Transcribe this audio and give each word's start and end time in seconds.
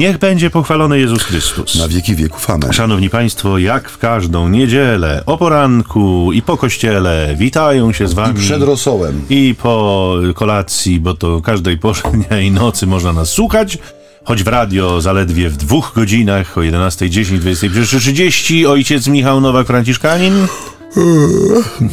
Niech 0.00 0.18
będzie 0.18 0.50
pochwalony 0.50 0.98
Jezus 0.98 1.22
Chrystus. 1.22 1.74
Na 1.74 1.88
wieki 1.88 2.14
wieków. 2.14 2.50
Amen. 2.50 2.72
Szanowni 2.72 3.10
Państwo, 3.10 3.58
jak 3.58 3.90
w 3.90 3.98
każdą 3.98 4.48
niedzielę, 4.48 5.22
o 5.26 5.38
poranku 5.38 6.32
i 6.32 6.42
po 6.42 6.56
kościele 6.56 7.34
witają 7.38 7.92
się 7.92 8.08
z 8.08 8.12
Wami. 8.12 8.38
I 8.38 8.42
przed 8.42 8.62
rosołem. 8.62 9.22
I 9.30 9.54
po 9.62 10.14
kolacji, 10.34 11.00
bo 11.00 11.14
to 11.14 11.40
każdej 11.40 11.78
porze 11.78 12.02
dnia 12.12 12.40
i 12.46 12.50
nocy 12.50 12.86
można 12.86 13.12
nas 13.12 13.30
słuchać. 13.30 13.78
Choć 14.24 14.42
w 14.42 14.48
radio 14.48 15.00
zaledwie 15.00 15.48
w 15.48 15.56
dwóch 15.56 15.92
godzinach 15.94 16.58
o 16.58 16.60
11.10, 16.60 17.38
21.30 17.38 18.66
ojciec 18.66 19.06
Michał 19.06 19.40
Nowak-Franciszkanin. 19.40 20.46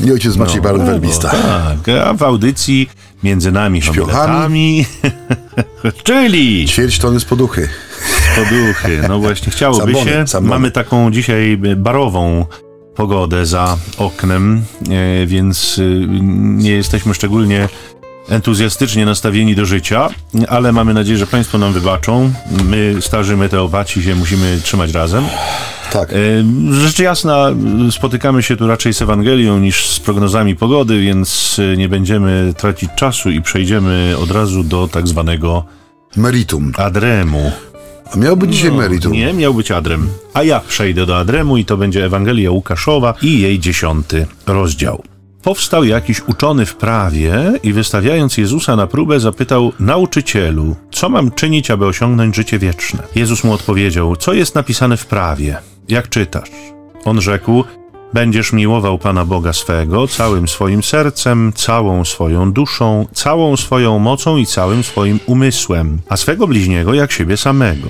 I 0.05 0.11
ojciec 0.11 0.35
Maciej 0.35 0.61
Baron 0.61 0.85
Werbista. 0.85 1.29
Tak, 1.29 1.89
a 2.05 2.13
w 2.13 2.23
audycji 2.23 2.89
między 3.23 3.51
nami 3.51 3.81
Śpiochami. 3.81 4.85
czyli 6.03 6.65
Ćwierć 6.67 6.99
tony 6.99 7.19
z 7.19 7.25
poduchy. 7.25 7.69
poduchy. 8.35 9.01
No 9.07 9.19
właśnie, 9.19 9.51
chciałoby 9.51 9.93
się. 9.93 10.25
Mamy 10.41 10.71
taką 10.71 11.11
dzisiaj 11.11 11.57
barową 11.75 12.45
pogodę 12.95 13.45
za 13.45 13.77
oknem, 13.97 14.63
e, 14.89 15.25
więc 15.25 15.79
e, 15.79 16.07
nie 16.37 16.71
jesteśmy 16.71 17.13
szczególnie 17.13 17.69
entuzjastycznie 18.29 19.05
nastawieni 19.05 19.55
do 19.55 19.65
życia, 19.65 20.09
ale 20.49 20.71
mamy 20.71 20.93
nadzieję, 20.93 21.17
że 21.17 21.27
Państwo 21.27 21.57
nam 21.57 21.73
wybaczą. 21.73 22.31
My, 22.63 22.95
starzy 23.01 23.37
meteopaci, 23.37 24.03
się 24.03 24.15
musimy 24.15 24.59
trzymać 24.63 24.91
razem. 24.91 25.23
Tak. 25.91 26.13
E, 26.13 26.15
Rzecz 26.71 26.99
jasna, 26.99 27.47
spotykamy 27.91 28.43
się 28.43 28.57
tu 28.57 28.67
raczej 28.67 28.93
z 28.93 29.01
Ewangelią 29.01 29.59
niż 29.59 29.87
z 29.89 29.99
prognozami 29.99 30.55
pogody, 30.55 31.01
więc 31.01 31.57
e, 31.73 31.77
nie 31.77 31.89
będziemy 31.89 32.53
tracić 32.57 32.89
czasu 32.95 33.29
i 33.29 33.41
przejdziemy 33.41 34.15
od 34.21 34.31
razu 34.31 34.63
do 34.63 34.87
tak 34.87 35.07
zwanego 35.07 35.65
Meritum. 36.15 36.71
adremu. 36.77 37.51
A 38.13 38.17
miało 38.17 38.35
być 38.35 38.53
dzisiaj 38.55 38.71
meritum. 38.71 39.11
Nie, 39.11 39.33
miał 39.33 39.53
być 39.53 39.71
adrem. 39.71 40.09
A 40.33 40.43
ja 40.43 40.59
przejdę 40.59 41.05
do 41.05 41.17
adremu 41.17 41.57
i 41.57 41.65
to 41.65 41.77
będzie 41.77 42.05
Ewangelia 42.05 42.51
Łukaszowa 42.51 43.13
i 43.21 43.39
jej 43.41 43.59
dziesiąty 43.59 44.27
rozdział. 44.47 45.03
Powstał 45.47 45.83
jakiś 45.83 46.21
uczony 46.27 46.65
w 46.65 46.75
prawie 46.75 47.53
i 47.63 47.73
wystawiając 47.73 48.37
Jezusa 48.37 48.75
na 48.75 48.87
próbę 48.87 49.19
zapytał 49.19 49.71
nauczycielu, 49.79 50.75
co 50.91 51.09
mam 51.09 51.31
czynić, 51.31 51.71
aby 51.71 51.85
osiągnąć 51.85 52.35
życie 52.35 52.59
wieczne? 52.59 53.03
Jezus 53.15 53.43
mu 53.43 53.53
odpowiedział, 53.53 54.15
co 54.15 54.33
jest 54.33 54.55
napisane 54.55 54.97
w 54.97 55.05
prawie? 55.05 55.57
Jak 55.89 56.09
czytasz? 56.09 56.49
On 57.05 57.21
rzekł, 57.21 57.63
Będziesz 58.13 58.53
miłował 58.53 58.97
Pana 58.97 59.25
Boga 59.25 59.53
swego 59.53 60.07
całym 60.07 60.47
swoim 60.47 60.83
sercem, 60.83 61.53
całą 61.55 62.05
swoją 62.05 62.51
duszą, 62.51 63.05
całą 63.13 63.57
swoją 63.57 63.99
mocą 63.99 64.37
i 64.37 64.45
całym 64.45 64.83
swoim 64.83 65.19
umysłem, 65.25 65.99
a 66.09 66.17
swego 66.17 66.47
bliźniego 66.47 66.93
jak 66.93 67.11
siebie 67.11 67.37
samego. 67.37 67.87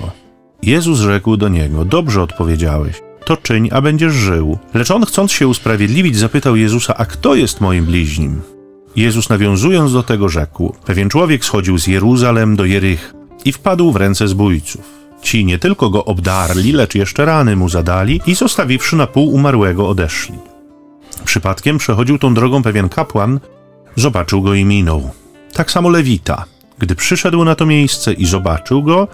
Jezus 0.62 0.98
rzekł 0.98 1.36
do 1.36 1.48
niego: 1.48 1.84
Dobrze 1.84 2.22
odpowiedziałeś. 2.22 3.07
To 3.28 3.36
czyń, 3.36 3.68
a 3.72 3.80
będziesz 3.80 4.12
żył. 4.12 4.58
Lecz 4.74 4.90
on, 4.90 5.06
chcąc 5.06 5.32
się 5.32 5.48
usprawiedliwić, 5.48 6.16
zapytał 6.16 6.56
Jezusa: 6.56 6.94
A 6.96 7.04
kto 7.04 7.34
jest 7.34 7.60
moim 7.60 7.84
bliźnim? 7.84 8.40
Jezus, 8.96 9.28
nawiązując 9.28 9.92
do 9.92 10.02
tego, 10.02 10.28
rzekł: 10.28 10.74
Pewien 10.86 11.08
człowiek 11.08 11.44
schodził 11.44 11.78
z 11.78 11.86
Jeruzalem 11.86 12.56
do 12.56 12.64
Jerych 12.64 13.14
i 13.44 13.52
wpadł 13.52 13.92
w 13.92 13.96
ręce 13.96 14.28
zbójców. 14.28 14.82
Ci 15.22 15.44
nie 15.44 15.58
tylko 15.58 15.90
go 15.90 16.04
obdarli, 16.04 16.72
lecz 16.72 16.94
jeszcze 16.94 17.24
rany 17.24 17.56
mu 17.56 17.68
zadali 17.68 18.20
i 18.26 18.34
zostawiwszy 18.34 18.96
na 18.96 19.06
pół 19.06 19.34
umarłego 19.34 19.88
odeszli. 19.88 20.34
Przypadkiem 21.24 21.78
przechodził 21.78 22.18
tą 22.18 22.34
drogą 22.34 22.62
pewien 22.62 22.88
kapłan, 22.88 23.40
zobaczył 23.96 24.42
go 24.42 24.54
i 24.54 24.64
minął. 24.64 25.10
Tak 25.52 25.70
samo 25.70 25.88
Lewita. 25.88 26.44
Gdy 26.78 26.94
przyszedł 26.94 27.44
na 27.44 27.54
to 27.54 27.66
miejsce 27.66 28.12
i 28.12 28.26
zobaczył 28.26 28.82
go, 28.82 29.08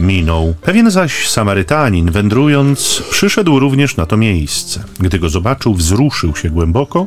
minął. 0.00 0.54
Pewien 0.62 0.90
zaś 0.90 1.28
Samarytanin, 1.28 2.10
wędrując, 2.10 3.02
przyszedł 3.10 3.58
również 3.58 3.96
na 3.96 4.06
to 4.06 4.16
miejsce. 4.16 4.84
Gdy 5.00 5.18
go 5.18 5.28
zobaczył, 5.28 5.74
wzruszył 5.74 6.36
się 6.36 6.50
głęboko, 6.50 7.06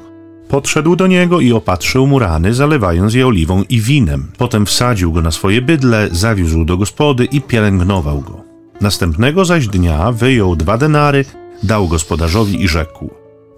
podszedł 0.50 0.96
do 0.96 1.08
niego 1.08 1.40
i 1.40 1.54
opatrzył 1.54 2.08
mu 2.08 2.20
rany, 2.20 2.54
zalewając 2.54 3.14
je 3.14 3.28
oliwą 3.28 3.64
i 3.70 3.82
winem. 3.82 4.32
Potem 4.38 4.66
wsadził 4.66 5.12
go 5.12 5.22
na 5.22 5.32
swoje 5.32 5.62
bydle, 5.62 6.10
zawiózł 6.12 6.66
do 6.66 6.78
gospody 6.78 7.26
i 7.26 7.42
pielęgnował 7.42 8.22
go. 8.22 8.42
Następnego 8.82 9.46
zaś 9.46 9.68
dnia 9.68 10.12
wyjął 10.12 10.56
dwa 10.56 10.78
denary, 10.78 11.26
dał 11.64 11.88
gospodarzowi 11.88 12.64
i 12.64 12.68
rzekł: 12.68 13.10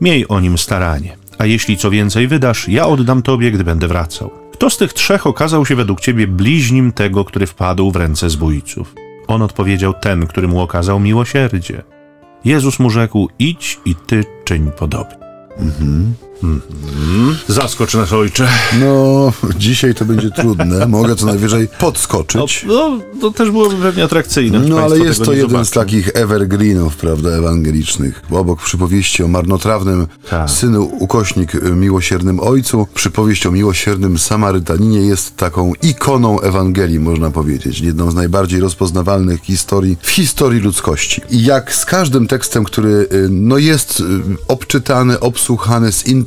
Miej 0.02 0.28
o 0.28 0.40
nim 0.40 0.58
staranie, 0.58 1.18
a 1.38 1.46
jeśli 1.46 1.78
co 1.78 1.92
więcej 1.92 2.28
wydasz, 2.28 2.70
ja 2.70 2.88
oddam 2.88 3.22
tobie, 3.22 3.52
gdy 3.52 3.64
będę 3.64 3.88
wracał. 3.88 4.32
Kto 4.54 4.70
z 4.70 4.78
tych 4.78 4.94
trzech 4.94 5.28
okazał 5.28 5.66
się 5.66 5.76
według 5.76 6.02
ciebie 6.02 6.28
bliźnim 6.28 6.92
tego, 6.92 7.26
który 7.26 7.48
wpadł 7.48 7.92
w 7.92 7.96
ręce 7.96 8.30
zbójców? 8.30 9.05
On 9.28 9.42
odpowiedział 9.42 9.94
ten, 9.94 10.28
który 10.28 10.48
mu 10.48 10.62
okazał 10.62 11.00
miłosierdzie. 11.00 11.84
Jezus 12.46 12.80
mu 12.80 12.90
rzekł: 12.90 13.30
Idź 13.40 13.80
i 13.86 13.96
ty 13.96 14.24
czyń 14.44 14.72
podobnie. 14.78 15.18
Mhm. 15.58 16.14
Zaskocz 17.48 17.94
nas, 17.94 18.14
ojcze. 18.14 18.48
No, 18.80 19.34
dzisiaj 19.58 19.96
to 19.96 20.06
będzie 20.06 20.32
trudne. 20.32 20.86
Mogę 20.86 21.16
co 21.16 21.26
najwyżej 21.26 21.68
podskoczyć. 21.80 22.66
No, 22.68 23.00
to 23.22 23.32
też 23.32 23.52
byłoby 23.52 23.76
pewnie 23.76 24.04
atrakcyjne. 24.04 24.60
No, 24.60 24.80
ale 24.80 25.00
jest 25.00 25.24
to 25.24 25.34
jeden 25.34 25.66
z 25.66 25.72
takich 25.72 26.10
evergreenów, 26.14 26.96
prawda, 26.96 27.30
ewangelicznych. 27.30 28.22
Obok 28.32 28.62
przypowieści 28.62 29.24
o 29.24 29.28
marnotrawnym 29.28 30.08
Tak. 30.30 30.50
synu 30.50 30.92
ukośnik 31.00 31.52
miłosiernym 31.76 32.40
ojcu, 32.40 32.88
przypowieść 32.94 33.46
o 33.46 33.52
miłosiernym 33.52 34.18
Samarytaninie 34.18 35.00
jest 35.00 35.38
taką 35.38 35.74
ikoną 35.82 36.40
Ewangelii, 36.42 37.00
można 37.00 37.32
powiedzieć. 37.32 37.80
Jedną 37.80 38.12
z 38.12 38.16
najbardziej 38.16 38.60
rozpoznawalnych 38.60 39.42
historii 39.42 39.98
w 40.02 40.10
historii 40.10 40.62
ludzkości. 40.62 41.22
I 41.30 41.44
jak 41.46 41.74
z 41.76 41.86
każdym 41.86 42.28
tekstem, 42.28 42.64
który 42.64 42.90
y, 42.90 43.28
no, 43.30 43.58
jest 43.58 44.00
y, 44.00 44.04
obczytany, 44.48 45.20
obsłuchany, 45.20 45.92
zinterpretowany, 45.92 46.25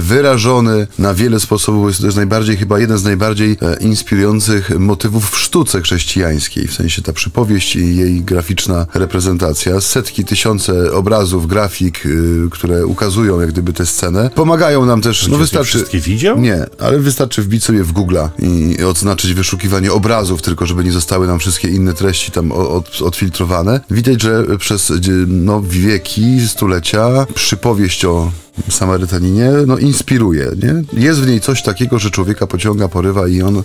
wyrażony 0.00 0.86
na 0.98 1.14
wiele 1.14 1.40
sposobów, 1.40 1.88
jest 1.88 2.00
to 2.00 2.06
jest 2.06 2.16
najbardziej, 2.16 2.56
chyba 2.56 2.78
jeden 2.78 2.98
z 2.98 3.04
najbardziej 3.04 3.56
e, 3.62 3.76
inspirujących 3.80 4.78
motywów 4.78 5.30
w 5.30 5.38
sztuce 5.38 5.80
chrześcijańskiej. 5.82 6.68
W 6.68 6.74
sensie 6.74 7.02
ta 7.02 7.12
przypowieść 7.12 7.76
i 7.76 7.96
jej 7.96 8.22
graficzna 8.22 8.86
reprezentacja. 8.94 9.80
Setki, 9.80 10.24
tysiące 10.24 10.92
obrazów, 10.92 11.46
grafik, 11.46 12.06
y, 12.06 12.48
które 12.50 12.86
ukazują 12.86 13.40
jak 13.40 13.50
gdyby 13.50 13.72
tę 13.72 13.86
scenę. 13.86 14.30
Pomagają 14.34 14.86
nam 14.86 15.00
też, 15.02 15.28
no 15.28 15.38
wystarczy... 15.38 15.68
wszystkie 15.68 16.00
widział? 16.00 16.40
Nie, 16.40 16.66
ale 16.78 16.98
wystarczy 16.98 17.42
wbić 17.42 17.64
sobie 17.64 17.84
w 17.84 17.92
Google'a 17.92 18.28
i 18.38 18.84
odznaczyć 18.84 19.34
wyszukiwanie 19.34 19.92
obrazów, 19.92 20.42
tylko 20.42 20.66
żeby 20.66 20.84
nie 20.84 20.92
zostały 20.92 21.26
nam 21.26 21.38
wszystkie 21.38 21.68
inne 21.68 21.94
treści 21.94 22.32
tam 22.32 22.52
od, 22.52 23.02
odfiltrowane. 23.02 23.80
Widać, 23.90 24.22
że 24.22 24.44
przez 24.58 24.92
no, 25.26 25.62
wieki, 25.62 26.48
stulecia 26.48 27.26
przypowieść 27.34 28.04
o 28.04 28.32
Samarytaninie 28.68 29.50
no, 29.66 29.78
inspiruje. 29.78 30.50
Nie? 30.62 31.02
Jest 31.02 31.20
w 31.20 31.26
niej 31.26 31.40
coś 31.40 31.62
takiego, 31.62 31.98
że 31.98 32.10
człowieka 32.10 32.46
pociąga, 32.46 32.88
porywa 32.88 33.28
i 33.28 33.42
on 33.42 33.62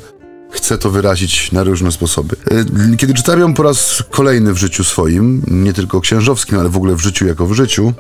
chce 0.52 0.78
to 0.78 0.92
wyrazić 0.92 1.52
na 1.52 1.64
różne 1.64 1.92
sposoby. 1.92 2.36
Y, 2.94 2.98
Kiedy 2.98 3.14
czytałem 3.14 3.40
ją 3.40 3.54
po 3.54 3.64
raz 3.64 4.04
kolejny 4.10 4.54
w 4.54 4.58
życiu 4.58 4.84
swoim, 4.84 5.42
nie 5.48 5.74
tylko 5.74 6.02
księżowskim, 6.02 6.60
ale 6.60 6.70
w 6.70 6.78
ogóle 6.78 6.96
w 6.96 7.00
życiu 7.02 7.28
jako 7.28 7.46
w 7.46 7.54
życiu, 7.54 7.94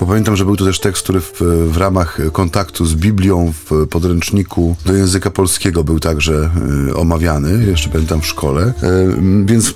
bo 0.00 0.06
pamiętam, 0.06 0.36
że 0.36 0.44
był 0.44 0.56
to 0.56 0.64
też 0.64 0.80
tekst, 0.80 1.02
który 1.02 1.20
w, 1.20 1.32
w 1.66 1.76
ramach 1.76 2.18
kontaktu 2.32 2.86
z 2.86 2.94
Biblią 2.94 3.52
w 3.52 3.86
podręczniku 3.86 4.76
do 4.86 4.94
języka 4.94 5.30
polskiego 5.30 5.84
był 5.84 6.00
także 6.00 6.50
y, 6.88 6.96
omawiany, 6.96 7.66
jeszcze 7.66 7.90
pamiętam 7.90 8.20
w 8.20 8.26
szkole. 8.26 8.72
Y, 8.82 9.16
więc 9.44 9.74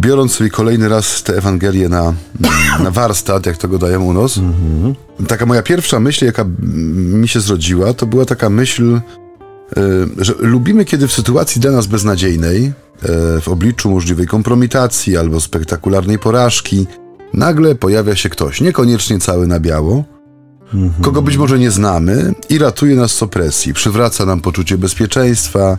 biorąc 0.00 0.32
sobie 0.32 0.50
kolejny 0.50 0.88
raz 0.88 1.22
tę 1.22 1.36
Ewangelię 1.36 1.88
na, 1.88 2.14
na 2.84 2.90
warsztat, 2.90 3.46
jak 3.46 3.56
to 3.56 3.68
go 3.68 3.78
dają 3.78 4.02
u 4.02 4.12
nas, 4.12 4.40
taka 5.28 5.46
moja 5.46 5.62
pierwsza 5.62 6.00
myśl, 6.00 6.24
jaka 6.24 6.42
mm, 6.42 7.20
mi 7.20 7.28
się 7.28 7.40
zrodziła, 7.40 7.94
to 7.94 8.06
była 8.06 8.24
taka 8.24 8.50
myśl, 8.50 8.96
y, 8.96 9.80
że 10.18 10.34
lubimy, 10.38 10.84
kiedy 10.84 11.08
w 11.08 11.12
sytuacji 11.12 11.60
dla 11.60 11.70
nas 11.70 11.86
beznadziejnej, 11.86 12.64
y, 12.66 12.72
w 13.40 13.48
obliczu 13.48 13.90
możliwej 13.90 14.26
kompromitacji 14.26 15.16
albo 15.16 15.40
spektakularnej 15.40 16.18
porażki, 16.18 16.86
nagle 17.34 17.74
pojawia 17.74 18.16
się 18.16 18.28
ktoś, 18.28 18.60
niekoniecznie 18.60 19.18
cały 19.18 19.46
na 19.46 19.60
biało, 19.60 20.04
kogo 21.02 21.22
być 21.22 21.36
może 21.36 21.58
nie 21.58 21.70
znamy 21.70 22.34
i 22.48 22.58
ratuje 22.58 22.96
nas 22.96 23.12
z 23.12 23.22
opresji, 23.22 23.74
przywraca 23.74 24.26
nam 24.26 24.40
poczucie 24.40 24.78
bezpieczeństwa 24.78 25.78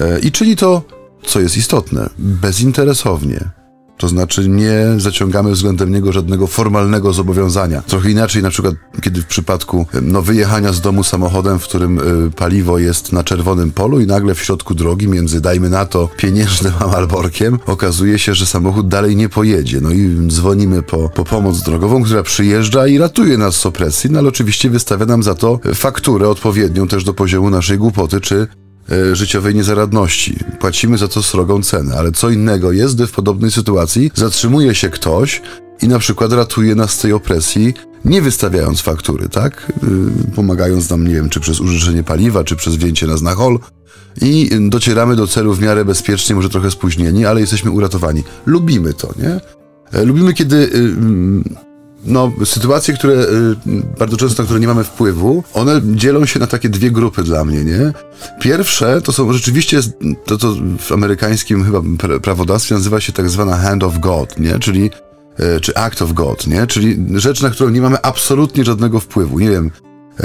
e, 0.00 0.18
i 0.18 0.32
czyni 0.32 0.56
to, 0.56 0.82
co 1.26 1.40
jest 1.40 1.56
istotne, 1.56 2.10
bezinteresownie. 2.18 3.57
To 3.98 4.08
znaczy 4.08 4.48
nie 4.48 4.84
zaciągamy 4.96 5.50
względem 5.50 5.92
niego 5.92 6.12
żadnego 6.12 6.46
formalnego 6.46 7.12
zobowiązania. 7.12 7.82
Trochę 7.82 8.10
inaczej 8.10 8.42
na 8.42 8.50
przykład, 8.50 8.74
kiedy 9.02 9.22
w 9.22 9.26
przypadku 9.26 9.86
no, 10.02 10.22
wyjechania 10.22 10.72
z 10.72 10.80
domu 10.80 11.04
samochodem, 11.04 11.58
w 11.58 11.64
którym 11.64 11.98
y, 12.26 12.30
paliwo 12.30 12.78
jest 12.78 13.12
na 13.12 13.24
czerwonym 13.24 13.70
polu 13.70 14.00
i 14.00 14.06
nagle 14.06 14.34
w 14.34 14.42
środku 14.42 14.74
drogi 14.74 15.08
między, 15.08 15.40
dajmy 15.40 15.70
na 15.70 15.86
to, 15.86 16.08
pieniężnym 16.16 16.72
a 16.80 16.98
okazuje 17.66 18.18
się, 18.18 18.34
że 18.34 18.46
samochód 18.46 18.88
dalej 18.88 19.16
nie 19.16 19.28
pojedzie. 19.28 19.80
No 19.80 19.90
i 19.90 20.16
dzwonimy 20.26 20.82
po, 20.82 21.08
po 21.08 21.24
pomoc 21.24 21.62
drogową, 21.62 22.02
która 22.02 22.22
przyjeżdża 22.22 22.86
i 22.86 22.98
ratuje 22.98 23.38
nas 23.38 23.56
z 23.56 23.66
opresji, 23.66 24.10
no 24.10 24.18
ale 24.18 24.28
oczywiście 24.28 24.70
wystawia 24.70 25.06
nam 25.06 25.22
za 25.22 25.34
to 25.34 25.60
fakturę 25.74 26.28
odpowiednią 26.28 26.88
też 26.88 27.04
do 27.04 27.14
poziomu 27.14 27.50
naszej 27.50 27.78
głupoty 27.78 28.20
czy 28.20 28.46
życiowej 29.12 29.54
niezaradności. 29.54 30.38
Płacimy 30.60 30.98
za 30.98 31.08
to 31.08 31.22
srogą 31.22 31.62
cenę, 31.62 31.94
ale 31.98 32.12
co 32.12 32.30
innego 32.30 32.72
jest, 32.72 32.94
gdy 32.94 33.06
w 33.06 33.12
podobnej 33.12 33.50
sytuacji 33.50 34.10
zatrzymuje 34.14 34.74
się 34.74 34.90
ktoś 34.90 35.42
i 35.82 35.88
na 35.88 35.98
przykład 35.98 36.32
ratuje 36.32 36.74
nas 36.74 36.90
z 36.90 36.98
tej 36.98 37.12
opresji, 37.12 37.74
nie 38.04 38.22
wystawiając 38.22 38.80
faktury, 38.80 39.28
tak? 39.28 39.72
Y, 40.30 40.34
pomagając 40.34 40.90
nam, 40.90 41.08
nie 41.08 41.14
wiem, 41.14 41.28
czy 41.28 41.40
przez 41.40 41.60
użyczenie 41.60 42.02
paliwa, 42.02 42.44
czy 42.44 42.56
przez 42.56 42.76
wzięcie 42.76 43.06
nas 43.06 43.22
na 43.22 43.34
hol 43.34 43.58
i 44.20 44.50
docieramy 44.60 45.16
do 45.16 45.26
celu 45.26 45.54
w 45.54 45.60
miarę 45.60 45.84
bezpiecznie, 45.84 46.34
może 46.34 46.48
trochę 46.48 46.70
spóźnieni, 46.70 47.26
ale 47.26 47.40
jesteśmy 47.40 47.70
uratowani. 47.70 48.24
Lubimy 48.46 48.94
to, 48.94 49.14
nie? 49.18 49.40
E, 49.92 50.04
lubimy, 50.04 50.34
kiedy 50.34 50.70
mm, 50.74 51.44
no, 52.04 52.32
sytuacje, 52.44 52.94
które 52.94 53.14
y, 53.14 53.26
bardzo 53.98 54.16
często, 54.16 54.42
na 54.42 54.44
które 54.44 54.60
nie 54.60 54.66
mamy 54.66 54.84
wpływu, 54.84 55.44
one 55.54 55.80
dzielą 55.84 56.26
się 56.26 56.38
na 56.38 56.46
takie 56.46 56.68
dwie 56.68 56.90
grupy 56.90 57.22
dla 57.22 57.44
mnie, 57.44 57.64
nie? 57.64 57.92
Pierwsze 58.40 59.02
to 59.02 59.12
są 59.12 59.32
rzeczywiście 59.32 59.80
to, 60.24 60.38
co 60.38 60.54
w 60.78 60.92
amerykańskim 60.92 61.64
chyba 61.64 61.82
prawodawstwie 62.22 62.74
nazywa 62.74 63.00
się 63.00 63.12
tak 63.12 63.30
zwana 63.30 63.56
hand 63.56 63.84
of 63.84 63.98
God, 63.98 64.38
nie? 64.38 64.58
Czyli 64.58 64.90
e, 65.36 65.60
czy 65.60 65.76
act 65.76 66.02
of 66.02 66.12
God, 66.12 66.46
nie? 66.46 66.66
Czyli 66.66 66.96
rzecz, 67.14 67.42
na 67.42 67.50
którą 67.50 67.70
nie 67.70 67.80
mamy 67.80 68.02
absolutnie 68.02 68.64
żadnego 68.64 69.00
wpływu. 69.00 69.38
Nie 69.38 69.50
wiem, 69.50 69.70
e, 70.20 70.24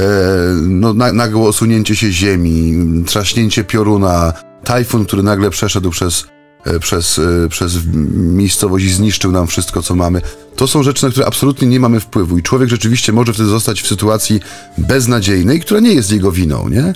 no, 0.61 0.93
na, 0.93 1.13
nagłe 1.13 1.41
osunięcie 1.41 1.95
się 1.95 2.11
ziemi, 2.11 2.85
traśnięcie 3.07 3.63
pioruna, 3.63 4.33
tajfun, 4.63 5.05
który 5.05 5.23
nagle 5.23 5.49
przeszedł 5.49 5.89
przez 5.89 6.32
przez, 6.79 7.19
e, 7.19 7.49
przez 7.49 7.77
miejscowość 8.13 8.85
i 8.85 8.93
zniszczył 8.93 9.31
nam 9.31 9.47
wszystko, 9.47 9.81
co 9.81 9.95
mamy. 9.95 10.21
To 10.55 10.67
są 10.67 10.83
rzeczy, 10.83 11.05
na 11.05 11.11
które 11.11 11.25
absolutnie 11.25 11.67
nie 11.67 11.79
mamy 11.79 11.99
wpływu 11.99 12.37
i 12.37 12.43
człowiek 12.43 12.69
rzeczywiście 12.69 13.13
może 13.13 13.33
wtedy 13.33 13.49
zostać 13.49 13.81
w 13.81 13.87
sytuacji 13.87 14.39
beznadziejnej, 14.77 15.59
która 15.59 15.79
nie 15.79 15.93
jest 15.93 16.11
jego 16.11 16.31
winą, 16.31 16.69
nie? 16.69 16.93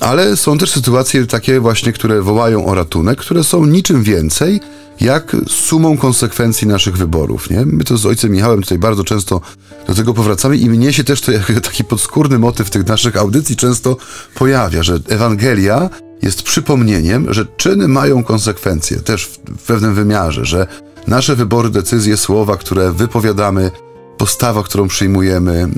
Ale 0.00 0.36
są 0.36 0.58
też 0.58 0.70
sytuacje 0.70 1.26
takie 1.26 1.60
właśnie, 1.60 1.92
które 1.92 2.22
wołają 2.22 2.66
o 2.66 2.74
ratunek, 2.74 3.18
które 3.18 3.44
są 3.44 3.66
niczym 3.66 4.02
więcej 4.02 4.60
jak 5.00 5.36
sumą 5.48 5.98
konsekwencji 5.98 6.68
naszych 6.68 6.96
wyborów, 6.96 7.50
nie? 7.50 7.66
My 7.66 7.84
to 7.84 7.96
z 7.96 8.06
ojcem 8.06 8.32
Michałem 8.32 8.62
tutaj 8.62 8.78
bardzo 8.78 9.04
często 9.04 9.40
do 9.86 9.94
tego 9.94 10.14
powracamy 10.14 10.56
i 10.56 10.70
mnie 10.70 10.92
się 10.92 11.04
też 11.04 11.20
to 11.20 11.32
jako 11.32 11.60
taki 11.60 11.84
podskórny 11.84 12.38
motyw 12.38 12.70
tych 12.70 12.86
naszych 12.86 13.16
audycji 13.16 13.56
często 13.56 13.96
pojawia, 14.34 14.82
że 14.82 14.98
Ewangelia 15.08 15.90
jest 16.22 16.42
przypomnieniem, 16.42 17.34
że 17.34 17.46
czyny 17.56 17.88
mają 17.88 18.24
konsekwencje, 18.24 18.96
też 18.96 19.26
w, 19.26 19.62
pewnym 19.66 19.94
wymiarze, 19.94 20.44
że 20.44 20.66
nasze 21.06 21.36
wybory, 21.36 21.70
decyzje, 21.70 22.16
słowa, 22.16 22.56
które 22.56 22.92
wypowiadamy, 22.92 23.70
postawa, 24.18 24.62
którą 24.62 24.88
przyjmujemy, 24.88 25.68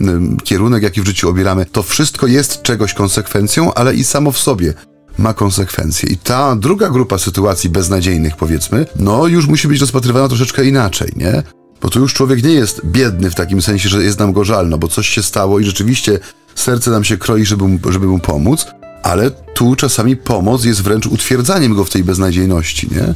kierunek, 0.44 0.82
jaki 0.82 1.02
w 1.02 1.06
życiu 1.06 1.28
obieramy, 1.28 1.66
to 1.66 1.82
wszystko 1.82 2.26
jest 2.26 2.62
czegoś 2.62 2.94
konsekwencją, 2.94 3.74
ale 3.74 3.94
i 3.94 4.04
samo 4.04 4.32
w 4.32 4.38
sobie 4.38 4.74
ma 5.18 5.34
konsekwencje. 5.34 6.08
I 6.08 6.16
ta 6.16 6.56
druga 6.56 6.90
grupa 6.90 7.18
sytuacji 7.18 7.70
beznadziejnych, 7.70 8.36
powiedzmy, 8.36 8.86
no 8.96 9.26
już 9.26 9.46
musi 9.46 9.68
być 9.68 9.80
rozpatrywana 9.80 10.28
troszeczkę 10.28 10.64
inaczej, 10.64 11.12
nie? 11.16 11.42
Bo 11.82 11.90
tu 11.90 12.00
już 12.00 12.14
człowiek 12.14 12.42
nie 12.42 12.52
jest 12.52 12.86
biedny 12.86 13.30
w 13.30 13.34
takim 13.34 13.62
sensie, 13.62 13.88
że 13.88 14.04
jest 14.04 14.18
nam 14.18 14.32
go 14.32 14.44
żal, 14.44 14.68
no 14.68 14.78
bo 14.78 14.88
coś 14.88 15.08
się 15.08 15.22
stało 15.22 15.58
i 15.58 15.64
rzeczywiście 15.64 16.18
serce 16.54 16.90
nam 16.90 17.04
się 17.04 17.16
kroi, 17.16 17.46
żeby 17.46 17.68
mu, 17.68 17.78
żeby 17.92 18.06
mu 18.06 18.18
pomóc, 18.18 18.66
ale 19.02 19.30
tu 19.30 19.76
czasami 19.76 20.16
pomoc 20.16 20.64
jest 20.64 20.82
wręcz 20.82 21.06
utwierdzaniem 21.06 21.74
go 21.74 21.84
w 21.84 21.90
tej 21.90 22.04
beznadziejności, 22.04 22.88
nie? 22.90 23.14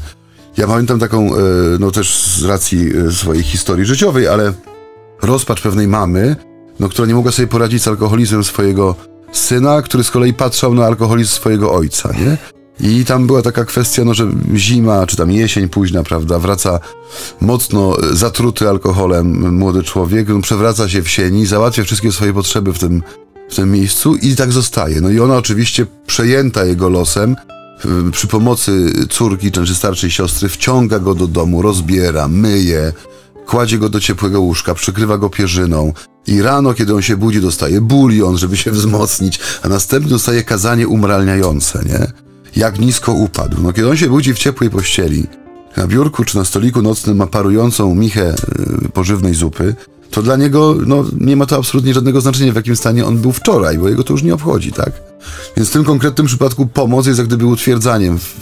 Ja 0.57 0.67
pamiętam 0.67 0.99
taką, 0.99 1.35
e, 1.35 1.39
no 1.81 1.91
też 1.91 2.15
z 2.15 2.45
racji 2.45 2.93
e, 3.09 3.13
swojej 3.13 3.43
historii 3.43 3.85
życiowej, 3.85 4.29
ale 4.29 4.53
rozpacz 5.23 5.63
pewnej 5.63 5.89
mamy, 5.89 6.37
no, 6.81 6.89
która 6.89 7.09
nie 7.09 7.15
mogła 7.15 7.33
sobie 7.33 7.49
poradzić 7.49 7.83
z 7.83 7.89
alkoholizmem 7.89 8.45
swojego 8.45 8.95
syna, 9.33 9.83
który 9.83 10.05
z 10.05 10.11
kolei 10.11 10.35
patrzał 10.35 10.75
na 10.75 10.87
alkoholizm 10.87 11.31
swojego 11.31 11.73
ojca, 11.73 12.13
nie? 12.13 12.37
I 12.81 13.05
tam 13.05 13.27
była 13.27 13.43
taka 13.43 13.65
kwestia, 13.65 14.05
no, 14.05 14.15
że 14.15 14.31
zima, 14.55 15.07
czy 15.07 15.17
tam 15.17 15.31
jesień 15.31 15.69
późna, 15.69 16.03
prawda, 16.03 16.39
wraca 16.39 16.81
mocno 17.41 17.97
zatruty 18.13 18.69
alkoholem 18.69 19.59
młody 19.59 19.83
człowiek, 19.83 20.29
no, 20.29 20.41
przewraca 20.41 20.89
się 20.89 21.03
w 21.03 21.09
sieni, 21.09 21.47
załatwia 21.47 21.85
wszystkie 21.85 22.13
swoje 22.13 22.33
potrzeby 22.33 22.73
w 22.73 22.79
tym 22.79 23.03
w 23.53 23.57
tym 23.57 23.71
miejscu 23.71 24.17
i 24.17 24.37
tak 24.37 24.53
zostaje. 24.53 25.01
No 25.01 25.11
i 25.11 25.21
ona 25.21 25.37
oczywiście 25.37 25.87
przejęta 26.07 26.65
jego 26.65 26.89
losem, 26.89 27.37
przy 28.13 28.27
pomocy 28.27 28.93
córki 29.11 29.51
czy 29.51 29.75
starszej 29.75 30.11
siostry 30.11 30.49
wciąga 30.49 30.99
go 30.99 31.15
do 31.15 31.27
domu, 31.27 31.63
rozbiera, 31.63 32.29
myje, 32.29 32.93
kładzie 33.47 33.79
go 33.79 33.89
do 33.89 34.01
ciepłego 34.01 34.41
łóżka, 34.41 34.75
przykrywa 34.75 35.19
go 35.19 35.31
pierzyną 35.31 35.93
i 36.27 36.43
rano, 36.43 36.75
kiedy 36.75 36.95
on 36.95 37.03
się 37.03 37.17
budzi, 37.17 37.41
dostaje 37.41 37.81
bulion, 37.81 38.39
żeby 38.39 38.57
się 38.57 38.71
wzmocnić, 38.71 39.41
a 39.63 39.69
następnie 39.69 40.11
dostaje 40.11 40.45
kazanie 40.45 40.89
umralniające, 40.89 41.85
nie? 41.87 42.07
Jak 42.57 42.79
nisko 42.79 43.13
upadł. 43.13 43.63
No 43.63 43.73
kiedy 43.73 43.91
on 43.91 43.97
się 43.97 44.09
budzi 44.09 44.35
w 44.35 44.39
ciepłej 44.39 44.71
pościeli, 44.71 45.27
na 45.77 45.87
biurku 45.87 46.25
czy 46.25 46.37
na 46.37 46.45
stoliku 46.45 46.83
nocnym 46.83 47.17
ma 47.17 47.27
parującą 47.27 47.95
michę 47.95 48.35
y, 48.85 48.89
pożywnej 48.89 49.35
zupy, 49.35 49.75
to 50.13 50.23
dla 50.23 50.37
niego 50.37 50.77
no, 50.87 51.05
nie 51.21 51.37
ma 51.37 51.47
to 51.47 51.57
absolutnie 51.57 51.95
żadnego 51.95 52.21
znaczenia, 52.21 52.53
w 52.53 52.57
jakim 52.57 52.77
stanie 52.77 53.07
on 53.07 53.19
był 53.19 53.33
wczoraj, 53.33 53.79
bo 53.79 53.89
jego 53.89 54.05
to 54.05 54.13
już 54.13 54.23
nie 54.23 54.35
obchodzi, 54.35 54.73
tak? 54.73 54.93
Więc 55.57 55.69
w 55.69 55.73
tym 55.73 55.85
konkretnym 55.85 56.27
przypadku 56.27 56.67
pomoc 56.67 57.07
jest 57.07 57.19
jak 57.19 57.29
gdyby 57.29 57.47
utwierdzeniem 57.47 58.19
w, 58.19 58.35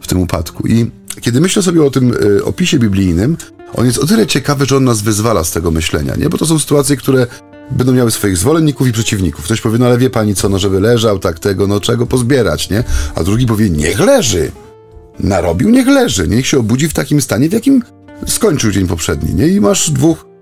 w 0.00 0.06
tym 0.06 0.20
upadku. 0.20 0.66
I 0.68 0.90
kiedy 1.20 1.40
myślę 1.40 1.62
sobie 1.62 1.84
o 1.84 1.90
tym 1.90 2.12
y, 2.12 2.44
opisie 2.44 2.78
biblijnym, 2.78 3.36
on 3.74 3.86
jest 3.86 3.98
o 3.98 4.06
tyle 4.06 4.26
ciekawy, 4.26 4.66
że 4.66 4.76
on 4.76 4.84
nas 4.84 5.02
wyzwala 5.02 5.44
z 5.44 5.52
tego 5.52 5.70
myślenia, 5.70 6.16
nie? 6.16 6.28
Bo 6.28 6.38
to 6.38 6.46
są 6.46 6.58
sytuacje, 6.58 6.96
które 6.96 7.26
będą 7.70 7.92
miały 7.92 8.10
swoich 8.10 8.36
zwolenników 8.36 8.88
i 8.88 8.92
przeciwników. 8.92 9.44
Ktoś 9.44 9.60
powie, 9.60 9.78
no 9.78 9.86
ale 9.86 9.98
wie 9.98 10.10
pani 10.10 10.34
co, 10.34 10.48
no 10.48 10.58
żeby 10.58 10.80
leżał, 10.80 11.18
tak 11.18 11.38
tego, 11.38 11.66
no 11.66 11.80
czego 11.80 12.06
pozbierać, 12.06 12.70
nie? 12.70 12.84
A 13.14 13.22
drugi 13.22 13.46
powie, 13.46 13.70
niech 13.70 14.00
leży. 14.00 14.52
Narobił, 15.20 15.70
niech 15.70 15.86
leży. 15.86 16.28
Niech 16.28 16.46
się 16.46 16.58
obudzi 16.58 16.88
w 16.88 16.94
takim 16.94 17.20
stanie, 17.20 17.48
w 17.48 17.52
jakim 17.52 17.82
skończył 18.26 18.70
dzień 18.70 18.86
poprzedni, 18.86 19.34
nie? 19.34 19.48
I 19.48 19.60
masz 19.60 19.90
dwóch 19.90 20.35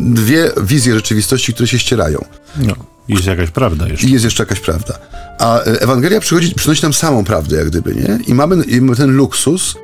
dwie 0.00 0.50
wizje 0.62 0.94
rzeczywistości, 0.94 1.54
które 1.54 1.66
się 1.66 1.78
ścierają. 1.78 2.24
No, 2.56 2.74
jest 3.08 3.26
jakaś 3.26 3.50
prawda 3.50 3.88
jeszcze. 3.88 4.06
I 4.06 4.12
jest 4.12 4.24
jeszcze 4.24 4.42
jakaś 4.42 4.60
prawda. 4.60 4.98
A 5.38 5.60
e, 5.60 5.80
Ewangelia 5.80 6.20
przychodzi, 6.20 6.54
przynosi 6.54 6.82
nam 6.82 6.92
samą 6.92 7.24
prawdę, 7.24 7.56
jak 7.56 7.66
gdyby, 7.66 7.94
nie? 7.94 8.18
I 8.26 8.34
mamy, 8.34 8.64
I 8.64 8.80
mamy 8.80 8.96
ten 8.96 9.16
luksus, 9.16 9.74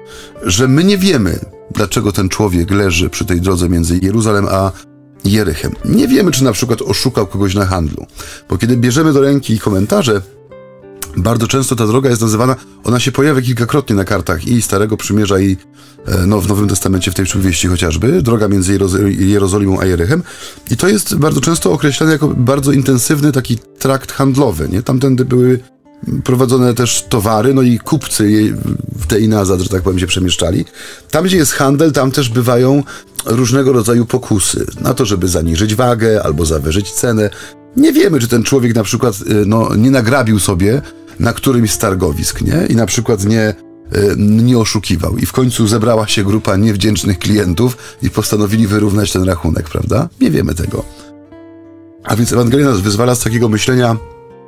że 0.42 0.69
my 0.69 0.84
nie 0.84 0.98
wiemy, 0.98 1.38
dlaczego 1.75 2.12
ten 2.12 2.28
człowiek 2.28 2.70
leży 2.70 3.10
przy 3.10 3.25
tej 3.25 3.40
drodze 3.40 3.69
między 3.69 3.98
Jeruzalem 4.02 4.46
a 4.50 4.72
Jerychem. 5.25 5.72
Nie 5.84 6.08
wiemy, 6.08 6.31
czy 6.31 6.44
na 6.44 6.52
przykład 6.52 6.82
oszukał 6.82 7.26
kogoś 7.26 7.54
na 7.54 7.66
handlu. 7.66 8.06
Bo 8.49 8.59
kiedy 8.59 8.76
bierzemy 8.76 9.12
do 9.12 9.20
ręki 9.20 9.59
komentarze, 9.59 10.23
bardzo 11.17 11.47
często 11.47 11.76
ta 11.76 11.87
droga 11.87 12.11
jest 12.11 12.23
nazywana, 12.23 12.57
ona 12.85 13.00
się 13.00 13.12
pojawia 13.12 13.43
kilkakrotnie 13.43 13.97
na 13.97 14.05
kartach 14.05 14.47
i 14.47 14.62
Starego 14.62 14.97
Przymierza 14.97 15.40
i 15.40 15.57
e, 16.07 16.26
no, 16.26 16.40
w 16.40 16.49
Nowym 16.49 16.69
Testamencie 16.69 17.11
w 17.11 17.14
tej 17.14 17.25
przypowieści 17.25 17.69
chociażby, 17.69 18.23
droga 18.23 18.49
między 18.49 18.79
Jerozolimą 19.19 19.81
a 19.81 19.87
Jerychem 19.87 20.23
i 20.71 20.76
to 20.76 20.88
jest 20.88 21.14
bardzo 21.14 21.40
często 21.40 21.73
określane 21.73 22.12
jako 22.12 22.29
bardzo 22.29 22.73
intensywny 22.73 23.33
taki 23.33 23.59
trakt 23.79 24.12
handlowy, 24.12 24.69
nie? 24.69 24.83
Tamtędy 24.83 25.25
były 25.25 25.61
prowadzone 26.25 26.75
też 26.75 27.05
towary, 27.09 27.55
no 27.55 27.62
i 27.62 27.79
kupcy 27.79 28.55
w 28.99 29.07
tej 29.07 29.29
nazad, 29.29 29.61
że 29.61 29.69
tak 29.69 29.83
powiem, 29.83 29.99
się 29.99 30.07
przemieszczali. 30.07 30.64
Tam, 31.11 31.25
gdzie 31.25 31.37
jest 31.37 31.52
handel, 31.52 31.93
tam 31.93 32.11
też 32.11 32.29
bywają 32.29 32.83
różnego 33.26 33.73
rodzaju 33.73 34.07
pokusy 34.07 34.67
na 34.81 34.95
to, 34.95 35.05
żeby 35.05 35.29
zaniżyć 35.29 35.75
wagę 35.75 36.23
albo 36.23 36.47
zawyżyć 36.47 36.93
cenę. 36.93 37.31
Nie 37.76 37.93
wiemy, 37.93 38.21
czy 38.21 38.29
ten 38.29 38.43
człowiek 38.43 38.75
na 38.75 38.83
przykład 38.83 39.14
y, 39.14 39.47
no, 39.47 39.75
nie 39.76 39.90
nagrabił 39.90 40.38
sobie 40.38 40.83
na 41.21 41.33
którymś 41.33 41.71
z 41.71 41.79
targowisk, 41.79 42.41
nie? 42.41 42.67
I 42.69 42.77
na 42.77 42.87
przykład 42.87 43.25
nie, 43.25 43.55
y, 43.97 44.15
nie 44.19 44.59
oszukiwał. 44.59 45.19
I 45.19 45.27
w 45.27 45.33
końcu 45.33 45.67
zebrała 45.67 46.07
się 46.07 46.25
grupa 46.25 46.57
niewdzięcznych 46.57 47.19
klientów 47.19 47.77
i 48.03 48.11
postanowili 48.11 48.67
wyrównać 48.67 49.12
ten 49.12 49.25
rachunek, 49.25 49.69
prawda? 49.69 50.09
Nie 50.21 50.31
wiemy 50.31 50.55
tego. 50.55 50.85
A 52.05 52.17
więc 52.17 52.33
Ewangelia 52.33 52.67
nas 52.67 52.81
wyzwala 52.81 53.15
z 53.15 53.21
takiego 53.21 53.49
myślenia 53.49 53.97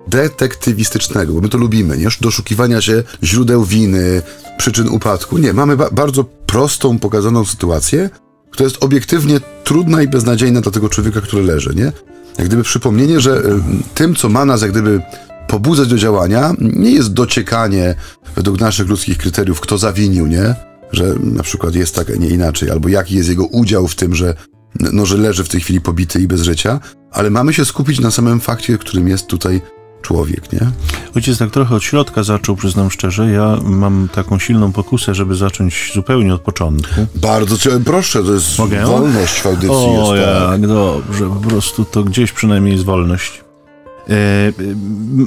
detektywistycznego, 0.08 1.32
bo 1.32 1.40
my 1.40 1.48
to 1.48 1.58
lubimy, 1.58 1.98
nie? 1.98 2.08
Doszukiwania 2.20 2.80
się 2.80 3.02
źródeł 3.24 3.64
winy, 3.64 4.22
przyczyn 4.58 4.88
upadku. 4.88 5.38
Nie, 5.38 5.52
mamy 5.52 5.76
ba 5.76 5.90
bardzo 5.90 6.24
prostą, 6.24 6.98
pokazaną 6.98 7.44
sytuację, 7.44 8.10
która 8.50 8.64
jest 8.64 8.84
obiektywnie 8.84 9.40
trudna 9.64 10.02
i 10.02 10.08
beznadziejna 10.08 10.60
dla 10.60 10.72
tego 10.72 10.88
człowieka, 10.88 11.20
który 11.20 11.42
leży, 11.42 11.74
nie? 11.74 11.92
Jak 12.38 12.46
gdyby 12.46 12.62
przypomnienie, 12.62 13.20
że 13.20 13.36
y, 13.36 13.60
tym, 13.94 14.14
co 14.14 14.28
ma 14.28 14.44
nas 14.44 14.62
jak 14.62 14.70
gdyby 14.70 15.02
pobudzać 15.48 15.88
do 15.88 15.98
działania, 15.98 16.54
nie 16.60 16.90
jest 16.90 17.12
dociekanie 17.12 17.94
według 18.36 18.60
naszych 18.60 18.88
ludzkich 18.88 19.18
kryteriów, 19.18 19.60
kto 19.60 19.78
zawinił, 19.78 20.26
nie? 20.26 20.54
Że 20.92 21.14
na 21.22 21.42
przykład 21.42 21.74
jest 21.74 21.94
tak, 21.94 22.10
a 22.10 22.16
nie 22.16 22.28
inaczej, 22.28 22.70
albo 22.70 22.88
jaki 22.88 23.14
jest 23.14 23.28
jego 23.28 23.46
udział 23.46 23.88
w 23.88 23.94
tym, 23.94 24.14
że, 24.14 24.34
no, 24.80 25.06
że 25.06 25.16
leży 25.16 25.44
w 25.44 25.48
tej 25.48 25.60
chwili 25.60 25.80
pobity 25.80 26.20
i 26.20 26.26
bez 26.26 26.42
życia, 26.42 26.80
ale 27.12 27.30
mamy 27.30 27.54
się 27.54 27.64
skupić 27.64 28.00
na 28.00 28.10
samym 28.10 28.40
fakcie, 28.40 28.78
którym 28.78 29.08
jest 29.08 29.26
tutaj 29.26 29.60
człowiek, 30.02 30.52
nie? 30.52 30.70
Ojciec 31.16 31.38
tak 31.38 31.50
trochę 31.50 31.74
od 31.74 31.82
środka 31.82 32.22
zaczął, 32.22 32.56
przyznam 32.56 32.90
szczerze. 32.90 33.30
Ja 33.30 33.58
mam 33.64 34.08
taką 34.14 34.38
silną 34.38 34.72
pokusę, 34.72 35.14
żeby 35.14 35.34
zacząć 35.34 35.92
zupełnie 35.94 36.34
od 36.34 36.40
początku. 36.40 37.06
Bardzo 37.14 37.58
cię 37.58 37.70
proszę, 37.84 38.24
to 38.24 38.32
jest 38.32 38.58
Mogę? 38.58 38.86
wolność 38.86 39.40
w 39.40 39.46
audycji. 39.46 39.70
O, 39.70 40.16
jest, 40.16 40.28
tak. 40.28 40.66
dobrze, 40.66 41.28
po 41.28 41.48
prostu 41.48 41.84
to 41.84 42.04
gdzieś 42.04 42.32
przynajmniej 42.32 42.72
jest 42.72 42.84
wolność. 42.84 43.44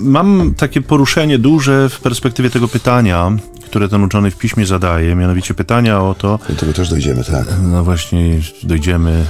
Mam 0.02 0.54
takie 0.58 0.82
poruszenie 0.82 1.40
duże 1.40 1.90
w 1.90 2.00
perspektywie 2.00 2.50
tego 2.50 2.68
pytania, 2.68 3.32
które 3.66 3.90
ten 3.90 4.04
uczony 4.04 4.32
w 4.32 4.38
piśmie 4.38 4.66
zadaje, 4.66 5.16
mianowicie 5.16 5.54
pytania 5.54 6.02
o 6.02 6.16
to. 6.16 6.40
Do 6.50 6.56
tego 6.56 6.74
też 6.74 6.90
dojdziemy, 6.90 7.24
tak. 7.24 7.48
No 7.64 7.84
właśnie, 7.84 8.40
dojdziemy 8.64 9.26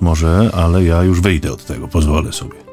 może, 0.00 0.50
ale 0.54 0.84
ja 0.84 1.02
już 1.02 1.20
wyjdę 1.20 1.52
od 1.52 1.64
tego, 1.64 1.88
pozwolę 1.88 2.32
sobie. 2.32 2.64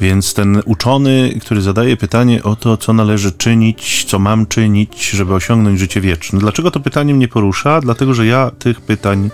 Więc 0.00 0.34
ten 0.34 0.62
uczony, 0.64 1.38
który 1.40 1.62
zadaje 1.62 1.96
pytanie 1.96 2.42
o 2.42 2.56
to, 2.56 2.76
co 2.76 2.92
należy 2.92 3.32
czynić, 3.32 4.04
co 4.04 4.18
mam 4.18 4.46
czynić, 4.46 5.10
żeby 5.10 5.34
osiągnąć 5.34 5.78
życie 5.78 6.00
wieczne. 6.00 6.38
Dlaczego 6.38 6.70
to 6.70 6.80
pytanie 6.80 7.14
mnie 7.14 7.28
porusza? 7.28 7.80
Dlatego, 7.80 8.14
że 8.14 8.26
ja 8.26 8.50
tych 8.50 8.80
pytań 8.80 9.30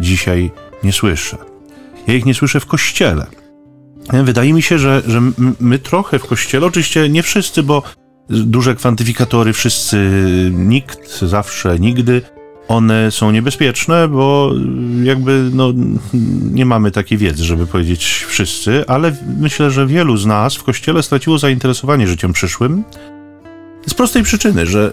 dzisiaj 0.00 0.50
nie 0.84 0.92
słyszę. 0.92 1.36
Ja 2.06 2.14
ich 2.14 2.26
nie 2.26 2.34
słyszę 2.34 2.60
w 2.60 2.66
kościele. 2.66 3.26
Wydaje 4.12 4.52
mi 4.52 4.62
się, 4.62 4.78
że, 4.78 5.02
że 5.06 5.20
my 5.60 5.78
trochę 5.78 6.18
w 6.18 6.26
kościele, 6.26 6.66
oczywiście 6.66 7.08
nie 7.08 7.22
wszyscy, 7.22 7.62
bo 7.62 7.82
duże 8.28 8.74
kwantyfikatory, 8.74 9.52
wszyscy, 9.52 10.10
nikt, 10.54 11.18
zawsze, 11.18 11.78
nigdy, 11.78 12.22
one 12.68 13.10
są 13.10 13.30
niebezpieczne, 13.30 14.08
bo 14.08 14.52
jakby 15.02 15.50
no, 15.54 15.72
nie 16.52 16.66
mamy 16.66 16.90
takiej 16.90 17.18
wiedzy, 17.18 17.44
żeby 17.44 17.66
powiedzieć 17.66 18.24
wszyscy, 18.28 18.84
ale 18.86 19.16
myślę, 19.38 19.70
że 19.70 19.86
wielu 19.86 20.16
z 20.16 20.26
nas 20.26 20.56
w 20.56 20.62
kościele 20.64 21.02
straciło 21.02 21.38
zainteresowanie 21.38 22.06
życiem 22.06 22.32
przyszłym. 22.32 22.84
Z 23.86 23.94
prostej 23.94 24.22
przyczyny, 24.22 24.66
że 24.66 24.92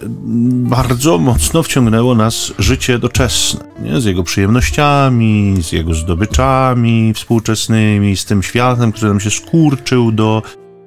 bardzo 0.50 1.18
mocno 1.18 1.62
wciągnęło 1.62 2.14
nas 2.14 2.52
życie 2.58 2.98
doczesne, 2.98 3.64
nie? 3.82 4.00
z 4.00 4.04
jego 4.04 4.22
przyjemnościami, 4.22 5.56
z 5.62 5.72
jego 5.72 5.94
zdobyczami 5.94 7.14
współczesnymi, 7.14 8.16
z 8.16 8.24
tym 8.24 8.42
światem, 8.42 8.92
który 8.92 9.08
nam 9.08 9.20
się 9.20 9.30
skurczył 9.30 10.12
do 10.12 10.42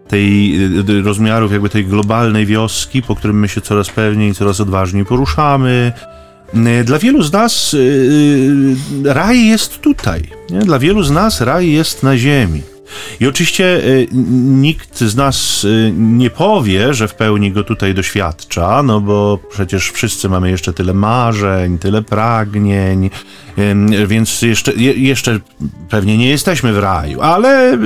tej 0.07 0.59
rozmiarów 1.03 1.51
jakby 1.51 1.69
tej 1.69 1.85
globalnej 1.85 2.45
wioski, 2.45 3.01
po 3.01 3.15
którym 3.15 3.39
my 3.39 3.47
się 3.47 3.61
coraz 3.61 3.89
pewniej, 3.89 4.33
coraz 4.33 4.59
odważniej 4.59 5.05
poruszamy, 5.05 5.91
dla 6.83 6.99
wielu 6.99 7.23
z 7.23 7.31
nas 7.31 7.73
y, 7.73 7.77
y, 9.05 9.13
raj 9.13 9.45
jest 9.45 9.81
tutaj. 9.81 10.21
Nie? 10.49 10.59
Dla 10.59 10.79
wielu 10.79 11.03
z 11.03 11.11
nas 11.11 11.41
raj 11.41 11.71
jest 11.71 12.03
na 12.03 12.17
ziemi. 12.17 12.61
I 13.19 13.27
oczywiście 13.27 13.81
nikt 14.41 14.99
z 14.99 15.15
nas 15.15 15.67
nie 15.97 16.29
powie, 16.29 16.93
że 16.93 17.07
w 17.07 17.15
pełni 17.15 17.51
go 17.51 17.63
tutaj 17.63 17.93
doświadcza, 17.93 18.83
no 18.83 19.01
bo 19.01 19.39
przecież 19.51 19.91
wszyscy 19.91 20.29
mamy 20.29 20.49
jeszcze 20.49 20.73
tyle 20.73 20.93
marzeń, 20.93 21.77
tyle 21.77 22.01
pragnień, 22.01 23.09
więc 24.07 24.41
jeszcze, 24.41 24.73
jeszcze 24.73 25.39
pewnie 25.89 26.17
nie 26.17 26.29
jesteśmy 26.29 26.73
w 26.73 26.77
raju, 26.77 27.21
ale 27.21 27.73
y, 27.73 27.77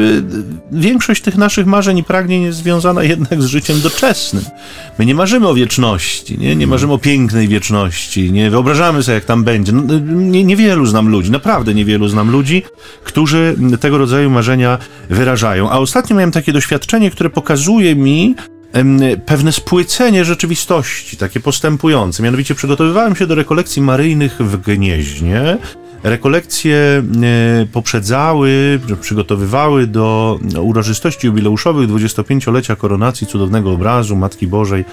większość 0.72 1.22
tych 1.22 1.38
naszych 1.38 1.66
marzeń 1.66 1.98
i 1.98 2.04
pragnień 2.04 2.44
jest 2.44 2.58
związana 2.58 3.04
jednak 3.04 3.42
z 3.42 3.46
życiem 3.46 3.82
doczesnym. 3.82 4.44
My 5.00 5.06
nie 5.06 5.16
marzymy 5.16 5.48
o 5.48 5.54
wieczności, 5.54 6.38
nie, 6.38 6.56
nie 6.56 6.68
marzymy 6.68 6.94
o 6.94 6.98
pięknej 6.98 7.48
wieczności, 7.48 8.32
nie 8.32 8.52
wyobrażamy 8.52 9.04
sobie, 9.04 9.16
jak 9.16 9.26
tam 9.26 9.44
będzie. 9.44 9.72
No, 9.72 10.00
nie, 10.04 10.44
niewielu 10.44 10.86
znam 10.86 11.10
ludzi, 11.10 11.32
naprawdę 11.32 11.74
niewielu 11.74 12.08
znam 12.08 12.32
ludzi, 12.32 12.64
którzy 13.04 13.56
tego 13.80 13.98
rodzaju 13.98 14.30
marzenia 14.30 14.78
wyrażają. 15.10 15.70
A 15.70 15.80
ostatnio 15.80 16.16
miałem 16.16 16.32
takie 16.32 16.54
doświadczenie, 16.54 17.12
które 17.12 17.30
pokazuje 17.30 17.96
mi, 17.96 18.36
pewne 19.26 19.52
spłycenie 19.52 20.26
rzeczywistości, 20.26 21.18
takie 21.18 21.40
postępujące. 21.40 22.24
Mianowicie 22.24 22.56
przygotowywałem 22.56 23.16
się 23.16 23.28
do 23.28 23.36
rekolekcji 23.36 23.82
maryjnych 23.82 24.38
w 24.40 24.58
Gnieźnie. 24.58 25.58
Rekolekcje 26.04 26.78
e, 26.78 27.66
poprzedzały, 27.66 28.80
przygotowywały 29.02 29.88
do 29.88 30.40
uroczystości 30.62 31.28
jubileuszowych 31.28 31.90
25-lecia 31.90 32.76
koronacji 32.76 33.28
cudownego 33.28 33.72
obrazu 33.72 34.16
Matki 34.16 34.48
Bożej 34.48 34.86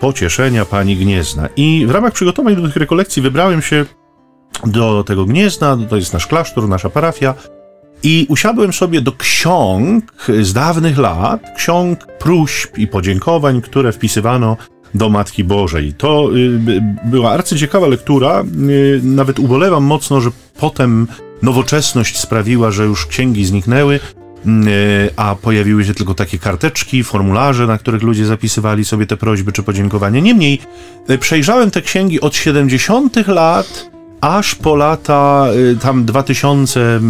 Pocieszenia 0.00 0.64
Pani 0.64 0.96
Gniezna. 0.96 1.48
I 1.56 1.84
w 1.86 1.90
ramach 1.90 2.12
przygotowań 2.12 2.56
do 2.56 2.62
tych 2.62 2.76
rekolekcji 2.76 3.22
wybrałem 3.22 3.62
się 3.62 3.84
do 4.66 5.04
tego 5.04 5.24
Gniezna, 5.24 5.78
to 5.88 5.96
jest 5.96 6.12
nasz 6.12 6.26
klasztor, 6.26 6.68
nasza 6.68 6.90
parafia, 6.90 7.34
i 8.06 8.26
usiadłem 8.28 8.72
sobie 8.72 9.00
do 9.00 9.12
ksiąg 9.12 10.04
z 10.42 10.52
dawnych 10.52 10.98
lat, 10.98 11.40
ksiąg 11.56 12.06
próśb 12.06 12.78
i 12.78 12.86
podziękowań, 12.86 13.62
które 13.62 13.92
wpisywano 13.92 14.56
do 14.94 15.08
Matki 15.08 15.44
Bożej. 15.44 15.94
To 15.94 16.30
y, 16.36 16.82
była 17.04 17.30
arcyciekawa 17.30 17.86
lektura. 17.86 18.44
Y, 18.68 19.00
nawet 19.02 19.38
ubolewam 19.38 19.84
mocno, 19.84 20.20
że 20.20 20.30
potem 20.58 21.06
nowoczesność 21.42 22.18
sprawiła, 22.18 22.70
że 22.70 22.84
już 22.84 23.06
księgi 23.06 23.44
zniknęły, 23.44 23.94
y, 23.94 24.00
a 25.16 25.34
pojawiły 25.34 25.84
się 25.84 25.94
tylko 25.94 26.14
takie 26.14 26.38
karteczki, 26.38 27.04
formularze, 27.04 27.66
na 27.66 27.78
których 27.78 28.02
ludzie 28.02 28.26
zapisywali 28.26 28.84
sobie 28.84 29.06
te 29.06 29.16
prośby 29.16 29.52
czy 29.52 29.62
podziękowania. 29.62 30.20
Niemniej 30.20 30.58
przejrzałem 31.20 31.70
te 31.70 31.82
księgi 31.82 32.20
od 32.20 32.36
70. 32.36 33.26
lat 33.26 33.95
aż 34.26 34.54
po 34.54 34.76
lata 34.76 35.46
y, 35.72 35.76
tam 35.76 36.04
2000 36.04 36.80
y, 36.80 37.00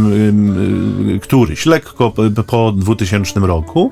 y, 1.14 1.20
któryś, 1.20 1.66
lekko 1.66 2.12
po 2.46 2.72
2000 2.72 3.40
roku. 3.40 3.90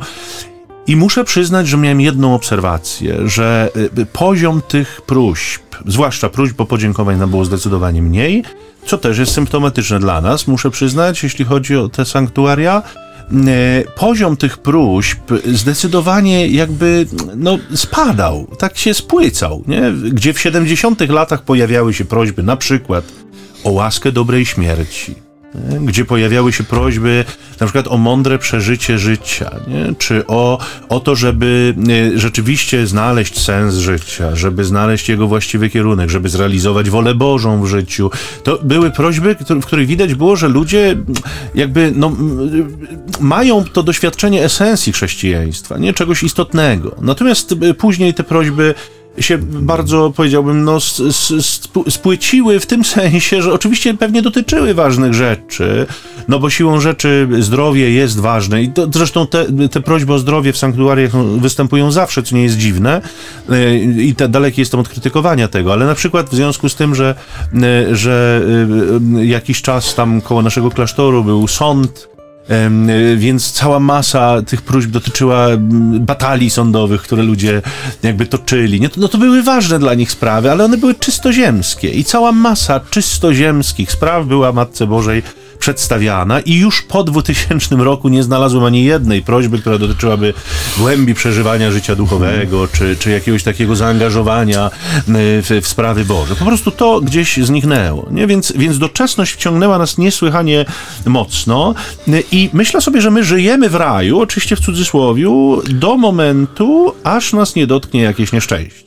I 0.86 0.96
muszę 0.96 1.24
przyznać, 1.24 1.68
że 1.68 1.76
miałem 1.76 2.00
jedną 2.00 2.34
obserwację, 2.34 3.28
że 3.28 3.70
poziom 4.12 4.62
tych 4.68 5.00
próśb, 5.06 5.62
zwłaszcza 5.86 6.28
próśb 6.28 6.60
o 6.60 6.66
podziękowań 6.66 7.18
nam 7.18 7.30
było 7.30 7.44
zdecydowanie 7.44 8.02
mniej, 8.02 8.44
co 8.86 8.98
też 8.98 9.18
jest 9.18 9.32
symptomatyczne 9.32 9.98
dla 9.98 10.20
nas, 10.20 10.46
muszę 10.46 10.70
przyznać, 10.70 11.22
jeśli 11.22 11.44
chodzi 11.44 11.76
o 11.76 11.88
te 11.88 12.04
sanktuaria, 12.04 12.82
poziom 13.96 14.36
tych 14.36 14.58
próśb 14.58 15.18
zdecydowanie 15.46 16.48
jakby 16.48 17.06
no, 17.36 17.58
spadał, 17.74 18.46
tak 18.58 18.78
się 18.78 18.94
spłycał, 18.94 19.64
nie? 19.66 19.92
gdzie 20.12 20.32
w 20.32 20.40
70 20.40 21.00
latach 21.00 21.42
pojawiały 21.42 21.94
się 21.94 22.04
prośby 22.04 22.42
na 22.42 22.56
przykład 22.56 23.04
o 23.64 23.70
łaskę 23.70 24.12
dobrej 24.12 24.46
śmierci, 24.46 25.14
gdzie 25.80 26.04
pojawiały 26.04 26.52
się 26.52 26.64
prośby 26.64 27.24
na 27.60 27.66
przykład 27.66 27.88
o 27.88 27.98
mądre 27.98 28.38
przeżycie 28.38 28.98
życia, 28.98 29.50
nie? 29.68 29.94
czy 29.98 30.26
o, 30.26 30.58
o 30.88 31.00
to, 31.00 31.16
żeby 31.16 31.74
e, 32.14 32.18
rzeczywiście 32.18 32.86
znaleźć 32.86 33.40
sens 33.40 33.74
życia, 33.74 34.36
żeby 34.36 34.64
znaleźć 34.64 35.08
jego 35.08 35.26
właściwy 35.26 35.70
kierunek, 35.70 36.10
żeby 36.10 36.28
zrealizować 36.28 36.90
wolę 36.90 37.14
Bożą 37.14 37.62
w 37.62 37.66
życiu. 37.66 38.10
To 38.44 38.58
były 38.62 38.90
prośby, 38.90 39.36
w 39.50 39.66
których 39.66 39.86
widać 39.86 40.14
było, 40.14 40.36
że 40.36 40.48
ludzie 40.48 40.96
jakby 41.54 41.92
no, 41.96 42.16
mają 43.20 43.64
to 43.64 43.82
doświadczenie 43.82 44.44
esencji 44.44 44.92
chrześcijaństwa, 44.92 45.78
nie 45.78 45.92
czegoś 45.92 46.22
istotnego. 46.22 46.96
Natomiast 47.00 47.52
e, 47.52 47.74
później 47.74 48.14
te 48.14 48.24
prośby 48.24 48.74
się 49.18 49.38
bardzo, 49.38 50.12
powiedziałbym, 50.16 50.64
no, 50.64 50.78
spłyciły 51.88 52.60
w 52.60 52.66
tym 52.66 52.84
sensie, 52.94 53.42
że 53.42 53.52
oczywiście 53.52 53.94
pewnie 53.94 54.22
dotyczyły 54.22 54.74
ważnych 54.74 55.14
rzeczy, 55.14 55.86
no 56.28 56.38
bo 56.38 56.50
siłą 56.50 56.80
rzeczy 56.80 57.28
zdrowie 57.38 57.90
jest 57.90 58.20
ważne. 58.20 58.62
I 58.62 58.68
to, 58.68 58.86
zresztą 58.92 59.26
te, 59.26 59.68
te 59.68 59.80
prośby 59.80 60.12
o 60.12 60.18
zdrowie 60.18 60.52
w 60.52 60.58
sanktuariach 60.58 61.16
występują 61.16 61.90
zawsze, 61.90 62.22
co 62.22 62.36
nie 62.36 62.42
jest 62.42 62.56
dziwne. 62.56 63.00
E, 63.50 63.76
i 63.78 64.14
te, 64.14 64.28
dalekie 64.28 64.62
jestem 64.62 64.80
od 64.80 64.88
krytykowania 64.88 65.48
tego, 65.48 65.72
ale 65.72 65.86
na 65.86 65.94
przykład 65.94 66.30
w 66.30 66.34
związku 66.34 66.68
z 66.68 66.74
tym, 66.74 66.94
że, 66.94 67.14
e, 67.54 67.96
że 67.96 68.42
e, 69.16 69.24
jakiś 69.24 69.62
czas 69.62 69.94
tam 69.94 70.20
koło 70.20 70.42
naszego 70.42 70.70
klasztoru 70.70 71.24
był 71.24 71.48
sąd, 71.48 72.13
więc 73.16 73.52
cała 73.52 73.80
masa 73.80 74.42
tych 74.42 74.62
próśb 74.62 74.90
dotyczyła 74.90 75.48
batalii 76.00 76.50
sądowych, 76.50 77.02
które 77.02 77.22
ludzie 77.22 77.62
jakby 78.02 78.26
toczyli. 78.26 78.80
Nie, 78.80 78.90
no 78.96 79.08
to 79.08 79.18
były 79.18 79.42
ważne 79.42 79.78
dla 79.78 79.94
nich 79.94 80.10
sprawy, 80.10 80.50
ale 80.50 80.64
one 80.64 80.76
były 80.76 80.94
czysto 80.94 81.32
ziemskie 81.32 81.88
i 81.88 82.04
cała 82.04 82.32
masa 82.32 82.80
czysto 82.90 83.34
ziemskich 83.34 83.92
spraw 83.92 84.26
była 84.26 84.52
Matce 84.52 84.86
Bożej 84.86 85.22
przedstawiana 85.64 86.40
i 86.40 86.54
już 86.54 86.82
po 86.82 87.04
2000 87.04 87.76
roku 87.76 88.08
nie 88.08 88.22
znalazłem 88.22 88.64
ani 88.64 88.84
jednej 88.84 89.22
prośby, 89.22 89.58
która 89.58 89.78
dotyczyłaby 89.78 90.34
głębi 90.78 91.14
przeżywania 91.14 91.70
życia 91.70 91.96
duchowego, 91.96 92.68
czy, 92.68 92.96
czy 92.96 93.10
jakiegoś 93.10 93.42
takiego 93.42 93.76
zaangażowania 93.76 94.70
w, 95.06 95.60
w 95.62 95.68
sprawy 95.68 96.04
Boże. 96.04 96.36
Po 96.36 96.44
prostu 96.44 96.70
to 96.70 97.00
gdzieś 97.00 97.36
zniknęło. 97.36 98.08
Nie? 98.10 98.26
Więc, 98.26 98.52
więc 98.56 98.78
doczesność 98.78 99.32
wciągnęła 99.32 99.78
nas 99.78 99.98
niesłychanie 99.98 100.64
mocno 101.06 101.74
i 102.32 102.50
myślę 102.52 102.80
sobie, 102.80 103.00
że 103.00 103.10
my 103.10 103.24
żyjemy 103.24 103.68
w 103.68 103.74
raju, 103.74 104.20
oczywiście 104.20 104.56
w 104.56 104.60
cudzysłowiu, 104.60 105.62
do 105.70 105.96
momentu, 105.96 106.94
aż 107.04 107.32
nas 107.32 107.54
nie 107.54 107.66
dotknie 107.66 108.02
jakieś 108.02 108.32
nieszczęście. 108.32 108.83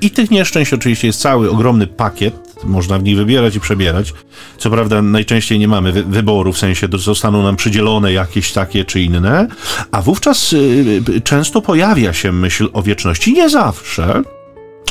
I 0.00 0.10
tych 0.10 0.30
nieszczęść 0.30 0.72
oczywiście 0.72 1.06
jest 1.06 1.20
cały 1.20 1.50
ogromny 1.50 1.86
pakiet, 1.86 2.34
można 2.64 2.98
w 2.98 3.02
nich 3.02 3.16
wybierać 3.16 3.56
i 3.56 3.60
przebierać. 3.60 4.12
Co 4.58 4.70
prawda 4.70 5.02
najczęściej 5.02 5.58
nie 5.58 5.68
mamy 5.68 5.92
wy 5.92 6.04
wyboru, 6.04 6.52
w 6.52 6.58
sensie 6.58 6.88
zostaną 6.92 7.42
nam 7.42 7.56
przydzielone 7.56 8.12
jakieś 8.12 8.52
takie 8.52 8.84
czy 8.84 9.00
inne, 9.00 9.48
a 9.92 10.02
wówczas 10.02 10.52
y, 10.52 11.02
y 11.08 11.20
często 11.20 11.62
pojawia 11.62 12.12
się 12.12 12.32
myśl 12.32 12.68
o 12.72 12.82
wieczności. 12.82 13.32
Nie 13.32 13.50
zawsze, 13.50 14.22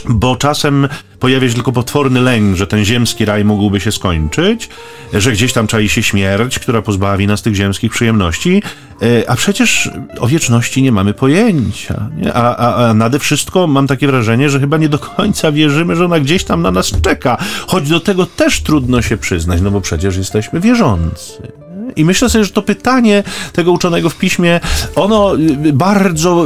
bo 0.09 0.35
czasem 0.35 0.87
pojawia 1.19 1.49
się 1.49 1.55
tylko 1.55 1.71
potworny 1.71 2.21
lęk, 2.21 2.55
że 2.55 2.67
ten 2.67 2.85
ziemski 2.85 3.25
raj 3.25 3.45
mógłby 3.45 3.79
się 3.79 3.91
skończyć, 3.91 4.69
że 5.13 5.31
gdzieś 5.31 5.53
tam 5.53 5.67
czai 5.67 5.89
się 5.89 6.03
śmierć, 6.03 6.59
która 6.59 6.81
pozbawi 6.81 7.27
nas 7.27 7.41
tych 7.41 7.55
ziemskich 7.55 7.91
przyjemności, 7.91 8.61
e, 9.01 9.29
a 9.29 9.35
przecież 9.35 9.89
o 10.19 10.27
wieczności 10.27 10.83
nie 10.83 10.91
mamy 10.91 11.13
pojęcia. 11.13 12.09
Nie? 12.17 12.33
A, 12.33 12.55
a, 12.55 12.89
a 12.89 12.93
nade 12.93 13.19
wszystko 13.19 13.67
mam 13.67 13.87
takie 13.87 14.07
wrażenie, 14.07 14.49
że 14.49 14.59
chyba 14.59 14.77
nie 14.77 14.89
do 14.89 14.99
końca 14.99 15.51
wierzymy, 15.51 15.95
że 15.95 16.05
ona 16.05 16.19
gdzieś 16.19 16.43
tam 16.43 16.61
na 16.61 16.71
nas 16.71 16.91
czeka, 17.01 17.37
choć 17.67 17.89
do 17.89 17.99
tego 17.99 18.25
też 18.25 18.61
trudno 18.61 19.01
się 19.01 19.17
przyznać, 19.17 19.61
no 19.61 19.71
bo 19.71 19.81
przecież 19.81 20.17
jesteśmy 20.17 20.59
wierzący. 20.59 21.64
I 21.95 22.05
myślę 22.05 22.29
sobie, 22.29 22.43
że 22.43 22.51
to 22.51 22.61
pytanie 22.61 23.23
tego 23.53 23.71
uczonego 23.71 24.09
w 24.09 24.17
piśmie, 24.17 24.59
ono 24.95 25.33
bardzo 25.73 26.45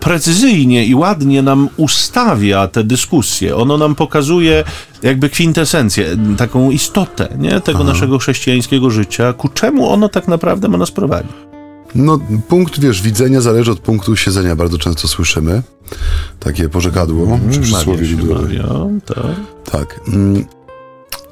precyzyjnie 0.00 0.86
i 0.86 0.94
ładnie 0.94 1.42
nam 1.42 1.68
ustawia 1.76 2.68
te 2.68 2.84
dyskusje. 2.84 3.56
Ono 3.56 3.78
nam 3.78 3.94
pokazuje 3.94 4.64
jakby 5.02 5.30
kwintesencję, 5.30 6.16
taką 6.36 6.70
istotę 6.70 7.28
nie? 7.38 7.60
tego 7.60 7.78
Aha. 7.78 7.92
naszego 7.92 8.18
chrześcijańskiego 8.18 8.90
życia, 8.90 9.32
ku 9.32 9.48
czemu 9.48 9.90
ono 9.90 10.08
tak 10.08 10.28
naprawdę 10.28 10.68
ma 10.68 10.78
nas 10.78 10.90
prowadzić. 10.90 11.32
No, 11.94 12.18
punkt, 12.48 12.80
wiesz, 12.80 13.02
widzenia 13.02 13.40
zależy 13.40 13.70
od 13.70 13.78
punktu 13.78 14.16
siedzenia. 14.16 14.56
Bardzo 14.56 14.78
często 14.78 15.08
słyszymy 15.08 15.62
takie 16.40 16.68
pożekadło, 16.68 17.26
mm, 17.26 17.52
czy 17.52 17.60
przysłowie 17.60 18.06
ludowe. 18.06 18.48
Tak. 19.06 19.16
tak. 19.70 20.00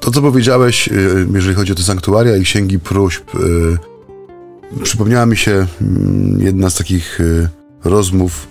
To, 0.03 0.11
co 0.11 0.21
powiedziałeś, 0.21 0.87
y, 0.87 1.27
jeżeli 1.33 1.55
chodzi 1.55 1.71
o 1.71 1.75
te 1.75 1.83
sanktuaria 1.83 2.37
i 2.37 2.43
księgi 2.43 2.79
próśb, 2.79 3.35
y, 3.35 3.77
przypomniała 4.83 5.25
mi 5.25 5.37
się 5.37 5.67
mm, 5.81 6.41
jedna 6.41 6.69
z 6.69 6.75
takich 6.75 7.21
y, 7.21 7.49
rozmów 7.83 8.47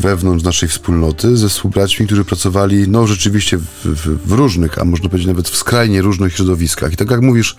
wewnątrz 0.00 0.44
naszej 0.44 0.68
wspólnoty 0.68 1.36
ze 1.36 1.48
współbraćmi, 1.48 2.06
którzy 2.06 2.24
pracowali, 2.24 2.88
no 2.88 3.06
rzeczywiście 3.06 3.58
w, 3.58 3.64
w, 3.84 4.28
w, 4.28 4.32
różnych, 4.32 4.78
a 4.78 4.84
można 4.84 5.08
powiedzieć 5.08 5.28
nawet 5.28 5.48
w 5.48 5.56
skrajnie 5.56 6.02
różnych 6.02 6.32
środowiskach. 6.32 6.92
I 6.92 6.96
tak 6.96 7.10
jak 7.10 7.20
mówisz, 7.20 7.56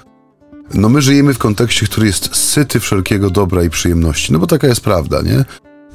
no 0.74 0.89
my 0.89 1.01
żyjemy 1.01 1.34
w 1.34 1.38
kontekście, 1.38 1.86
który 1.86 2.08
jest 2.08 2.36
syty 2.36 2.80
wszelkiego 2.80 3.30
dobra 3.30 3.63
i 3.63 3.70
przyjemności, 3.70 4.34
no 4.34 4.39
bo 4.39 4.48
taka 4.48 4.68
jest 4.68 4.82
prawda, 4.82 5.22
nie? 5.22 5.46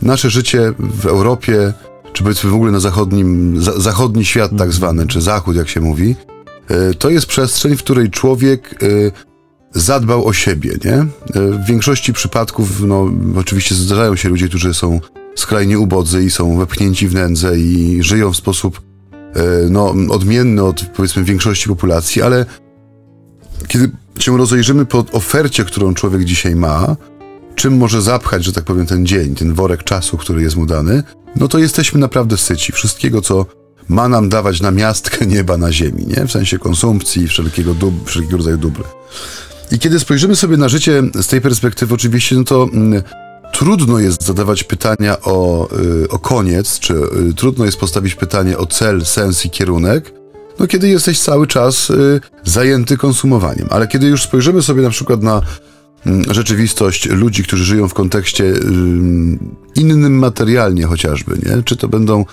Nasze 0.03 0.31
życie 0.31 0.73
w 0.79 1.07
Europie, 1.07 1.73
czy 2.13 2.23
powiedzmy 2.23 2.51
w 2.51 2.55
ogóle 2.55 2.73
na 2.73 2.81
zachodnim, 2.81 3.63
za, 3.63 3.81
zachodni 3.81 4.25
świat 4.25 4.51
tak 4.59 4.73
zwany, 4.73 5.07
czy 5.07 5.21
zachód 5.21 5.57
jak 5.57 5.69
się 5.69 5.81
mówi, 5.81 6.17
to 6.99 7.11
jest 7.11 7.26
przestrzeń, 7.26 7.76
w 7.76 7.83
której 7.83 8.11
człowiek 8.11 8.83
e, 8.83 8.87
zadbał 9.81 10.26
o 10.26 10.33
siebie, 10.33 10.76
nie? 10.85 10.95
E, 10.95 11.07
w 11.35 11.67
większości 11.67 12.12
przypadków, 12.12 12.81
no, 12.81 13.11
oczywiście 13.37 13.75
zdarzają 13.75 14.17
się 14.17 14.29
ludzie, 14.29 14.49
którzy 14.49 14.75
są 14.75 15.00
skrajnie 15.37 15.79
ubodzy 15.79 16.25
i 16.25 16.31
są 16.31 16.59
wepchnięci 16.59 17.09
w 17.09 17.14
nędzę 17.14 17.59
i 17.59 18.02
żyją 18.02 18.33
w 18.33 18.37
sposób, 18.37 18.83
no, 19.71 19.95
odmienny 20.09 20.64
od, 20.64 20.85
powiedzmy, 20.97 21.25
większości 21.25 21.69
populacji, 21.69 22.23
ale 22.23 22.47
kiedy 23.69 23.91
się 24.19 24.38
rozejrzymy 24.38 24.87
po 24.87 25.05
ofercie, 25.12 25.64
którą 25.64 25.95
człowiek 25.95 26.25
dzisiaj 26.25 26.57
ma, 26.57 26.97
czym 27.55 27.76
może 27.76 28.02
zapchać, 28.02 28.45
że 28.45 28.52
tak 28.52 28.64
powiem, 28.64 28.87
ten 28.87 29.07
dzień, 29.07 29.35
ten 29.35 29.55
worek 29.55 29.85
czasu, 29.85 30.17
który 30.17 30.43
jest 30.43 30.57
mu 30.57 30.67
dany, 30.67 31.02
no 31.37 31.49
to 31.49 31.59
jesteśmy 31.59 32.00
naprawdę 32.00 32.37
syci. 32.37 32.73
Wszystkiego, 32.73 33.21
co 33.21 33.47
ma 33.89 34.09
nam 34.09 34.29
dawać 34.29 34.61
na 34.61 34.71
miastkę 34.71 35.27
nieba 35.27 35.57
na 35.57 35.73
ziemi, 35.73 36.07
nie? 36.07 36.27
W 36.27 36.33
sensie 36.33 36.59
konsumpcji 36.59 37.29
wszelkiego, 37.29 37.75
dób, 37.75 38.09
wszelkiego 38.09 38.37
rodzaju 38.37 38.59
dóbr. 38.59 38.85
I 39.73 39.79
kiedy 39.79 40.01
spojrzymy 40.01 40.37
sobie 40.37 40.57
na 40.57 40.69
życie 40.69 41.03
z 41.23 41.27
tej 41.27 41.41
perspektywy, 41.41 41.95
oczywiście, 41.95 42.37
no 42.37 42.45
to 42.45 42.69
mm, 42.73 43.03
trudno 43.53 43.99
jest 43.99 44.25
zadawać 44.25 44.65
pytania 44.65 45.21
o, 45.21 45.69
y, 46.05 46.09
o 46.09 46.19
koniec, 46.19 46.79
czy 46.79 46.95
y, 46.95 47.35
trudno 47.37 47.65
jest 47.65 47.79
postawić 47.79 48.15
pytanie 48.15 48.59
o 48.59 48.67
cel, 48.67 49.05
sens 49.05 49.47
i 49.47 49.51
kierunek, 49.51 50.12
no 50.59 50.67
kiedy 50.67 50.89
jesteś 50.89 51.21
cały 51.21 51.47
czas 51.47 51.91
y, 51.91 52.21
zajęty 52.45 52.97
konsumowaniem. 52.97 53.69
Ale 53.71 53.89
kiedy 53.89 54.07
już 54.07 54.23
spojrzymy 54.23 54.62
sobie 54.62 54.83
na 54.83 54.91
przykład 54.91 55.23
na 55.23 55.41
mm, 56.07 56.35
rzeczywistość 56.35 57.09
ludzi, 57.09 57.43
którzy 57.45 57.65
żyją 57.65 57.89
w 57.89 57.95
kontekście 57.95 58.55
innym 59.75 60.18
materialnie 60.18 60.87
chociażby, 60.87 61.38
nie? 61.47 61.62
Czy 61.62 61.77
to 61.77 61.88
będą 61.88 62.25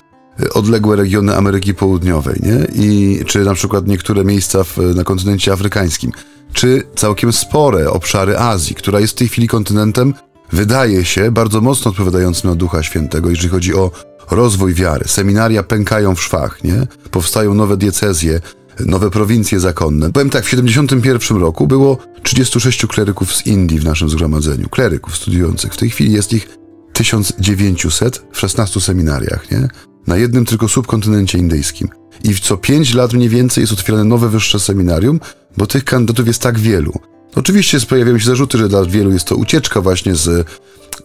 odległe 0.54 0.96
regiony 0.96 1.36
Ameryki 1.36 1.74
Południowej, 1.74 2.40
nie? 2.44 2.86
I, 2.86 3.20
czy 3.26 3.40
na 3.40 3.54
przykład 3.54 3.88
niektóre 3.88 4.24
miejsca 4.24 4.64
w, 4.64 4.78
na 4.96 5.04
kontynencie 5.04 5.54
afrykańskim, 5.54 6.12
czy 6.54 6.84
całkiem 6.96 7.34
spore 7.34 7.92
obszary 7.92 8.38
Azji, 8.38 8.76
która 8.76 9.00
jest 9.00 9.14
w 9.14 9.18
tej 9.18 9.28
chwili 9.28 9.48
kontynentem, 9.48 10.14
wydaje 10.52 11.06
się, 11.06 11.32
bardzo 11.32 11.62
mocno 11.62 11.92
odpowiadającym 11.92 12.50
na 12.50 12.56
Ducha 12.56 12.84
Świętego, 12.84 13.30
jeżeli 13.30 13.50
chodzi 13.50 13.76
o 13.76 13.92
rozwój 14.32 14.74
wiary. 14.74 15.06
Seminaria 15.08 15.64
pękają 15.64 16.16
w 16.16 16.24
szwach, 16.24 16.64
nie? 16.64 16.88
Powstają 17.12 17.54
nowe 17.54 17.78
diecezje, 17.78 18.42
nowe 18.86 19.10
prowincje 19.10 19.60
zakonne. 19.60 20.12
Powiem 20.12 20.30
tak, 20.30 20.46
w 20.46 20.50
71 20.50 21.38
roku 21.38 21.68
było 21.68 21.98
36 22.24 22.86
kleryków 22.86 23.36
z 23.36 23.48
Indii 23.48 23.80
w 23.80 23.86
naszym 23.86 24.10
zgromadzeniu, 24.10 24.70
kleryków 24.70 25.16
studiujących. 25.16 25.74
W 25.74 25.78
tej 25.78 25.90
chwili 25.90 26.12
jest 26.12 26.34
ich 26.34 26.48
1900 26.94 28.24
w 28.32 28.40
16 28.40 28.82
seminariach, 28.82 29.52
nie? 29.52 29.68
Na 30.08 30.18
jednym 30.18 30.46
tylko 30.46 30.68
subkontynencie 30.68 31.38
indyjskim. 31.38 31.90
I 32.24 32.36
co 32.36 32.58
pięć 32.58 32.94
lat 32.94 33.14
mniej 33.14 33.30
więcej 33.30 33.62
jest 33.62 33.74
otwierane 33.74 34.04
nowe 34.04 34.30
wyższe 34.30 34.60
seminarium, 34.60 35.20
bo 35.58 35.68
tych 35.68 35.84
kandydatów 35.84 36.28
jest 36.28 36.42
tak 36.42 36.60
wielu. 36.60 36.94
Oczywiście 37.36 37.80
pojawiają 37.80 38.20
się 38.20 38.26
zarzuty, 38.26 38.58
że 38.58 38.70
dla 38.70 38.86
wielu 38.86 39.12
jest 39.12 39.26
to 39.26 39.36
ucieczka 39.36 39.82
właśnie 39.82 40.16
z 40.16 40.48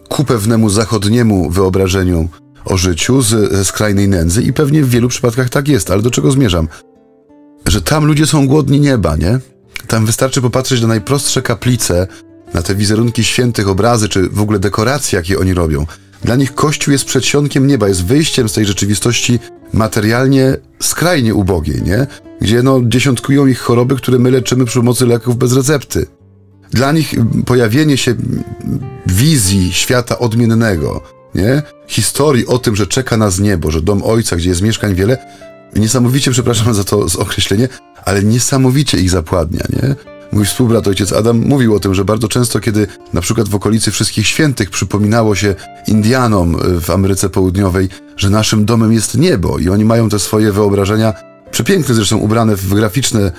ku 0.09 0.23
pewnemu 0.23 0.69
zachodniemu 0.69 1.49
wyobrażeniu 1.49 2.29
o 2.65 2.77
życiu, 2.77 3.21
z, 3.21 3.51
ze 3.51 3.65
skrajnej 3.65 4.07
nędzy 4.07 4.41
i 4.41 4.53
pewnie 4.53 4.83
w 4.83 4.89
wielu 4.89 5.09
przypadkach 5.09 5.49
tak 5.49 5.67
jest, 5.67 5.91
ale 5.91 6.01
do 6.01 6.11
czego 6.11 6.31
zmierzam? 6.31 6.67
Że 7.67 7.81
tam 7.81 8.05
ludzie 8.05 8.27
są 8.27 8.47
głodni 8.47 8.79
nieba, 8.79 9.15
nie? 9.15 9.39
Tam 9.87 10.05
wystarczy 10.05 10.41
popatrzeć 10.41 10.81
na 10.81 10.87
najprostsze 10.87 11.41
kaplice, 11.41 12.07
na 12.53 12.61
te 12.61 12.75
wizerunki 12.75 13.23
świętych, 13.23 13.67
obrazy, 13.67 14.09
czy 14.09 14.29
w 14.29 14.41
ogóle 14.41 14.59
dekoracje, 14.59 15.17
jakie 15.17 15.39
oni 15.39 15.53
robią. 15.53 15.85
Dla 16.23 16.35
nich 16.35 16.55
Kościół 16.55 16.91
jest 16.91 17.05
przedsionkiem 17.05 17.67
nieba, 17.67 17.87
jest 17.87 18.05
wyjściem 18.05 18.49
z 18.49 18.53
tej 18.53 18.65
rzeczywistości 18.65 19.39
materialnie 19.73 20.57
skrajnie 20.81 21.35
ubogiej, 21.35 21.81
nie? 21.81 22.07
Gdzie 22.41 22.63
no, 22.63 22.81
dziesiątkują 22.83 23.47
ich 23.47 23.59
choroby, 23.59 23.95
które 23.95 24.19
my 24.19 24.31
leczymy 24.31 24.65
przy 24.65 24.79
pomocy 24.79 25.05
leków 25.05 25.37
bez 25.37 25.53
recepty. 25.53 26.05
Dla 26.71 26.91
nich 26.91 27.15
pojawienie 27.45 27.97
się 27.97 28.15
wizji 29.05 29.73
świata 29.73 30.19
odmiennego, 30.19 31.01
nie? 31.35 31.61
Historii 31.87 32.47
o 32.47 32.57
tym, 32.57 32.75
że 32.75 32.87
czeka 32.87 33.17
nas 33.17 33.39
niebo, 33.39 33.71
że 33.71 33.81
dom 33.81 34.03
ojca, 34.03 34.35
gdzie 34.35 34.49
jest 34.49 34.61
mieszkań 34.61 34.95
wiele, 34.95 35.17
niesamowicie, 35.75 36.31
przepraszam 36.31 36.73
za 36.73 36.83
to 36.83 37.05
określenie, 37.17 37.67
ale 38.05 38.23
niesamowicie 38.23 38.97
ich 38.99 39.09
zapładnia, 39.09 39.63
nie? 39.69 39.95
Mój 40.31 40.45
współbrat, 40.45 40.87
ojciec 40.87 41.13
Adam, 41.13 41.37
mówił 41.37 41.75
o 41.75 41.79
tym, 41.79 41.95
że 41.95 42.05
bardzo 42.05 42.27
często, 42.27 42.59
kiedy 42.59 42.87
na 43.13 43.21
przykład 43.21 43.49
w 43.49 43.55
okolicy 43.55 43.91
Wszystkich 43.91 44.27
Świętych 44.27 44.69
przypominało 44.69 45.35
się 45.35 45.55
Indianom 45.87 46.55
e, 46.55 46.81
w 46.81 46.89
Ameryce 46.89 47.29
Południowej, 47.29 47.89
że 48.17 48.29
naszym 48.29 48.65
domem 48.65 48.93
jest 48.93 49.17
niebo 49.17 49.59
i 49.59 49.69
oni 49.69 49.85
mają 49.85 50.09
te 50.09 50.19
swoje 50.19 50.51
wyobrażenia, 50.51 51.13
przepiękne 51.51 51.95
zresztą 51.95 52.17
ubrane 52.17 52.55
w 52.55 52.73
graficzne 52.73 53.31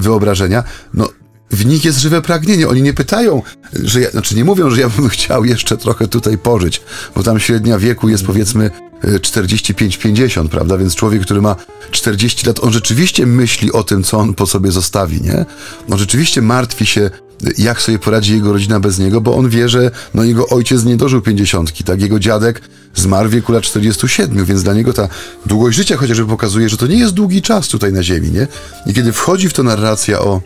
wyobrażenia, 0.00 0.64
no 0.94 1.08
w 1.50 1.66
nich 1.66 1.84
jest 1.84 1.98
żywe 1.98 2.22
pragnienie. 2.22 2.68
Oni 2.68 2.82
nie 2.82 2.94
pytają, 2.94 3.42
że 3.72 4.00
ja, 4.00 4.10
znaczy 4.10 4.36
nie 4.36 4.44
mówią, 4.44 4.70
że 4.70 4.80
ja 4.80 4.88
bym 4.88 5.08
chciał 5.18 5.44
jeszcze 5.44 5.76
trochę 5.76 6.08
tutaj 6.08 6.38
pożyć, 6.38 6.82
bo 7.14 7.22
tam 7.22 7.40
średnia 7.40 7.78
wieku 7.78 8.08
jest 8.08 8.26
powiedzmy 8.26 8.70
45-50, 9.04 10.48
prawda? 10.48 10.78
Więc 10.78 10.94
człowiek, 10.94 11.22
który 11.22 11.42
ma 11.42 11.56
40 11.90 12.46
lat, 12.46 12.64
on 12.64 12.72
rzeczywiście 12.72 13.26
myśli 13.26 13.72
o 13.72 13.82
tym, 13.84 14.02
co 14.02 14.18
on 14.18 14.34
po 14.34 14.46
sobie 14.46 14.70
zostawi, 14.70 15.22
nie? 15.22 15.46
On 15.90 15.98
rzeczywiście 15.98 16.42
martwi 16.42 16.86
się, 16.86 17.10
jak 17.58 17.82
sobie 17.82 17.98
poradzi 17.98 18.32
jego 18.32 18.52
rodzina 18.52 18.80
bez 18.80 18.98
niego, 18.98 19.20
bo 19.20 19.36
on 19.36 19.48
wie, 19.48 19.68
że 19.68 19.90
no, 20.14 20.24
jego 20.24 20.48
ojciec 20.48 20.84
nie 20.84 20.96
dożył 20.96 21.20
50, 21.20 21.84
tak? 21.84 22.00
Jego 22.00 22.18
dziadek 22.18 22.60
zmarł 22.94 23.28
w 23.28 23.32
wieku 23.32 23.52
lat 23.52 23.64
47, 23.64 24.44
więc 24.44 24.62
dla 24.62 24.74
niego 24.74 24.92
ta 24.92 25.08
długość 25.46 25.76
życia 25.76 25.96
chociażby 25.96 26.26
pokazuje, 26.26 26.68
że 26.68 26.76
to 26.76 26.86
nie 26.86 26.98
jest 26.98 27.14
długi 27.14 27.42
czas 27.42 27.68
tutaj 27.68 27.92
na 27.92 28.02
ziemi, 28.02 28.30
nie? 28.30 28.46
I 28.86 28.94
kiedy 28.94 29.12
wchodzi 29.12 29.48
w 29.48 29.52
to 29.52 29.62
narracja 29.62 30.20
o, 30.20 30.40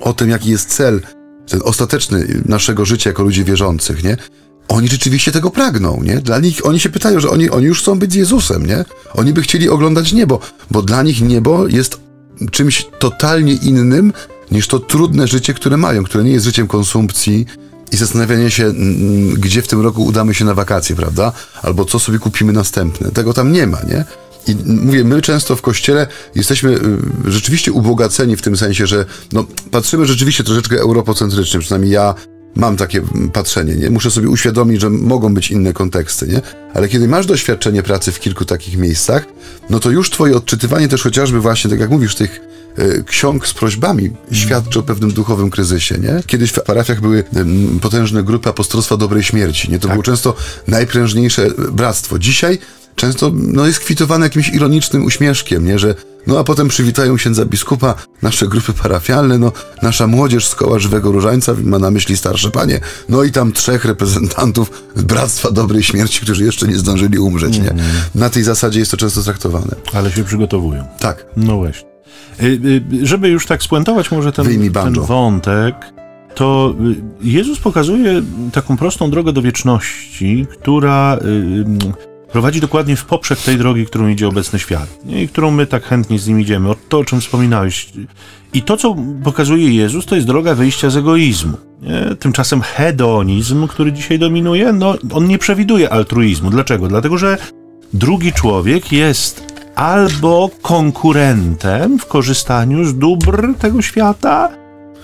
o 0.00 0.12
tym, 0.12 0.30
jaki 0.30 0.50
jest 0.50 0.68
cel, 0.68 1.00
ten 1.48 1.60
ostateczny 1.64 2.42
naszego 2.44 2.84
życia 2.84 3.10
jako 3.10 3.22
ludzi 3.22 3.44
wierzących, 3.44 4.04
nie? 4.04 4.16
Oni 4.68 4.88
rzeczywiście 4.88 5.32
tego 5.32 5.50
pragną, 5.50 6.02
nie? 6.02 6.16
Dla 6.16 6.38
nich, 6.38 6.66
oni 6.66 6.80
się 6.80 6.88
pytają, 6.88 7.20
że 7.20 7.30
oni, 7.30 7.50
oni 7.50 7.66
już 7.66 7.82
chcą 7.82 7.98
być 7.98 8.12
z 8.12 8.14
Jezusem, 8.14 8.66
nie? 8.66 8.84
Oni 9.14 9.32
by 9.32 9.42
chcieli 9.42 9.68
oglądać 9.68 10.12
niebo, 10.12 10.40
bo 10.70 10.82
dla 10.82 11.02
nich 11.02 11.20
niebo 11.20 11.68
jest 11.68 12.00
czymś 12.50 12.86
totalnie 12.98 13.52
innym 13.52 14.12
niż 14.50 14.68
to 14.68 14.78
trudne 14.78 15.26
życie, 15.26 15.54
które 15.54 15.76
mają, 15.76 16.04
które 16.04 16.24
nie 16.24 16.30
jest 16.30 16.44
życiem 16.44 16.66
konsumpcji 16.66 17.46
i 17.92 17.96
zastanawiania 17.96 18.50
się, 18.50 18.72
gdzie 19.38 19.62
w 19.62 19.68
tym 19.68 19.80
roku 19.80 20.04
udamy 20.04 20.34
się 20.34 20.44
na 20.44 20.54
wakacje, 20.54 20.96
prawda? 20.96 21.32
Albo 21.62 21.84
co 21.84 21.98
sobie 21.98 22.18
kupimy 22.18 22.52
następne. 22.52 23.10
Tego 23.10 23.34
tam 23.34 23.52
nie 23.52 23.66
ma, 23.66 23.78
nie? 23.82 24.04
I 24.46 24.56
mówię, 24.66 25.04
my 25.04 25.22
często 25.22 25.56
w 25.56 25.62
kościele 25.62 26.06
jesteśmy 26.34 26.70
y, 26.70 26.80
rzeczywiście 27.24 27.72
ubogaceni 27.72 28.36
w 28.36 28.42
tym 28.42 28.56
sensie, 28.56 28.86
że 28.86 29.04
no, 29.32 29.44
patrzymy 29.70 30.06
rzeczywiście 30.06 30.44
troszeczkę 30.44 30.76
europocentrycznie, 30.80 31.60
przynajmniej 31.60 31.92
ja 31.92 32.14
mam 32.56 32.76
takie 32.76 33.02
patrzenie, 33.32 33.74
nie? 33.74 33.90
Muszę 33.90 34.10
sobie 34.10 34.28
uświadomić, 34.28 34.80
że 34.80 34.90
mogą 34.90 35.34
być 35.34 35.50
inne 35.50 35.72
konteksty, 35.72 36.26
nie? 36.26 36.40
Ale 36.74 36.88
kiedy 36.88 37.08
masz 37.08 37.26
doświadczenie 37.26 37.82
pracy 37.82 38.12
w 38.12 38.20
kilku 38.20 38.44
takich 38.44 38.76
miejscach, 38.76 39.26
no 39.70 39.80
to 39.80 39.90
już 39.90 40.10
twoje 40.10 40.36
odczytywanie 40.36 40.88
też 40.88 41.02
chociażby 41.02 41.40
właśnie, 41.40 41.70
tak 41.70 41.80
jak 41.80 41.90
mówisz, 41.90 42.14
tych 42.14 42.40
e, 42.76 43.02
ksiąg 43.02 43.46
z 43.46 43.54
prośbami 43.54 44.10
świadczy 44.32 44.78
o 44.78 44.82
pewnym 44.82 45.12
duchowym 45.12 45.50
kryzysie, 45.50 45.98
nie? 45.98 46.22
Kiedyś 46.26 46.50
w 46.50 46.62
parafiach 46.62 47.00
były 47.00 47.24
potężne 47.82 48.22
grupy 48.22 48.48
apostolstwa 48.48 48.96
dobrej 48.96 49.22
śmierci, 49.22 49.70
nie? 49.70 49.78
To 49.78 49.88
było 49.88 50.02
często 50.02 50.36
najprężniejsze 50.68 51.50
bractwo. 51.72 52.18
Dzisiaj 52.18 52.58
często 52.96 53.32
no, 53.34 53.66
jest 53.66 53.80
kwitowane 53.80 54.26
jakimś 54.26 54.48
ironicznym 54.48 55.04
uśmieszkiem, 55.04 55.66
nie? 55.66 55.78
Że 55.78 55.94
no 56.26 56.38
a 56.38 56.44
potem 56.44 56.68
przywitają 56.68 57.16
księdza 57.16 57.44
biskupa, 57.44 57.94
nasze 58.22 58.48
grupy 58.48 58.72
parafialne, 58.72 59.38
no 59.38 59.52
nasza 59.82 60.06
młodzież 60.06 60.46
z 60.46 60.54
koła 60.54 60.78
Żywego 60.78 61.12
Różańca 61.12 61.54
ma 61.64 61.78
na 61.78 61.90
myśli 61.90 62.16
starsze 62.16 62.50
panie, 62.50 62.80
no 63.08 63.22
i 63.22 63.32
tam 63.32 63.52
trzech 63.52 63.84
reprezentantów 63.84 64.82
Bractwa 64.96 65.50
Dobrej 65.50 65.82
Śmierci, 65.82 66.20
którzy 66.20 66.44
jeszcze 66.44 66.68
nie 66.68 66.78
zdążyli 66.78 67.18
umrzeć, 67.18 67.58
nie? 67.58 67.74
Na 68.14 68.30
tej 68.30 68.42
zasadzie 68.42 68.78
jest 68.78 68.90
to 68.90 68.96
często 68.96 69.22
traktowane. 69.22 69.76
Ale 69.92 70.10
się 70.12 70.24
przygotowują. 70.24 70.84
Tak. 70.98 71.26
No 71.36 71.56
właśnie. 71.56 71.88
Y, 72.42 72.60
y, 72.92 73.06
Żeby 73.06 73.28
już 73.28 73.46
tak 73.46 73.62
spuentować 73.62 74.10
może 74.10 74.32
ten, 74.32 74.72
ten 74.72 74.92
wątek, 74.92 75.74
to 76.34 76.74
y, 77.22 77.28
Jezus 77.28 77.58
pokazuje 77.58 78.22
taką 78.52 78.76
prostą 78.76 79.10
drogę 79.10 79.32
do 79.32 79.42
wieczności, 79.42 80.46
która 80.60 81.18
prowadzi 82.34 82.60
dokładnie 82.60 82.96
w 82.96 83.04
poprzek 83.04 83.38
tej 83.38 83.58
drogi, 83.58 83.86
którą 83.86 84.08
idzie 84.08 84.28
obecny 84.28 84.58
świat 84.58 84.98
i 85.06 85.28
którą 85.28 85.50
my 85.50 85.66
tak 85.66 85.84
chętnie 85.84 86.18
z 86.18 86.28
nim 86.28 86.40
idziemy. 86.40 86.70
O 86.70 86.76
to, 86.88 86.98
o 86.98 87.04
czym 87.04 87.20
wspominałeś. 87.20 87.92
I 88.52 88.62
to, 88.62 88.76
co 88.76 88.96
pokazuje 89.24 89.74
Jezus, 89.74 90.06
to 90.06 90.14
jest 90.14 90.26
droga 90.26 90.54
wyjścia 90.54 90.90
z 90.90 90.96
egoizmu. 90.96 91.56
Nie? 91.82 92.16
Tymczasem 92.16 92.60
hedonizm, 92.60 93.68
który 93.68 93.92
dzisiaj 93.92 94.18
dominuje, 94.18 94.72
no, 94.72 94.94
on 95.12 95.26
nie 95.26 95.38
przewiduje 95.38 95.90
altruizmu. 95.90 96.50
Dlaczego? 96.50 96.88
Dlatego, 96.88 97.18
że 97.18 97.38
drugi 97.92 98.32
człowiek 98.32 98.92
jest 98.92 99.54
albo 99.74 100.50
konkurentem 100.62 101.98
w 101.98 102.06
korzystaniu 102.06 102.84
z 102.84 102.98
dóbr 102.98 103.54
tego 103.58 103.82
świata, 103.82 104.48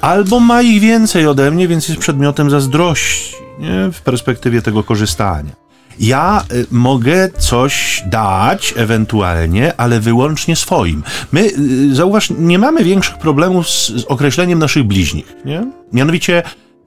albo 0.00 0.40
ma 0.40 0.62
ich 0.62 0.80
więcej 0.80 1.26
ode 1.26 1.50
mnie, 1.50 1.68
więc 1.68 1.88
jest 1.88 2.00
przedmiotem 2.00 2.50
zazdrości 2.50 3.34
nie? 3.58 3.92
w 3.92 4.00
perspektywie 4.02 4.62
tego 4.62 4.82
korzystania. 4.82 5.59
Ja 5.98 6.44
y, 6.52 6.66
mogę 6.70 7.28
coś 7.38 8.02
dać 8.06 8.74
ewentualnie, 8.76 9.76
ale 9.76 10.00
wyłącznie 10.00 10.56
swoim. 10.56 11.02
My, 11.32 11.40
y, 11.40 11.94
zauważ, 11.94 12.30
nie 12.38 12.58
mamy 12.58 12.84
większych 12.84 13.18
problemów 13.18 13.68
z, 13.68 13.88
z 13.88 14.04
określeniem 14.04 14.58
naszych 14.58 14.84
bliźnich. 14.84 15.36
Nie? 15.44 15.66
Mianowicie, 15.92 16.42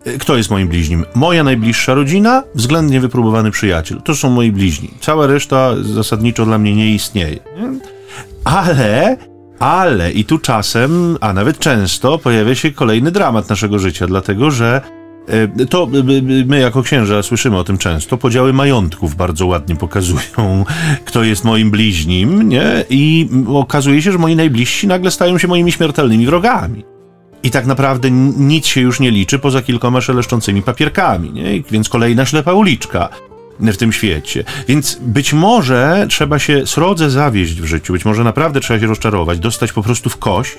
y, 0.07 0.17
kto 0.17 0.37
jest 0.37 0.49
moim 0.49 0.67
bliźnim? 0.67 1.05
Moja 1.15 1.43
najbliższa 1.43 1.93
rodzina, 1.93 2.43
względnie 2.55 3.01
wypróbowany 3.01 3.51
przyjaciel. 3.51 4.01
To 4.01 4.15
są 4.15 4.29
moi 4.29 4.51
bliźni. 4.51 4.89
Cała 4.99 5.27
reszta 5.27 5.71
zasadniczo 5.81 6.45
dla 6.45 6.57
mnie 6.57 6.75
nie 6.75 6.93
istnieje. 6.93 7.39
Nie? 7.59 7.79
Ale, 8.43 9.17
ale 9.59 10.11
i 10.11 10.25
tu 10.25 10.39
czasem, 10.39 11.17
a 11.21 11.33
nawet 11.33 11.59
często 11.59 12.17
pojawia 12.17 12.55
się 12.55 12.71
kolejny 12.71 13.11
dramat 13.11 13.49
naszego 13.49 13.79
życia, 13.79 14.07
dlatego 14.07 14.51
że 14.51 14.81
to 15.69 15.87
e, 15.93 15.97
e, 15.97 16.45
my 16.45 16.59
jako 16.59 16.83
księża 16.83 17.23
słyszymy 17.23 17.57
o 17.57 17.63
tym 17.63 17.77
często. 17.77 18.17
Podziały 18.17 18.53
majątków 18.53 19.15
bardzo 19.15 19.45
ładnie 19.45 19.75
pokazują, 19.75 20.65
kto 21.05 21.23
jest 21.23 21.43
moim 21.43 21.71
bliźnim, 21.71 22.49
nie? 22.49 22.85
I 22.89 23.29
okazuje 23.47 24.01
się, 24.01 24.11
że 24.11 24.17
moi 24.17 24.35
najbliżsi 24.35 24.87
nagle 24.87 25.11
stają 25.11 25.37
się 25.37 25.47
moimi 25.47 25.71
śmiertelnymi 25.71 26.25
wrogami. 26.25 26.83
I 27.43 27.51
tak 27.51 27.65
naprawdę 27.65 28.11
nic 28.37 28.67
się 28.67 28.81
już 28.81 28.99
nie 28.99 29.11
liczy 29.11 29.39
poza 29.39 29.61
kilkoma 29.61 30.01
szeleszczącymi 30.01 30.61
papierkami, 30.61 31.31
nie? 31.31 31.63
Więc 31.71 31.89
kolejna 31.89 32.25
ślepa 32.25 32.53
uliczka 32.53 33.09
w 33.59 33.77
tym 33.77 33.93
świecie. 33.93 34.43
Więc 34.67 34.97
być 35.01 35.33
może 35.33 36.05
trzeba 36.09 36.39
się 36.39 36.67
srodze 36.67 37.09
zawieść 37.09 37.61
w 37.61 37.65
życiu, 37.65 37.93
być 37.93 38.05
może 38.05 38.23
naprawdę 38.23 38.59
trzeba 38.59 38.79
się 38.79 38.87
rozczarować, 38.87 39.39
dostać 39.39 39.73
po 39.73 39.83
prostu 39.83 40.09
w 40.09 40.17
kość, 40.17 40.57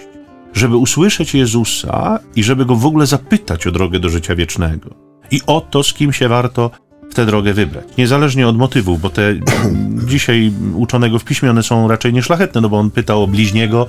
żeby 0.54 0.76
usłyszeć 0.76 1.34
Jezusa 1.34 2.18
i 2.36 2.42
żeby 2.42 2.66
go 2.66 2.76
w 2.76 2.86
ogóle 2.86 3.06
zapytać 3.06 3.66
o 3.66 3.72
drogę 3.72 3.98
do 3.98 4.08
życia 4.08 4.34
wiecznego. 4.34 4.90
I 5.30 5.40
o 5.46 5.60
to, 5.60 5.82
z 5.82 5.92
kim 5.92 6.12
się 6.12 6.28
warto 6.28 6.70
w 7.10 7.14
tę 7.14 7.26
drogę 7.26 7.54
wybrać. 7.54 7.84
Niezależnie 7.98 8.48
od 8.48 8.56
motywów, 8.56 9.00
bo 9.00 9.10
te 9.10 9.34
dzisiaj 10.12 10.52
uczonego 10.74 11.18
w 11.18 11.24
piśmie 11.24 11.50
one 11.50 11.62
są 11.62 11.88
raczej 11.88 12.12
nieszlachetne, 12.12 12.60
no 12.60 12.68
bo 12.68 12.78
on 12.78 12.90
pytał 12.90 13.22
o 13.22 13.26
bliźniego 13.26 13.86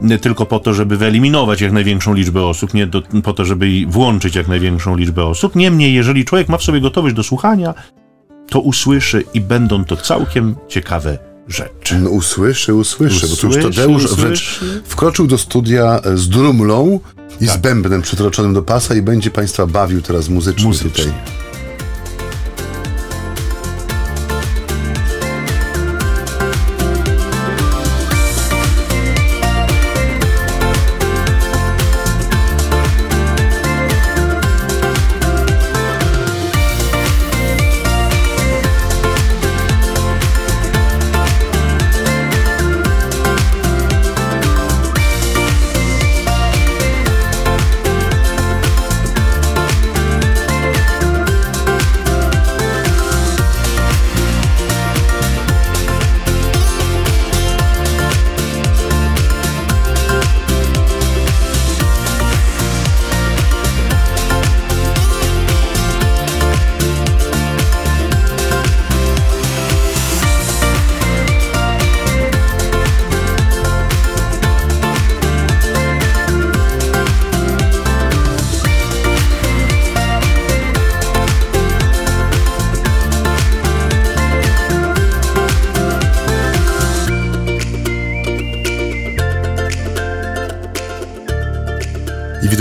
nie 0.00 0.18
tylko 0.18 0.46
po 0.46 0.60
to, 0.60 0.74
żeby 0.74 0.96
wyeliminować 0.96 1.60
jak 1.60 1.72
największą 1.72 2.14
liczbę 2.14 2.46
osób, 2.46 2.74
nie 2.74 2.86
do, 2.86 3.02
po 3.24 3.32
to, 3.32 3.44
żeby 3.44 3.66
włączyć 3.88 4.36
jak 4.36 4.48
największą 4.48 4.96
liczbę 4.96 5.24
osób. 5.24 5.56
Niemniej, 5.56 5.94
jeżeli 5.94 6.24
człowiek 6.24 6.48
ma 6.48 6.58
w 6.58 6.62
sobie 6.62 6.80
gotowość 6.80 7.14
do 7.14 7.22
słuchania, 7.22 7.74
to 8.48 8.60
usłyszy 8.60 9.24
i 9.34 9.40
będą 9.40 9.84
to 9.84 9.96
całkiem 9.96 10.56
ciekawe 10.68 11.33
rzeczy. 11.48 11.98
No, 11.98 12.10
usłyszy, 12.10 12.74
usłyszy, 12.74 13.28
bo 13.28 13.36
tu 13.36 13.46
już 13.46 13.56
Usłyszy, 13.56 13.76
Tadeusz 13.80 14.02
wręcz 14.14 14.40
usłyszy. 14.58 14.82
wkroczył 14.86 15.26
do 15.26 15.38
studia 15.38 16.00
e, 16.04 16.16
z 16.16 16.28
drumlą 16.28 17.00
i 17.40 17.46
z 17.46 17.56
bębnem 17.56 18.02
przytroczonym 18.02 18.54
do 18.54 18.62
pasa 18.62 18.94
i 18.94 19.02
będzie 19.02 19.30
Państwa 19.30 19.66
bawił 19.66 20.02
teraz 20.02 20.28
muzycznie, 20.28 20.64
Muzycznie. 20.66 21.04
tutaj. 21.04 21.43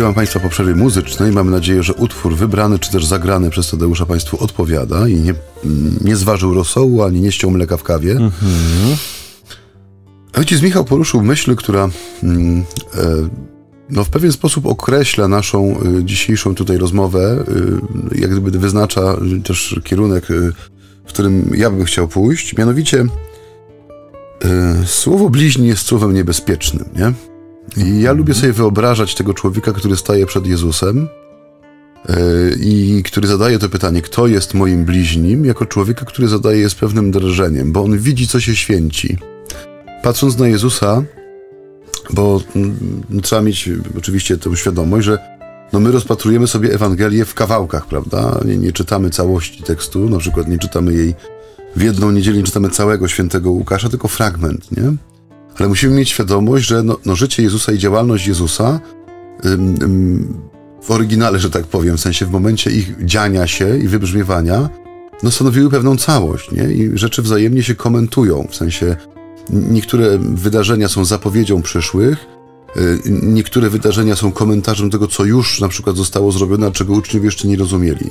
Witam 0.04 0.16
Państwa 0.16 0.40
po 0.40 0.50
przerwie 0.50 0.76
muzycznej. 0.76 1.32
Mamy 1.32 1.52
nadzieję, 1.52 1.84
że 1.84 1.94
utwór 1.94 2.36
wybrany 2.36 2.80
czy 2.80 2.92
też 2.92 3.06
zagrany 3.06 3.50
przez 3.50 3.72
Tadeusza 3.72 4.06
Państwu 4.06 4.44
odpowiada 4.44 5.08
i 5.08 5.16
nie, 5.16 5.34
nie 6.02 6.16
zważył 6.16 6.54
rosołu 6.54 7.04
ani 7.04 7.22
nie 7.22 7.32
ściął 7.32 7.52
mleka 7.52 7.78
w 7.78 7.84
kawie. 7.84 8.16
Ojciec 10.34 10.62
Michał 10.62 10.86
poruszył 10.86 11.22
myśl, 11.22 11.56
która 11.56 11.90
mm, 12.24 12.64
e, 12.96 13.06
no, 13.90 14.04
w 14.04 14.10
pewien 14.10 14.32
sposób 14.32 14.66
określa 14.66 15.28
naszą 15.28 15.80
y, 16.00 16.04
dzisiejszą 16.04 16.56
tutaj 16.56 16.78
rozmowę, 16.78 17.44
y, 18.14 18.20
jak 18.20 18.32
gdyby 18.32 18.60
wyznacza 18.60 19.18
też 19.44 19.80
kierunek, 19.84 20.32
y, 20.32 20.54
w 21.06 21.08
którym 21.08 21.52
ja 21.56 21.70
bym 21.70 21.86
chciał 21.86 22.08
pójść. 22.08 22.58
Mianowicie 22.58 23.02
y, 23.02 23.08
słowo 24.86 25.30
bliźni 25.30 25.68
jest 25.68 25.86
słowem 25.86 26.14
niebezpiecznym, 26.14 26.86
nie? 26.96 27.33
I 27.78 28.02
ja 28.02 28.12
lubię 28.12 28.34
sobie 28.34 28.54
wyobrażać 28.54 29.16
tego 29.16 29.34
człowieka, 29.34 29.74
który 29.74 29.96
staje 29.96 30.26
przed 30.26 30.48
Jezusem 30.48 31.08
yy, 32.10 32.16
i 32.60 33.04
który 33.04 33.28
zadaje 33.28 33.60
to 33.60 33.70
pytanie, 33.70 34.02
kto 34.02 34.28
jest 34.28 34.54
moim 34.54 34.86
bliźnim, 34.86 35.46
jako 35.46 35.66
człowieka, 35.66 36.06
który 36.06 36.28
zadaje 36.28 36.60
je 36.60 36.70
z 36.70 36.76
pewnym 36.76 37.12
drżeniem, 37.12 37.72
bo 37.72 37.84
on 37.84 37.98
widzi, 37.98 38.28
co 38.28 38.40
się 38.40 38.56
święci. 38.56 39.18
Patrząc 40.04 40.38
na 40.38 40.48
Jezusa, 40.48 41.04
bo 42.14 42.42
mm, 42.56 43.22
trzeba 43.24 43.42
mieć 43.42 43.70
oczywiście 43.98 44.38
tę 44.38 44.58
świadomość, 44.58 45.06
że 45.06 45.18
no 45.74 45.80
my 45.80 45.92
rozpatrujemy 45.92 46.48
sobie 46.48 46.74
Ewangelię 46.74 47.26
w 47.26 47.34
kawałkach, 47.34 47.88
prawda? 47.88 48.40
Nie, 48.46 48.58
nie 48.58 48.72
czytamy 48.72 49.10
całości 49.10 49.64
tekstu, 49.64 50.10
na 50.10 50.18
przykład 50.18 50.48
nie 50.48 50.58
czytamy 50.58 50.94
jej 50.94 51.14
w 51.76 51.82
jedną 51.82 52.12
niedzielę, 52.12 52.38
nie 52.38 52.44
czytamy 52.44 52.70
całego 52.70 53.08
świętego 53.08 53.52
Łukasza, 53.52 53.90
tylko 53.90 54.08
fragment, 54.08 54.78
nie? 54.78 54.94
Ale 55.60 55.70
musimy 55.70 55.96
mieć 55.96 56.10
świadomość, 56.10 56.68
że 56.68 56.84
no, 56.84 56.98
no 57.06 57.16
życie 57.16 57.44
Jezusa 57.44 57.72
i 57.72 57.78
działalność 57.78 58.28
Jezusa 58.28 58.80
ym, 59.46 59.76
ym, 59.82 60.34
w 60.84 60.92
oryginale, 60.92 61.40
że 61.40 61.50
tak 61.50 61.64
powiem, 61.64 61.98
w 61.98 62.02
sensie 62.02 62.26
w 62.26 62.32
momencie 62.32 62.72
ich 62.72 63.06
dziania 63.06 63.48
się 63.48 63.78
i 63.78 63.88
wybrzmiewania, 63.88 64.70
no 65.24 65.32
stanowiły 65.32 65.70
pewną 65.70 65.98
całość, 65.98 66.52
nie? 66.52 66.64
I 66.64 66.98
rzeczy 66.98 67.22
wzajemnie 67.22 67.64
się 67.64 67.76
komentują, 67.76 68.48
w 68.52 68.56
sensie 68.56 68.96
niektóre 69.50 70.18
wydarzenia 70.18 70.88
są 70.88 71.06
zapowiedzią 71.06 71.62
przyszłych, 71.62 72.26
y, 72.78 73.00
niektóre 73.06 73.70
wydarzenia 73.70 74.16
są 74.16 74.32
komentarzem 74.32 74.90
tego, 74.90 75.08
co 75.08 75.26
już 75.26 75.62
na 75.62 75.70
przykład 75.70 75.96
zostało 75.96 76.32
zrobione, 76.32 76.68
a 76.68 76.72
czego 76.72 76.94
uczniowie 76.94 77.26
jeszcze 77.26 77.48
nie 77.48 77.58
rozumieli. 77.58 78.10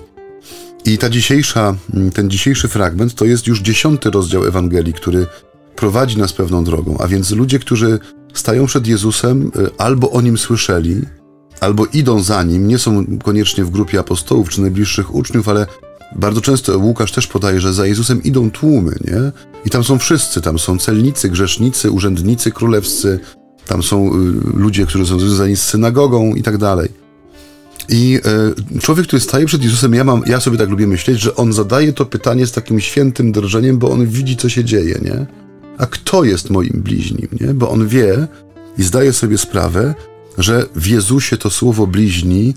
I 0.84 0.98
ta 0.98 1.10
dzisiejsza, 1.10 1.76
ten 2.14 2.30
dzisiejszy 2.30 2.68
fragment 2.68 3.14
to 3.14 3.24
jest 3.24 3.46
już 3.46 3.60
dziesiąty 3.60 4.10
rozdział 4.10 4.44
Ewangelii, 4.44 4.92
który 4.92 5.26
prowadzi 5.76 6.18
nas 6.18 6.32
pewną 6.32 6.64
drogą, 6.64 6.98
a 6.98 7.08
więc 7.08 7.30
ludzie, 7.30 7.58
którzy 7.58 7.98
stają 8.34 8.66
przed 8.66 8.86
Jezusem, 8.86 9.50
y, 9.56 9.70
albo 9.78 10.10
o 10.10 10.20
nim 10.20 10.38
słyszeli, 10.38 11.02
albo 11.60 11.86
idą 11.86 12.22
za 12.22 12.42
nim, 12.42 12.68
nie 12.68 12.78
są 12.78 13.06
koniecznie 13.24 13.64
w 13.64 13.70
grupie 13.70 13.98
apostołów 13.98 14.48
czy 14.48 14.60
najbliższych 14.60 15.14
uczniów, 15.14 15.48
ale 15.48 15.66
bardzo 16.16 16.40
często 16.40 16.78
Łukasz 16.78 17.12
też 17.12 17.26
podaje, 17.26 17.60
że 17.60 17.72
za 17.72 17.86
Jezusem 17.86 18.22
idą 18.22 18.50
tłumy, 18.50 18.96
nie? 19.04 19.32
I 19.64 19.70
tam 19.70 19.84
są 19.84 19.98
wszyscy, 19.98 20.40
tam 20.40 20.58
są 20.58 20.78
celnicy, 20.78 21.28
grzesznicy, 21.28 21.90
urzędnicy 21.90 22.50
królewscy, 22.50 23.20
tam 23.66 23.82
są 23.82 24.08
y, 24.08 24.18
ludzie, 24.54 24.86
którzy 24.86 25.06
są 25.06 25.20
związani 25.20 25.56
z 25.56 25.62
synagogą 25.62 26.34
i 26.34 26.42
tak 26.42 26.58
dalej. 26.58 26.88
I 27.88 28.20
y, 28.76 28.80
człowiek, 28.80 29.06
który 29.06 29.20
staje 29.20 29.46
przed 29.46 29.64
Jezusem, 29.64 29.94
ja, 29.94 30.04
mam, 30.04 30.22
ja 30.26 30.40
sobie 30.40 30.58
tak 30.58 30.70
lubię 30.70 30.86
myśleć, 30.86 31.20
że 31.20 31.36
on 31.36 31.52
zadaje 31.52 31.92
to 31.92 32.06
pytanie 32.06 32.46
z 32.46 32.52
takim 32.52 32.80
świętym 32.80 33.32
drżeniem, 33.32 33.78
bo 33.78 33.90
on 33.90 34.06
widzi, 34.06 34.36
co 34.36 34.48
się 34.48 34.64
dzieje, 34.64 34.98
nie? 35.02 35.26
A 35.82 35.86
kto 35.86 36.24
jest 36.24 36.50
moim 36.50 36.82
bliźnim, 36.84 37.28
nie? 37.40 37.54
Bo 37.54 37.70
on 37.70 37.88
wie 37.88 38.26
i 38.78 38.82
zdaje 38.82 39.12
sobie 39.12 39.38
sprawę, 39.38 39.94
że 40.38 40.66
w 40.74 40.86
Jezusie 40.86 41.36
to 41.36 41.50
słowo 41.50 41.86
bliźni, 41.86 42.54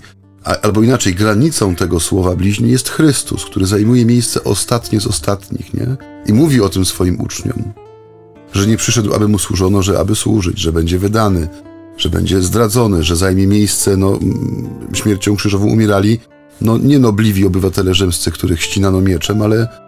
albo 0.62 0.82
inaczej, 0.82 1.14
granicą 1.14 1.74
tego 1.74 2.00
słowa 2.00 2.36
bliźni 2.36 2.70
jest 2.70 2.88
Chrystus, 2.88 3.44
który 3.44 3.66
zajmuje 3.66 4.04
miejsce 4.04 4.44
ostatnie 4.44 5.00
z 5.00 5.06
ostatnich, 5.06 5.74
nie? 5.74 5.96
I 6.26 6.32
mówi 6.32 6.60
o 6.60 6.68
tym 6.68 6.84
swoim 6.84 7.20
uczniom, 7.20 7.62
że 8.52 8.66
nie 8.66 8.76
przyszedł, 8.76 9.14
aby 9.14 9.28
mu 9.28 9.38
służono, 9.38 9.82
że 9.82 9.98
aby 9.98 10.14
służyć, 10.14 10.58
że 10.58 10.72
będzie 10.72 10.98
wydany, 10.98 11.48
że 11.96 12.08
będzie 12.08 12.42
zdradzony, 12.42 13.02
że 13.02 13.16
zajmie 13.16 13.46
miejsce, 13.46 13.96
no, 13.96 14.18
śmiercią 14.92 15.36
krzyżową 15.36 15.66
umierali, 15.66 16.20
no, 16.60 16.78
nie 16.78 16.98
nobliwi 16.98 17.46
obywatele 17.46 17.94
rzymscy, 17.94 18.30
których 18.30 18.62
ścinano 18.62 19.00
mieczem, 19.00 19.42
ale 19.42 19.85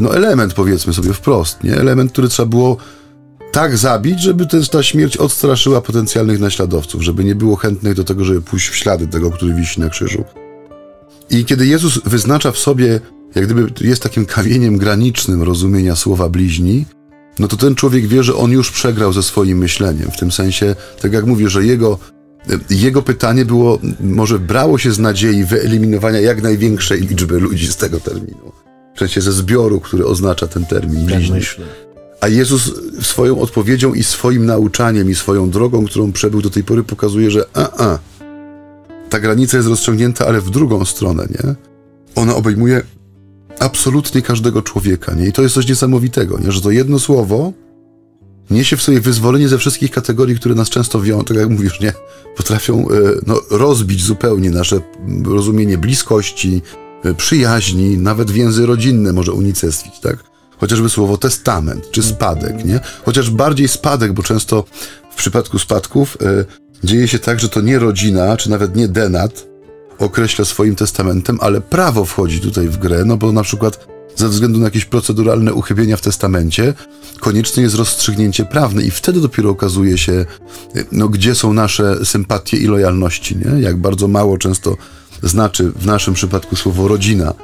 no, 0.00 0.16
element, 0.16 0.54
powiedzmy 0.54 0.94
sobie 0.94 1.12
wprost, 1.12 1.64
nie? 1.64 1.76
Element, 1.76 2.12
który 2.12 2.28
trzeba 2.28 2.46
było 2.46 2.76
tak 3.52 3.76
zabić, 3.76 4.20
żeby 4.20 4.46
też 4.46 4.68
ta 4.68 4.82
śmierć 4.82 5.16
odstraszyła 5.16 5.80
potencjalnych 5.80 6.40
naśladowców, 6.40 7.02
żeby 7.02 7.24
nie 7.24 7.34
było 7.34 7.56
chętnych 7.56 7.94
do 7.94 8.04
tego, 8.04 8.24
żeby 8.24 8.42
pójść 8.42 8.68
w 8.68 8.76
ślady 8.76 9.06
tego, 9.06 9.30
który 9.30 9.54
wisi 9.54 9.80
na 9.80 9.88
krzyżu. 9.88 10.24
I 11.30 11.44
kiedy 11.44 11.66
Jezus 11.66 12.00
wyznacza 12.04 12.52
w 12.52 12.58
sobie, 12.58 13.00
jak 13.34 13.44
gdyby 13.44 13.72
jest 13.80 14.02
takim 14.02 14.26
kamieniem 14.26 14.78
granicznym 14.78 15.42
rozumienia 15.42 15.96
słowa 15.96 16.28
bliźni, 16.28 16.86
no 17.38 17.48
to 17.48 17.56
ten 17.56 17.74
człowiek 17.74 18.06
wie, 18.06 18.22
że 18.22 18.34
on 18.34 18.50
już 18.50 18.70
przegrał 18.70 19.12
ze 19.12 19.22
swoim 19.22 19.58
myśleniem. 19.58 20.10
W 20.10 20.16
tym 20.16 20.32
sensie, 20.32 20.74
tak 21.00 21.12
jak 21.12 21.26
mówię, 21.26 21.48
że 21.48 21.64
jego, 21.64 21.98
jego 22.70 23.02
pytanie 23.02 23.44
było, 23.44 23.78
może 24.00 24.38
brało 24.38 24.78
się 24.78 24.92
z 24.92 24.98
nadziei 24.98 25.44
wyeliminowania 25.44 26.20
jak 26.20 26.42
największej 26.42 27.00
liczby 27.00 27.40
ludzi 27.40 27.66
z 27.66 27.76
tego 27.76 28.00
terminu. 28.00 28.52
Przecież 28.98 29.24
ze 29.24 29.32
zbioru, 29.32 29.80
który 29.80 30.06
oznacza 30.06 30.46
ten 30.46 30.66
termin 30.66 31.06
Tak 31.06 31.16
bliźni. 31.16 31.34
myślę. 31.34 31.64
A 32.20 32.28
Jezus 32.28 32.72
swoją 33.02 33.40
odpowiedzią 33.40 33.94
i 33.94 34.02
swoim 34.02 34.46
nauczaniem 34.46 35.10
i 35.10 35.14
swoją 35.14 35.50
drogą, 35.50 35.84
którą 35.84 36.12
przebył 36.12 36.42
do 36.42 36.50
tej 36.50 36.64
pory, 36.64 36.82
pokazuje, 36.82 37.30
że 37.30 37.44
a, 37.54 37.84
a, 37.84 37.98
ta 39.10 39.20
granica 39.20 39.56
jest 39.56 39.68
rozciągnięta, 39.68 40.26
ale 40.26 40.40
w 40.40 40.50
drugą 40.50 40.84
stronę, 40.84 41.26
nie? 41.30 41.54
Ona 42.14 42.34
obejmuje 42.36 42.82
absolutnie 43.58 44.22
każdego 44.22 44.62
człowieka, 44.62 45.14
nie? 45.14 45.26
I 45.26 45.32
to 45.32 45.42
jest 45.42 45.54
coś 45.54 45.68
niesamowitego, 45.68 46.38
nie? 46.38 46.52
Że 46.52 46.60
to 46.60 46.70
jedno 46.70 46.98
słowo 46.98 47.52
niesie 48.50 48.76
w 48.76 48.82
sobie 48.82 49.00
wyzwolenie 49.00 49.48
ze 49.48 49.58
wszystkich 49.58 49.90
kategorii, 49.90 50.36
które 50.36 50.54
nas 50.54 50.68
często 50.68 51.00
wiążą, 51.00 51.24
tak 51.24 51.36
jak 51.36 51.48
mówisz, 51.50 51.80
nie? 51.80 51.92
Potrafią 52.36 52.88
e, 52.88 52.94
no, 53.26 53.40
rozbić 53.50 54.04
zupełnie 54.04 54.50
nasze 54.50 54.80
rozumienie 55.24 55.78
bliskości, 55.78 56.62
przyjaźni, 57.16 57.98
nawet 57.98 58.30
więzy 58.30 58.66
rodzinne 58.66 59.12
może 59.12 59.32
unicestwić, 59.32 60.00
tak? 60.00 60.28
chociażby 60.60 60.88
słowo 60.88 61.18
testament 61.18 61.90
czy 61.90 62.02
spadek, 62.02 62.64
nie? 62.64 62.80
Chociaż 63.04 63.30
bardziej 63.30 63.68
spadek, 63.68 64.12
bo 64.12 64.22
często 64.22 64.64
w 65.10 65.14
przypadku 65.14 65.58
spadków 65.58 66.18
y, 66.82 66.86
dzieje 66.86 67.08
się 67.08 67.18
tak, 67.18 67.40
że 67.40 67.48
to 67.48 67.60
nie 67.60 67.78
rodzina, 67.78 68.36
czy 68.36 68.50
nawet 68.50 68.76
nie 68.76 68.88
denat 68.88 69.46
określa 69.98 70.44
swoim 70.44 70.74
testamentem, 70.74 71.38
ale 71.40 71.60
prawo 71.60 72.04
wchodzi 72.04 72.40
tutaj 72.40 72.68
w 72.68 72.76
grę, 72.76 73.04
no 73.04 73.16
bo 73.16 73.32
na 73.32 73.42
przykład 73.42 73.86
ze 74.16 74.28
względu 74.28 74.58
na 74.58 74.64
jakieś 74.64 74.84
proceduralne 74.84 75.54
uchybienia 75.54 75.96
w 75.96 76.00
testamencie 76.00 76.74
konieczne 77.20 77.62
jest 77.62 77.74
rozstrzygnięcie 77.74 78.44
prawne 78.44 78.82
i 78.82 78.90
wtedy 78.90 79.20
dopiero 79.20 79.50
okazuje 79.50 79.98
się, 79.98 80.12
y, 80.76 80.86
no, 80.92 81.08
gdzie 81.08 81.34
są 81.34 81.52
nasze 81.52 82.04
sympatie 82.04 82.56
i 82.56 82.66
lojalności, 82.66 83.36
nie? 83.36 83.60
Jak 83.60 83.76
bardzo 83.76 84.08
mało 84.08 84.38
często 84.38 84.76
znaczy 85.22 85.72
w 85.76 85.86
naszym 85.86 86.14
przypadku 86.14 86.56
słowo 86.56 86.88
rodzina 86.88 87.34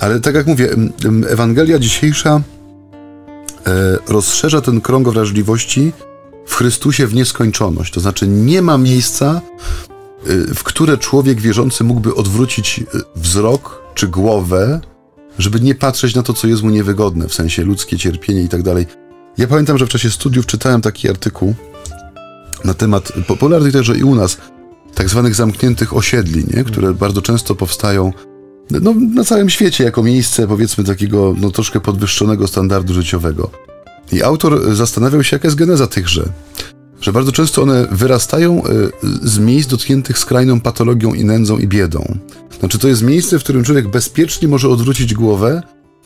ale 0.00 0.20
tak 0.20 0.34
jak 0.34 0.46
mówię, 0.46 0.76
Ewangelia 1.28 1.78
dzisiejsza 1.78 2.40
e, 3.66 3.98
rozszerza 4.08 4.60
ten 4.60 4.80
krąg 4.80 5.08
wrażliwości 5.08 5.92
w 6.46 6.54
Chrystusie 6.54 7.06
w 7.06 7.14
nieskończoność. 7.14 7.92
To 7.92 8.00
znaczy 8.00 8.28
nie 8.28 8.62
ma 8.62 8.78
miejsca, 8.78 9.40
e, 10.26 10.54
w 10.54 10.62
które 10.62 10.98
człowiek 10.98 11.40
wierzący 11.40 11.84
mógłby 11.84 12.14
odwrócić 12.14 12.78
e, 12.78 12.98
wzrok 13.16 13.82
czy 13.94 14.08
głowę, 14.08 14.80
żeby 15.38 15.60
nie 15.60 15.74
patrzeć 15.74 16.14
na 16.14 16.22
to, 16.22 16.32
co 16.32 16.46
jest 16.46 16.62
mu 16.62 16.70
niewygodne, 16.70 17.28
w 17.28 17.34
sensie 17.34 17.64
ludzkie 17.64 17.98
cierpienie 17.98 18.42
i 18.42 18.48
tak 18.48 18.62
dalej. 18.62 18.86
Ja 19.38 19.46
pamiętam, 19.46 19.78
że 19.78 19.86
w 19.86 19.88
czasie 19.88 20.10
studiów 20.10 20.46
czytałem 20.46 20.80
taki 20.80 21.08
artykuł 21.08 21.54
na 22.64 22.74
temat, 22.74 23.12
popularny 23.26 23.72
także 23.72 23.96
i 23.96 24.02
u 24.02 24.14
nas, 24.14 24.36
tak 24.94 25.08
zwanych 25.08 25.34
zamkniętych 25.34 25.96
osiedli, 25.96 26.44
nie? 26.54 26.64
które 26.64 26.94
bardzo 26.94 27.22
często 27.22 27.54
powstają 27.54 28.12
no, 28.70 28.94
na 29.14 29.24
całym 29.24 29.50
świecie 29.50 29.84
jako 29.84 30.02
miejsce, 30.02 30.48
powiedzmy, 30.48 30.84
takiego 30.84 31.34
no, 31.40 31.50
troszkę 31.50 31.80
podwyższonego 31.80 32.48
standardu 32.48 32.94
życiowego. 32.94 33.50
I 34.12 34.22
autor 34.22 34.74
zastanawiał 34.74 35.24
się, 35.24 35.36
jaka 35.36 35.48
jest 35.48 35.58
geneza 35.58 35.86
tychże. 35.86 36.28
Że 37.00 37.12
bardzo 37.12 37.32
często 37.32 37.62
one 37.62 37.86
wyrastają 37.90 38.62
e, 38.64 38.70
z 39.22 39.38
miejsc 39.38 39.70
dotkniętych 39.70 40.18
skrajną 40.18 40.60
patologią 40.60 41.14
i 41.14 41.24
nędzą 41.24 41.58
i 41.58 41.68
biedą. 41.68 42.18
Znaczy, 42.60 42.78
to 42.78 42.88
jest 42.88 43.02
miejsce, 43.02 43.38
w 43.38 43.42
którym 43.42 43.64
człowiek 43.64 43.88
bezpiecznie 43.88 44.48
może 44.48 44.68
odwrócić 44.68 45.14
głowę, 45.14 45.62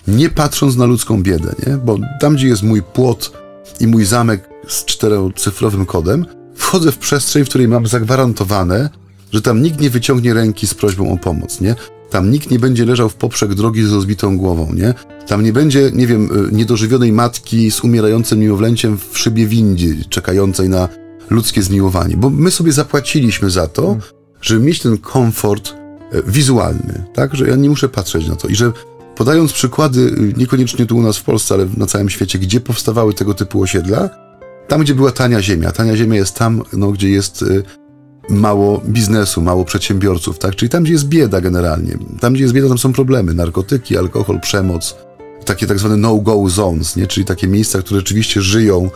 nie 0.09 0.31
patrząc 0.31 0.77
na 0.77 0.85
ludzką 0.85 1.23
biedę, 1.23 1.55
nie? 1.67 1.77
Bo 1.77 1.99
tam, 2.21 2.35
gdzie 2.35 2.49
jest 2.49 2.63
mój 2.63 2.83
płot 2.83 3.33
i 3.81 3.87
mój 3.87 4.05
zamek 4.05 4.49
z 4.69 4.85
czterocyfrowym 4.85 5.87
kodem, 5.87 6.27
wchodzę 6.57 6.93
w 6.93 6.99
przestrzeń, 6.99 7.45
w 7.45 7.49
której 7.49 7.69
mam 7.69 7.87
zagwarantowane, 7.87 8.91
że 9.33 9.43
tam 9.43 9.63
nikt 9.63 9.81
nie 9.81 9.91
wyciągnie 9.91 10.35
ręki 10.35 10.67
z 10.67 10.75
prośbą 10.75 11.13
o 11.13 11.17
pomoc, 11.17 11.61
nie? 11.61 11.75
Tam 12.11 12.31
nikt 12.31 12.51
nie 12.51 12.59
będzie 12.59 12.85
leżał 12.85 13.09
w 13.09 13.15
poprzek 13.15 13.55
drogi 13.55 13.85
z 13.85 13.93
rozbitą 13.93 14.39
głową, 14.39 14.73
nie? 14.75 14.95
Tam 15.27 15.45
nie 15.45 15.53
będzie, 15.53 15.91
nie 15.95 16.07
wiem, 16.07 16.49
y, 16.49 16.53
niedożywionej 16.53 17.13
matki 17.13 17.71
z 17.71 17.81
umierającym 17.81 18.41
niemowlęciem 18.41 18.99
w 19.11 19.19
szybie 19.19 19.47
windy, 19.47 19.97
czekającej 20.09 20.69
na 20.69 20.89
ludzkie 21.31 21.63
zmiłowanie. 21.63 22.17
Bo 22.17 22.31
my 22.31 22.51
sobie 22.51 22.73
zapłaciliśmy 22.73 23.51
za 23.51 23.67
to, 23.67 23.97
żeby 24.41 24.61
mieć 24.61 24.81
ten 24.81 24.99
komfort 24.99 25.75
y, 26.15 26.23
wizualny, 26.27 27.05
tak? 27.15 27.35
Że 27.35 27.49
ja 27.49 27.57
nie 27.57 27.69
muszę 27.69 27.89
patrzeć 27.89 28.29
na 28.29 28.37
to. 28.37 28.49
I 28.49 28.55
że 28.55 28.73
podając 29.17 29.53
przykłady, 29.53 30.01
y, 30.01 30.35
niekoniecznie 30.37 30.87
tu 30.87 30.97
u 30.97 31.03
nas 31.03 31.19
w 31.19 31.23
Polsce, 31.23 31.55
ale 31.55 31.67
na 31.77 31.87
całym 31.87 32.11
świecie, 32.11 32.39
gdzie 32.39 32.61
powstawały 32.61 33.15
tego 33.15 33.35
typu 33.35 33.63
osiedla, 33.63 34.26
tam, 34.69 34.81
gdzie 34.81 34.95
była 34.95 35.13
tania 35.13 35.43
ziemia. 35.43 35.73
Tania 35.73 35.97
ziemia 35.97 36.17
jest 36.17 36.35
tam, 36.35 36.63
no, 36.73 36.91
gdzie 36.91 37.11
jest 37.11 37.45
mało 38.29 38.83
biznesu, 38.89 39.43
mało 39.43 39.65
przedsiębiorców, 39.65 40.39
tak? 40.39 40.57
Czyli 40.57 40.69
tam, 40.69 40.83
gdzie 40.83 40.93
jest 40.93 41.09
bieda 41.09 41.41
generalnie. 41.41 41.99
Tam, 42.21 42.33
gdzie 42.33 42.43
jest 42.43 42.55
bieda, 42.55 42.69
tam 42.69 42.79
są 42.79 42.93
problemy. 42.93 43.35
Narkotyki, 43.35 43.99
alkohol, 43.99 44.41
przemoc. 44.41 44.97
Takie 45.45 45.67
tak 45.67 45.79
zwane 45.79 45.97
no-go 45.97 46.49
zones, 46.49 46.97
nie? 46.97 47.07
Czyli 47.07 47.27
takie 47.27 47.49
miejsca, 47.49 47.79
które 47.79 48.01
rzeczywiście 48.01 48.43
żyją 48.43 48.91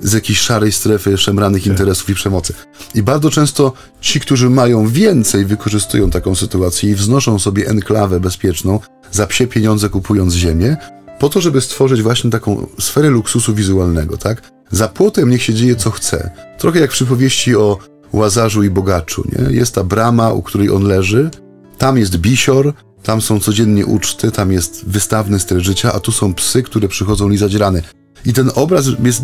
z 0.00 0.12
jakiejś 0.12 0.38
szarej 0.38 0.72
strefy 0.72 1.18
szemranych 1.18 1.62
tak. 1.62 1.70
interesów 1.70 2.10
i 2.10 2.14
przemocy. 2.14 2.54
I 2.94 3.02
bardzo 3.02 3.30
często 3.30 3.72
ci, 4.00 4.20
którzy 4.20 4.50
mają 4.50 4.88
więcej, 4.88 5.44
wykorzystują 5.44 6.10
taką 6.10 6.34
sytuację 6.34 6.90
i 6.90 6.94
wznoszą 6.94 7.38
sobie 7.38 7.66
enklawę 7.66 8.20
bezpieczną, 8.20 8.80
za 9.12 9.26
psie 9.26 9.46
pieniądze 9.46 9.88
kupując 9.88 10.34
ziemię, 10.34 10.76
po 11.18 11.28
to, 11.28 11.40
żeby 11.40 11.60
stworzyć 11.60 12.02
właśnie 12.02 12.30
taką 12.30 12.66
sferę 12.80 13.10
luksusu 13.10 13.54
wizualnego, 13.54 14.16
tak? 14.16 14.52
Za 14.72 14.88
płotem 14.88 15.30
niech 15.30 15.42
się 15.42 15.54
dzieje 15.54 15.76
co 15.76 15.90
chce. 15.90 16.30
Trochę 16.58 16.80
jak 16.80 16.90
w 16.90 16.94
przypowieści 16.94 17.56
o 17.56 17.78
Łazarzu 18.12 18.62
i 18.62 18.70
Bogaczu. 18.70 19.24
Nie? 19.32 19.54
Jest 19.54 19.74
ta 19.74 19.84
brama, 19.84 20.32
u 20.32 20.42
której 20.42 20.70
on 20.70 20.82
leży, 20.82 21.30
tam 21.78 21.98
jest 21.98 22.16
bisior, 22.16 22.72
tam 23.02 23.20
są 23.22 23.40
codziennie 23.40 23.86
uczty, 23.86 24.30
tam 24.30 24.52
jest 24.52 24.84
wystawny 24.86 25.38
styl 25.40 25.60
życia, 25.60 25.92
a 25.92 26.00
tu 26.00 26.12
są 26.12 26.34
psy, 26.34 26.62
które 26.62 26.88
przychodzą 26.88 27.28
lizać 27.28 27.54
rany. 27.54 27.82
I 28.26 28.32
ten 28.32 28.50
obraz 28.54 28.86
jest 29.04 29.22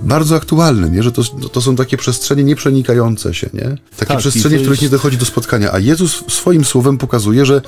bardzo 0.00 0.36
aktualny, 0.36 0.90
nie? 0.90 1.02
że 1.02 1.12
to, 1.12 1.22
to 1.52 1.60
są 1.60 1.76
takie 1.76 1.96
przestrzenie 1.96 2.44
nieprzenikające 2.44 3.34
się, 3.34 3.50
nie? 3.54 3.76
Takie 3.96 4.06
Tak, 4.06 4.18
przestrzenie, 4.18 4.54
to 4.54 4.60
w 4.60 4.62
których 4.62 4.82
jest- 4.82 4.82
nie 4.82 4.88
dochodzi 4.98 5.16
do 5.16 5.24
spotkania. 5.24 5.72
A 5.72 5.78
Jezus 5.78 6.24
swoim 6.28 6.64
słowem 6.64 6.98
pokazuje, 6.98 7.46
że 7.46 7.62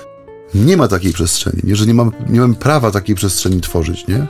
nie 0.55 0.77
ma 0.77 0.89
takiej 0.89 1.13
przestrzeni, 1.13 1.61
nie? 1.65 1.77
że 1.77 1.87
nie 1.87 1.95
mamy, 1.95 2.11
nie 2.29 2.41
mamy 2.41 2.55
prawa 2.55 2.91
takiej 2.91 3.15
przestrzeni 3.17 3.61
tworzyć. 3.61 4.07
Nie? 4.09 4.27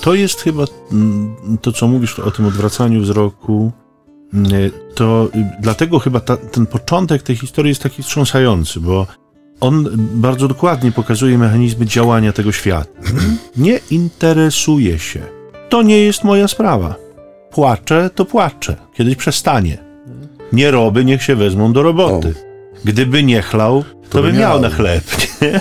To 0.00 0.14
jest 0.14 0.40
chyba 0.40 0.64
mm, 0.92 1.36
to, 1.62 1.72
co 1.72 1.88
mówisz 1.88 2.18
o 2.18 2.30
tym 2.30 2.46
odwracaniu 2.46 3.00
wzroku. 3.00 3.72
mm, 4.34 4.50
To 4.94 5.28
y, 5.34 5.50
dlatego 5.60 5.98
chyba 5.98 6.20
ta, 6.20 6.36
ten 6.36 6.66
początek 6.66 7.22
tej 7.22 7.36
historii 7.36 7.68
jest 7.68 7.82
taki 7.82 8.02
wstrząsający, 8.02 8.80
bo 8.80 9.06
on 9.60 9.88
bardzo 10.14 10.48
dokładnie 10.48 10.92
pokazuje 10.92 11.38
mechanizmy 11.38 11.86
działania 11.86 12.32
tego 12.32 12.52
świata. 12.52 12.90
Nie 13.56 13.80
interesuje 13.90 14.98
się. 14.98 15.20
To 15.68 15.82
nie 15.82 15.98
jest 15.98 16.24
moja 16.24 16.48
sprawa. 16.48 16.94
Płaczę, 17.50 18.10
to 18.14 18.24
płaczę. 18.24 18.76
Kiedyś 18.94 19.16
przestanie. 19.16 19.78
Nie 20.52 20.70
roby, 20.70 21.04
niech 21.04 21.22
się 21.22 21.36
wezmą 21.36 21.72
do 21.72 21.82
roboty. 21.82 22.34
Gdyby 22.84 23.22
nie 23.22 23.42
chlał, 23.42 23.84
to, 24.10 24.22
by 24.22 24.32
miał 24.32 24.60
na 24.60 24.70
chleb. 24.70 25.04
Nie? 25.42 25.60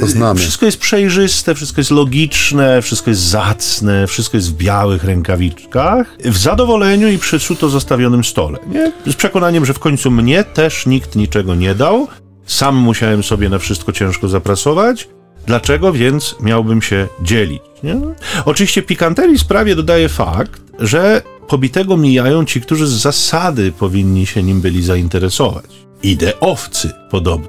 To 0.00 0.06
znamy. 0.06 0.40
Wszystko 0.40 0.66
jest 0.66 0.78
przejrzyste, 0.78 1.54
wszystko 1.54 1.80
jest 1.80 1.90
logiczne, 1.90 2.82
wszystko 2.82 3.10
jest 3.10 3.22
zacne, 3.22 4.06
wszystko 4.06 4.36
jest 4.36 4.50
w 4.50 4.56
białych 4.56 5.04
rękawiczkach, 5.04 6.16
w 6.24 6.38
zadowoleniu 6.38 7.08
i 7.08 7.18
przy 7.18 7.38
suto 7.38 7.68
zostawionym 7.68 8.24
stole. 8.24 8.58
Nie? 8.66 8.92
Z 9.12 9.14
przekonaniem, 9.14 9.66
że 9.66 9.74
w 9.74 9.78
końcu 9.78 10.10
mnie 10.10 10.44
też 10.44 10.86
nikt 10.86 11.16
niczego 11.16 11.54
nie 11.54 11.74
dał. 11.74 12.08
Sam 12.46 12.76
musiałem 12.76 13.22
sobie 13.22 13.48
na 13.48 13.58
wszystko 13.58 13.92
ciężko 13.92 14.28
zapracować. 14.28 15.08
Dlaczego 15.46 15.92
więc 15.92 16.36
miałbym 16.40 16.82
się 16.82 17.08
dzielić? 17.22 17.62
Nie? 17.82 17.96
Oczywiście 18.44 18.82
pikanterii 18.82 19.38
sprawie 19.38 19.76
dodaje 19.76 20.08
fakt, 20.08 20.62
że 20.78 21.22
pobitego 21.48 21.96
mijają 21.96 22.44
ci, 22.44 22.60
którzy 22.60 22.86
z 22.86 22.90
zasady 22.90 23.72
powinni 23.72 24.26
się 24.26 24.42
nim 24.42 24.60
byli 24.60 24.82
zainteresować. 24.82 25.70
Ideowcy 26.02 26.90
podobno. 27.10 27.48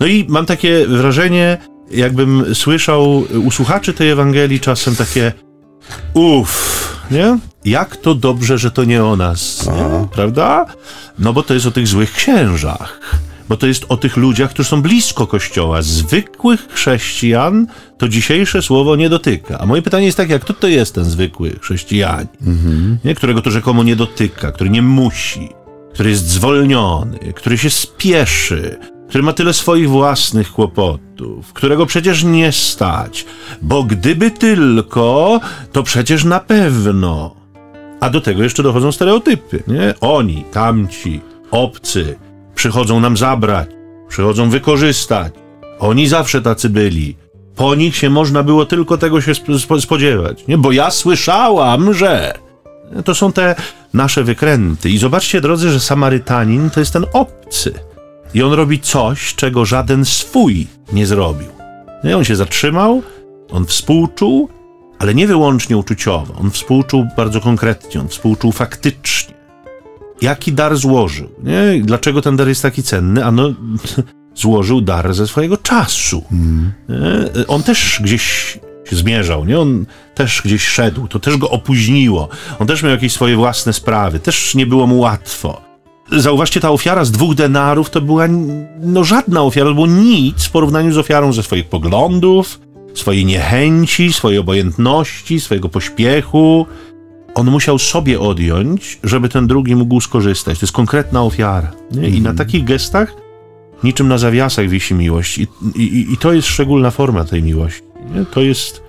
No 0.00 0.06
i 0.06 0.26
mam 0.28 0.46
takie 0.46 0.86
wrażenie, 0.86 1.58
jakbym 1.90 2.54
słyszał 2.54 3.24
u 3.44 3.50
słuchaczy 3.50 3.92
tej 3.92 4.10
Ewangelii 4.10 4.60
czasem 4.60 4.96
takie 4.96 5.32
uff, 6.14 6.96
nie? 7.10 7.38
Jak 7.64 7.96
to 7.96 8.14
dobrze, 8.14 8.58
że 8.58 8.70
to 8.70 8.84
nie 8.84 9.04
o 9.04 9.16
nas, 9.16 9.66
nie? 9.66 10.08
prawda? 10.12 10.66
No 11.18 11.32
bo 11.32 11.42
to 11.42 11.54
jest 11.54 11.66
o 11.66 11.70
tych 11.70 11.86
złych 11.86 12.12
księżach. 12.12 13.00
Bo 13.48 13.56
to 13.56 13.66
jest 13.66 13.84
o 13.88 13.96
tych 13.96 14.16
ludziach, 14.16 14.50
którzy 14.50 14.68
są 14.68 14.82
blisko 14.82 15.26
Kościoła. 15.26 15.82
Zwykłych 15.82 16.68
chrześcijan 16.68 17.66
to 17.98 18.08
dzisiejsze 18.08 18.62
słowo 18.62 18.96
nie 18.96 19.08
dotyka. 19.08 19.58
A 19.58 19.66
moje 19.66 19.82
pytanie 19.82 20.06
jest 20.06 20.16
takie, 20.16 20.32
jak 20.32 20.42
kto 20.42 20.54
to 20.54 20.68
jest 20.68 20.94
ten 20.94 21.04
zwykły 21.04 21.58
chrześcijanin, 21.60 22.28
nie? 23.04 23.14
którego 23.14 23.42
to 23.42 23.50
rzekomo 23.50 23.82
nie 23.82 23.96
dotyka, 23.96 24.52
który 24.52 24.70
nie 24.70 24.82
musi, 24.82 25.48
który 25.94 26.10
jest 26.10 26.28
zwolniony, 26.28 27.18
który 27.18 27.58
się 27.58 27.70
spieszy, 27.70 28.78
który 29.08 29.24
ma 29.24 29.32
tyle 29.32 29.52
swoich 29.52 29.88
własnych 29.90 30.52
kłopotów, 30.52 31.52
którego 31.52 31.86
przecież 31.86 32.24
nie 32.24 32.52
stać, 32.52 33.26
bo 33.62 33.82
gdyby 33.82 34.30
tylko, 34.30 35.40
to 35.72 35.82
przecież 35.82 36.24
na 36.24 36.40
pewno. 36.40 37.34
A 38.00 38.10
do 38.10 38.20
tego 38.20 38.42
jeszcze 38.42 38.62
dochodzą 38.62 38.92
stereotypy, 38.92 39.62
nie? 39.66 39.94
Oni, 40.00 40.44
tamci, 40.52 41.20
obcy, 41.50 42.18
przychodzą 42.54 43.00
nam 43.00 43.16
zabrać, 43.16 43.68
przychodzą 44.08 44.50
wykorzystać. 44.50 45.32
Oni 45.78 46.08
zawsze 46.08 46.42
tacy 46.42 46.70
byli. 46.70 47.16
Po 47.56 47.74
nich 47.74 47.96
się 47.96 48.10
można 48.10 48.42
było 48.42 48.66
tylko 48.66 48.98
tego 48.98 49.20
się 49.20 49.30
sp- 49.40 49.52
spo- 49.58 49.80
spodziewać, 49.80 50.44
nie? 50.48 50.58
Bo 50.58 50.72
ja 50.72 50.90
słyszałam, 50.90 51.94
że... 51.94 52.34
To 53.04 53.14
są 53.14 53.32
te 53.32 53.54
nasze 53.94 54.24
wykręty. 54.24 54.90
I 54.90 54.98
zobaczcie, 54.98 55.40
drodzy, 55.40 55.70
że 55.70 55.80
Samarytanin 55.80 56.70
to 56.70 56.80
jest 56.80 56.92
ten 56.92 57.04
obcy. 57.12 57.72
I 58.34 58.42
on 58.42 58.52
robi 58.52 58.80
coś, 58.80 59.34
czego 59.34 59.64
żaden 59.64 60.04
swój 60.04 60.66
nie 60.92 61.06
zrobił. 61.06 61.48
No 62.04 62.10
i 62.10 62.12
on 62.12 62.24
się 62.24 62.36
zatrzymał, 62.36 63.02
on 63.50 63.66
współczuł, 63.66 64.48
ale 64.98 65.14
nie 65.14 65.26
wyłącznie 65.26 65.76
uczuciowo. 65.76 66.34
On 66.40 66.50
współczuł 66.50 67.06
bardzo 67.16 67.40
konkretnie, 67.40 68.00
on 68.00 68.08
współczuł 68.08 68.52
faktycznie. 68.52 69.34
Jaki 70.20 70.52
dar 70.52 70.76
złożył? 70.76 71.28
Nie? 71.42 71.82
Dlaczego 71.84 72.22
ten 72.22 72.36
dar 72.36 72.48
jest 72.48 72.62
taki 72.62 72.82
cenny? 72.82 73.24
Ano, 73.24 73.54
złożył 74.34 74.80
dar 74.80 75.14
ze 75.14 75.26
swojego 75.26 75.56
czasu. 75.56 76.24
Nie? 76.30 77.44
On 77.48 77.62
też 77.62 78.00
gdzieś 78.02 78.58
się 78.84 78.96
zmierzał, 78.96 79.44
nie? 79.44 79.60
On 79.60 79.86
też 80.14 80.42
gdzieś 80.44 80.62
szedł, 80.62 81.08
to 81.08 81.18
też 81.18 81.36
go 81.36 81.50
opóźniło. 81.50 82.28
On 82.58 82.66
też 82.66 82.82
miał 82.82 82.92
jakieś 82.92 83.12
swoje 83.12 83.36
własne 83.36 83.72
sprawy, 83.72 84.20
też 84.20 84.54
nie 84.54 84.66
było 84.66 84.86
mu 84.86 84.98
łatwo. 84.98 85.60
Zauważcie, 86.12 86.60
ta 86.60 86.70
ofiara 86.70 87.04
z 87.04 87.10
dwóch 87.10 87.34
denarów 87.34 87.90
to 87.90 88.00
była 88.00 88.26
no 88.80 89.04
żadna 89.04 89.42
ofiara, 89.42 89.70
to 89.70 89.74
było 89.74 89.86
nic 89.86 90.44
w 90.44 90.50
porównaniu 90.50 90.92
z 90.92 90.98
ofiarą 90.98 91.32
ze 91.32 91.42
swoich 91.42 91.68
poglądów, 91.68 92.60
swojej 92.94 93.24
niechęci, 93.24 94.12
swojej 94.12 94.38
obojętności, 94.38 95.40
swojego 95.40 95.68
pośpiechu. 95.68 96.66
On 97.34 97.50
musiał 97.50 97.78
sobie 97.78 98.20
odjąć, 98.20 98.98
żeby 99.04 99.28
ten 99.28 99.46
drugi 99.46 99.76
mógł 99.76 100.00
skorzystać. 100.00 100.58
To 100.58 100.66
jest 100.66 100.74
konkretna 100.74 101.22
ofiara. 101.22 101.72
Nie? 101.90 102.08
I 102.08 102.20
na 102.20 102.34
takich 102.34 102.64
gestach 102.64 103.14
niczym 103.84 104.08
na 104.08 104.18
zawiasach 104.18 104.68
wisi 104.68 104.94
miłość. 104.94 105.38
I, 105.38 105.46
i, 105.76 106.12
i 106.12 106.16
to 106.16 106.32
jest 106.32 106.48
szczególna 106.48 106.90
forma 106.90 107.24
tej 107.24 107.42
miłości. 107.42 107.91
Nie? 108.10 108.24
To 108.26 108.42
jest 108.42 108.82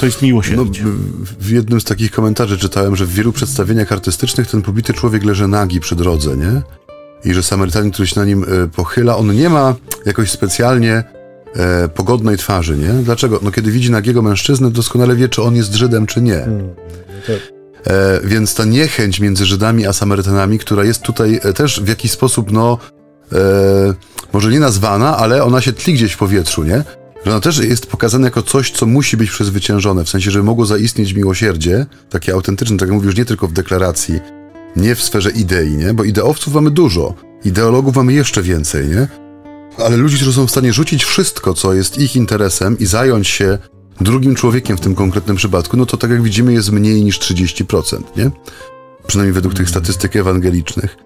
to 0.00 0.06
jest 0.06 0.22
No, 0.22 0.26
miłosierdzie. 0.26 0.82
w- 0.84 1.44
w 1.46 1.50
jednym 1.50 1.80
z 1.80 1.84
takich 1.84 2.10
komentarzy 2.12 2.58
czytałem, 2.58 2.96
że 2.96 3.06
w 3.06 3.12
wielu 3.12 3.32
przedstawieniach 3.32 3.92
artystycznych 3.92 4.46
ten 4.50 4.62
pobity 4.62 4.92
człowiek 4.94 5.24
leży 5.24 5.48
nagi 5.48 5.80
przy 5.80 5.96
drodze, 5.96 6.36
nie? 6.36 6.62
I 7.24 7.34
że 7.34 7.42
Samarytanin, 7.42 7.90
który 7.90 8.08
się 8.08 8.20
na 8.20 8.26
nim 8.26 8.44
e, 8.44 8.68
pochyla, 8.68 9.16
on 9.16 9.34
nie 9.34 9.48
ma 9.48 9.74
jakoś 10.06 10.30
specjalnie 10.30 11.04
e, 11.56 11.88
pogodnej 11.88 12.36
twarzy, 12.36 12.76
nie? 12.78 12.88
Dlaczego? 12.92 13.40
No 13.42 13.50
kiedy 13.50 13.70
widzi 13.70 13.90
nagiego 13.90 14.22
mężczyznę, 14.22 14.70
doskonale 14.70 15.16
wie, 15.16 15.28
czy 15.28 15.42
on 15.42 15.56
jest 15.56 15.74
Żydem, 15.74 16.06
czy 16.06 16.22
nie. 16.22 16.36
E, 17.86 18.20
więc 18.24 18.54
ta 18.54 18.64
niechęć 18.64 19.20
między 19.20 19.44
Żydami 19.46 19.86
a 19.86 19.92
Samarytanami, 19.92 20.58
która 20.58 20.84
jest 20.84 21.02
tutaj 21.02 21.40
e, 21.42 21.52
też 21.52 21.80
w 21.80 21.88
jakiś 21.88 22.10
sposób, 22.12 22.52
no, 22.52 22.78
e, 23.32 23.36
może 24.32 24.50
nie 24.50 24.60
nazwana, 24.60 25.16
ale 25.16 25.44
ona 25.44 25.60
się 25.60 25.72
tli 25.72 25.94
gdzieś 25.94 26.12
w 26.12 26.18
powietrzu, 26.18 26.64
nie? 26.64 26.84
Że 27.24 27.30
ona 27.30 27.40
też 27.40 27.58
jest 27.58 27.86
pokazana 27.86 28.26
jako 28.26 28.42
coś, 28.42 28.70
co 28.70 28.86
musi 28.86 29.16
być 29.16 29.30
przezwyciężone, 29.30 30.04
w 30.04 30.08
sensie, 30.08 30.30
że 30.30 30.42
mogło 30.42 30.66
zaistnieć 30.66 31.12
miłosierdzie, 31.12 31.86
takie 32.10 32.32
autentyczne, 32.32 32.76
tak 32.76 32.88
jak 32.88 32.94
mówisz, 32.94 33.16
nie 33.16 33.24
tylko 33.24 33.48
w 33.48 33.52
deklaracji, 33.52 34.20
nie 34.76 34.94
w 34.94 35.02
sferze 35.02 35.30
idei, 35.30 35.76
nie? 35.76 35.94
Bo 35.94 36.04
ideowców 36.04 36.54
mamy 36.54 36.70
dużo, 36.70 37.14
ideologów 37.44 37.96
mamy 37.96 38.12
jeszcze 38.12 38.42
więcej, 38.42 38.88
nie? 38.88 39.08
Ale 39.78 39.96
ludzi, 39.96 40.16
którzy 40.16 40.32
są 40.32 40.46
w 40.46 40.50
stanie 40.50 40.72
rzucić 40.72 41.04
wszystko, 41.04 41.54
co 41.54 41.74
jest 41.74 41.98
ich 41.98 42.16
interesem 42.16 42.78
i 42.78 42.86
zająć 42.86 43.28
się 43.28 43.58
drugim 44.00 44.34
człowiekiem 44.34 44.76
w 44.76 44.80
tym 44.80 44.94
konkretnym 44.94 45.36
przypadku, 45.36 45.76
no 45.76 45.86
to 45.86 45.96
tak 45.96 46.10
jak 46.10 46.22
widzimy 46.22 46.52
jest 46.52 46.72
mniej 46.72 47.04
niż 47.04 47.18
30%, 47.18 48.02
nie? 48.16 48.30
Przynajmniej 49.06 49.34
według 49.34 49.54
tych 49.54 49.68
statystyk 49.68 50.16
ewangelicznych. 50.16 50.96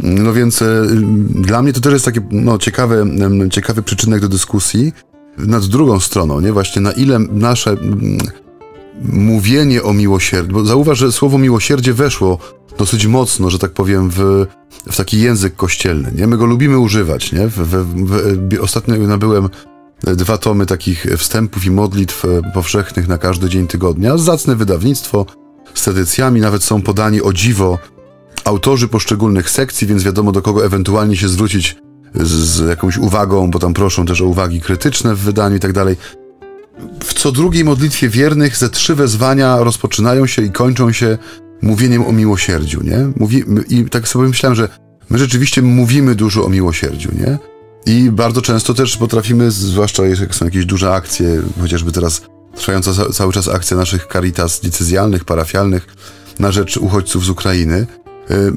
No 0.00 0.32
więc 0.32 0.62
e, 0.62 0.86
dla 1.28 1.62
mnie 1.62 1.72
to 1.72 1.80
też 1.80 1.92
jest 1.92 2.04
taki 2.04 2.20
no, 2.30 2.58
ciekawy, 2.58 3.00
em, 3.00 3.50
ciekawy 3.50 3.82
przyczynek 3.82 4.20
do 4.20 4.28
dyskusji 4.28 4.92
nad 5.38 5.66
drugą 5.66 6.00
stroną, 6.00 6.40
nie? 6.40 6.52
Właśnie 6.52 6.82
na 6.82 6.92
ile 6.92 7.18
nasze 7.18 7.70
mm, 7.70 8.18
mówienie 9.12 9.82
o 9.82 9.92
miłosierdziu, 9.92 10.52
bo 10.52 10.64
zauważ, 10.64 10.98
że 10.98 11.12
słowo 11.12 11.38
miłosierdzie 11.38 11.94
weszło 11.94 12.38
dosyć 12.78 13.06
mocno, 13.06 13.50
że 13.50 13.58
tak 13.58 13.70
powiem, 13.70 14.10
w, 14.10 14.46
w 14.90 14.96
taki 14.96 15.20
język 15.20 15.56
kościelny, 15.56 16.12
nie? 16.16 16.26
My 16.26 16.36
go 16.36 16.46
lubimy 16.46 16.78
używać, 16.78 17.32
nie? 17.32 17.48
W, 17.48 17.54
w, 17.54 18.56
w, 18.56 18.60
ostatnio 18.60 18.96
nabyłem 18.96 19.48
dwa 20.02 20.38
tomy 20.38 20.66
takich 20.66 21.06
wstępów 21.18 21.64
i 21.64 21.70
modlitw 21.70 22.24
e, 22.24 22.52
powszechnych 22.54 23.08
na 23.08 23.18
każdy 23.18 23.48
dzień 23.48 23.66
tygodnia. 23.66 24.18
Zacne 24.18 24.56
wydawnictwo 24.56 25.26
z 25.74 25.84
tradycjami, 25.84 26.40
nawet 26.40 26.64
są 26.64 26.82
podani 26.82 27.22
o 27.22 27.32
dziwo 27.32 27.78
autorzy 28.44 28.88
poszczególnych 28.88 29.50
sekcji, 29.50 29.86
więc 29.86 30.02
wiadomo 30.02 30.32
do 30.32 30.42
kogo 30.42 30.64
ewentualnie 30.64 31.16
się 31.16 31.28
zwrócić 31.28 31.76
z, 32.14 32.68
jakąś 32.68 32.98
uwagą, 32.98 33.50
bo 33.50 33.58
tam 33.58 33.74
proszą 33.74 34.06
też 34.06 34.20
o 34.20 34.26
uwagi 34.26 34.60
krytyczne 34.60 35.14
w 35.14 35.18
wydaniu 35.18 35.56
i 35.56 35.60
tak 35.60 35.72
dalej. 35.72 35.96
W 37.04 37.14
co 37.14 37.32
drugiej 37.32 37.64
modlitwie 37.64 38.08
wiernych 38.08 38.56
ze 38.56 38.68
trzy 38.68 38.94
wezwania 38.94 39.56
rozpoczynają 39.56 40.26
się 40.26 40.42
i 40.42 40.50
kończą 40.50 40.92
się 40.92 41.18
mówieniem 41.62 42.06
o 42.06 42.12
miłosierdziu, 42.12 42.82
nie? 42.82 43.12
Mówi, 43.16 43.44
I 43.68 43.84
tak 43.84 44.08
sobie 44.08 44.28
myślałem, 44.28 44.56
że 44.56 44.68
my 45.10 45.18
rzeczywiście 45.18 45.62
mówimy 45.62 46.14
dużo 46.14 46.44
o 46.44 46.48
miłosierdziu, 46.48 47.10
nie? 47.14 47.38
I 47.86 48.10
bardzo 48.10 48.42
często 48.42 48.74
też 48.74 48.96
potrafimy, 48.96 49.50
zwłaszcza 49.50 50.06
jak 50.06 50.34
są 50.34 50.44
jakieś 50.44 50.66
duże 50.66 50.94
akcje, 50.94 51.42
chociażby 51.60 51.92
teraz 51.92 52.22
trwająca 52.54 52.94
ca- 52.94 53.12
cały 53.12 53.32
czas 53.32 53.48
akcja 53.48 53.76
naszych 53.76 54.06
caritas 54.12 54.60
decyzjalnych, 54.60 55.24
parafialnych 55.24 55.86
na 56.38 56.52
rzecz 56.52 56.76
uchodźców 56.76 57.24
z 57.24 57.30
Ukrainy, 57.30 57.86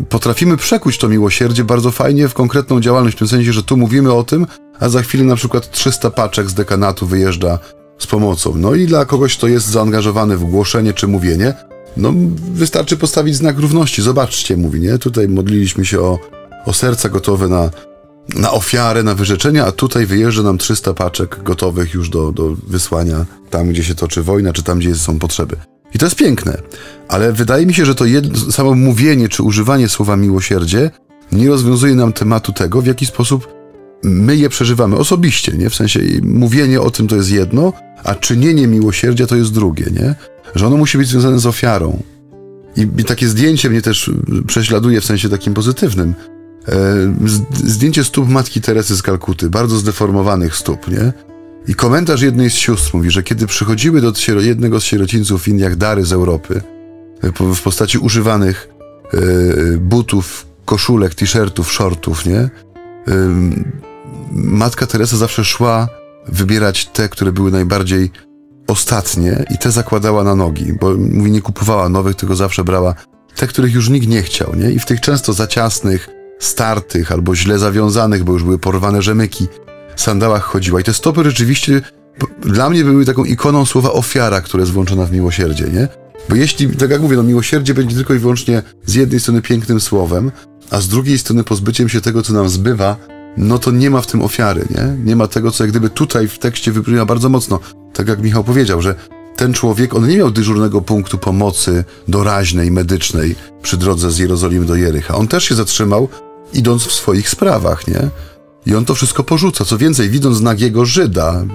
potrafimy 0.10 0.58
przekuć 0.58 0.98
to 0.98 1.10
miłosierdzie 1.10 1.64
bardzo 1.64 1.92
fajnie 1.92 2.28
w 2.28 2.34
konkretną 2.34 2.82
działalność, 2.82 3.16
w 3.16 3.20
tym 3.20 3.28
sensie, 3.28 3.54
że 3.54 3.64
tu 3.64 3.78
mówimy 3.78 4.14
o 4.14 4.24
tym, 4.24 4.48
a 4.80 4.90
za 4.90 5.02
chwilę 5.02 5.24
na 5.24 5.36
przykład 5.36 5.72
300 5.72 6.10
paczek 6.10 6.50
z 6.50 6.54
dekanatu 6.54 7.06
wyjeżdża 7.06 7.60
z 7.98 8.08
pomocą. 8.08 8.54
No 8.56 8.76
i 8.76 8.86
dla 8.86 9.06
kogoś, 9.06 9.38
kto 9.38 9.48
jest 9.48 9.68
zaangażowany 9.68 10.38
w 10.38 10.44
głoszenie 10.44 10.94
czy 10.94 11.08
mówienie, 11.08 11.54
no 11.98 12.14
wystarczy 12.54 12.98
postawić 12.98 13.36
znak 13.36 13.60
równości. 13.60 14.02
Zobaczcie, 14.02 14.58
mówi, 14.58 14.82
nie? 14.82 14.98
Tutaj 14.98 15.28
modliliśmy 15.28 15.86
się 15.86 16.00
o, 16.00 16.20
o 16.66 16.74
serca 16.74 17.10
gotowe 17.10 17.48
na, 17.48 17.70
na 18.36 18.52
ofiarę, 18.52 19.04
na 19.04 19.16
wyrzeczenia, 19.16 19.66
a 19.66 19.72
tutaj 19.72 20.06
wyjeżdża 20.06 20.44
nam 20.44 20.58
300 20.58 20.94
paczek 20.94 21.44
gotowych 21.44 21.94
już 21.94 22.10
do, 22.10 22.32
do 22.32 22.56
wysłania 22.68 23.26
tam, 23.50 23.70
gdzie 23.70 23.84
się 23.84 23.96
toczy 23.96 24.24
wojna, 24.24 24.54
czy 24.54 24.64
tam, 24.64 24.80
gdzie 24.80 24.96
są 24.96 25.20
potrzeby. 25.20 25.58
I 25.94 25.98
to 25.98 26.06
jest 26.06 26.16
piękne, 26.16 26.58
ale 27.08 27.34
wydaje 27.34 27.66
mi 27.66 27.74
się, 27.74 27.86
że 27.86 27.96
to 27.96 28.06
jedno, 28.06 28.52
samo 28.52 28.74
mówienie 28.74 29.30
czy 29.30 29.44
używanie 29.44 29.90
słowa 29.90 30.18
miłosierdzie 30.18 30.92
nie 31.32 31.48
rozwiązuje 31.48 31.96
nam 31.96 32.14
tematu 32.14 32.54
tego, 32.54 32.82
w 32.82 32.86
jaki 32.86 33.06
sposób 33.06 33.56
my 34.04 34.36
je 34.36 34.50
przeżywamy 34.50 34.98
osobiście, 34.98 35.52
nie? 35.58 35.70
W 35.70 35.76
sensie 35.76 36.00
mówienie 36.24 36.82
o 36.82 36.92
tym 36.92 37.08
to 37.08 37.16
jest 37.16 37.32
jedno, 37.32 37.74
a 38.04 38.16
czynienie 38.16 38.68
miłosierdzia 38.68 39.28
to 39.28 39.36
jest 39.36 39.54
drugie, 39.54 39.86
nie? 39.92 40.16
Że 40.56 40.68
ono 40.68 40.78
musi 40.78 40.98
być 40.98 41.08
związane 41.08 41.40
z 41.40 41.46
ofiarą. 41.46 42.04
I, 42.78 42.82
i 42.82 43.04
takie 43.04 43.28
zdjęcie 43.28 43.70
mnie 43.70 43.82
też 43.82 44.12
prześladuje 44.48 45.02
w 45.02 45.06
sensie 45.06 45.30
takim 45.30 45.54
pozytywnym. 45.54 46.16
E, 46.68 46.74
zdjęcie 47.54 48.04
stóp 48.04 48.30
matki 48.30 48.62
Teresy 48.62 48.96
z 48.96 49.02
Kalkuty, 49.02 49.50
bardzo 49.50 49.78
zdeformowanych 49.78 50.56
stóp, 50.56 50.88
nie? 50.88 51.14
I 51.68 51.76
komentarz 51.76 52.22
jednej 52.22 52.50
z 52.50 52.54
sióstr 52.54 52.92
mówi, 52.94 53.12
że 53.12 53.24
kiedy 53.24 53.48
przychodziły 53.48 54.02
do 54.02 54.14
jednego 54.42 54.80
z 54.80 54.84
sierocińców 54.84 55.42
w 55.42 55.48
Indiach 55.48 55.76
dary 55.76 56.06
z 56.06 56.14
Europy, 56.14 56.62
e, 57.24 57.56
w 57.56 57.62
postaci 57.62 57.98
używanych 57.98 58.70
e, 59.14 59.18
butów, 59.78 60.46
koszulek, 60.66 61.16
t-shirtów, 61.16 61.72
shortów, 61.72 62.26
nie? 62.26 62.50
Matka 64.32 64.88
Teresa 64.88 65.18
zawsze 65.18 65.46
szła 65.46 65.88
wybierać 66.28 66.86
te, 66.86 67.10
które 67.10 67.32
były 67.32 67.52
najbardziej 67.52 68.12
ostatnie 68.68 69.46
i 69.50 69.58
te 69.58 69.72
zakładała 69.72 70.24
na 70.24 70.36
nogi, 70.36 70.74
bo 70.74 70.94
mówi, 70.98 71.32
nie 71.32 71.42
kupowała 71.42 71.90
nowych, 71.90 72.16
tylko 72.16 72.36
zawsze 72.36 72.64
brała 72.64 72.96
te, 73.36 73.48
których 73.48 73.74
już 73.74 73.90
nikt 73.90 74.08
nie 74.08 74.24
chciał, 74.24 74.56
nie? 74.56 74.72
I 74.72 74.80
w 74.80 74.86
tych 74.86 75.02
często 75.02 75.34
za 75.34 75.48
ciasnych, 75.48 76.10
startych 76.40 77.12
albo 77.12 77.36
źle 77.36 77.60
zawiązanych, 77.60 78.24
bo 78.24 78.34
już 78.34 78.44
były 78.44 78.60
porwane 78.60 79.02
rzemyki, 79.02 79.48
sandałach 80.02 80.44
chodziła. 80.44 80.80
I 80.80 80.84
te 80.84 80.94
stopy 80.94 81.24
rzeczywiście 81.24 81.82
dla 82.42 82.70
mnie 82.70 82.84
były 82.84 83.06
taką 83.06 83.24
ikoną 83.24 83.66
słowa 83.66 83.92
ofiara, 83.92 84.42
które 84.42 84.62
jest 84.62 84.74
włączona 84.74 85.06
w 85.06 85.12
miłosierdzie, 85.12 85.66
nie? 85.74 85.88
Bo 86.30 86.36
jeśli, 86.36 86.70
tak 86.70 86.90
jak 86.90 87.02
mówię, 87.02 87.18
no 87.18 87.24
miłosierdzie 87.24 87.74
będzie 87.74 87.96
tylko 87.96 88.14
i 88.14 88.20
wyłącznie 88.20 88.62
z 88.86 88.96
jednej 88.96 89.20
strony 89.20 89.42
pięknym 89.42 89.80
słowem, 89.80 90.32
a 90.72 90.82
z 90.82 90.88
drugiej 90.88 91.18
strony 91.18 91.44
pozbyciem 91.44 91.90
się 91.90 92.02
tego, 92.02 92.22
co 92.22 92.34
nam 92.34 92.50
zbywa, 92.50 92.98
no 93.38 93.60
to 93.60 93.72
nie 93.72 93.90
ma 93.90 94.02
w 94.02 94.08
tym 94.08 94.22
ofiary, 94.22 94.66
nie? 94.70 95.06
Nie 95.06 95.16
ma 95.16 95.28
tego, 95.28 95.52
co 95.52 95.64
jak 95.64 95.72
gdyby 95.72 95.90
tutaj 95.90 96.28
w 96.28 96.40
tekście 96.40 96.72
wybrzmia 96.72 97.06
bardzo 97.06 97.30
mocno. 97.30 97.60
Tak 97.94 98.08
jak 98.08 98.22
Michał 98.22 98.44
powiedział, 98.44 98.82
że 98.82 98.96
ten 99.36 99.54
człowiek, 99.54 99.96
on 99.96 100.08
nie 100.08 100.18
miał 100.18 100.32
dyżurnego 100.32 100.82
punktu 100.82 101.18
pomocy 101.18 101.84
doraźnej, 102.08 102.72
medycznej 102.72 103.36
przy 103.62 103.78
drodze 103.78 104.12
z 104.12 104.18
Jerozolimy 104.18 104.66
do 104.66 104.76
Jericha. 104.76 105.16
On 105.16 105.28
też 105.28 105.44
się 105.44 105.56
zatrzymał, 105.56 106.10
idąc 106.54 106.84
w 106.84 106.92
swoich 106.92 107.30
sprawach, 107.30 107.88
nie? 107.88 108.10
I 108.66 108.76
on 108.76 108.86
to 108.86 108.96
wszystko 108.96 109.24
porzuca. 109.24 109.66
Co 109.66 109.78
więcej, 109.78 110.10
widząc 110.10 110.42
nagiego 110.42 110.86
Żyda, 110.86 111.46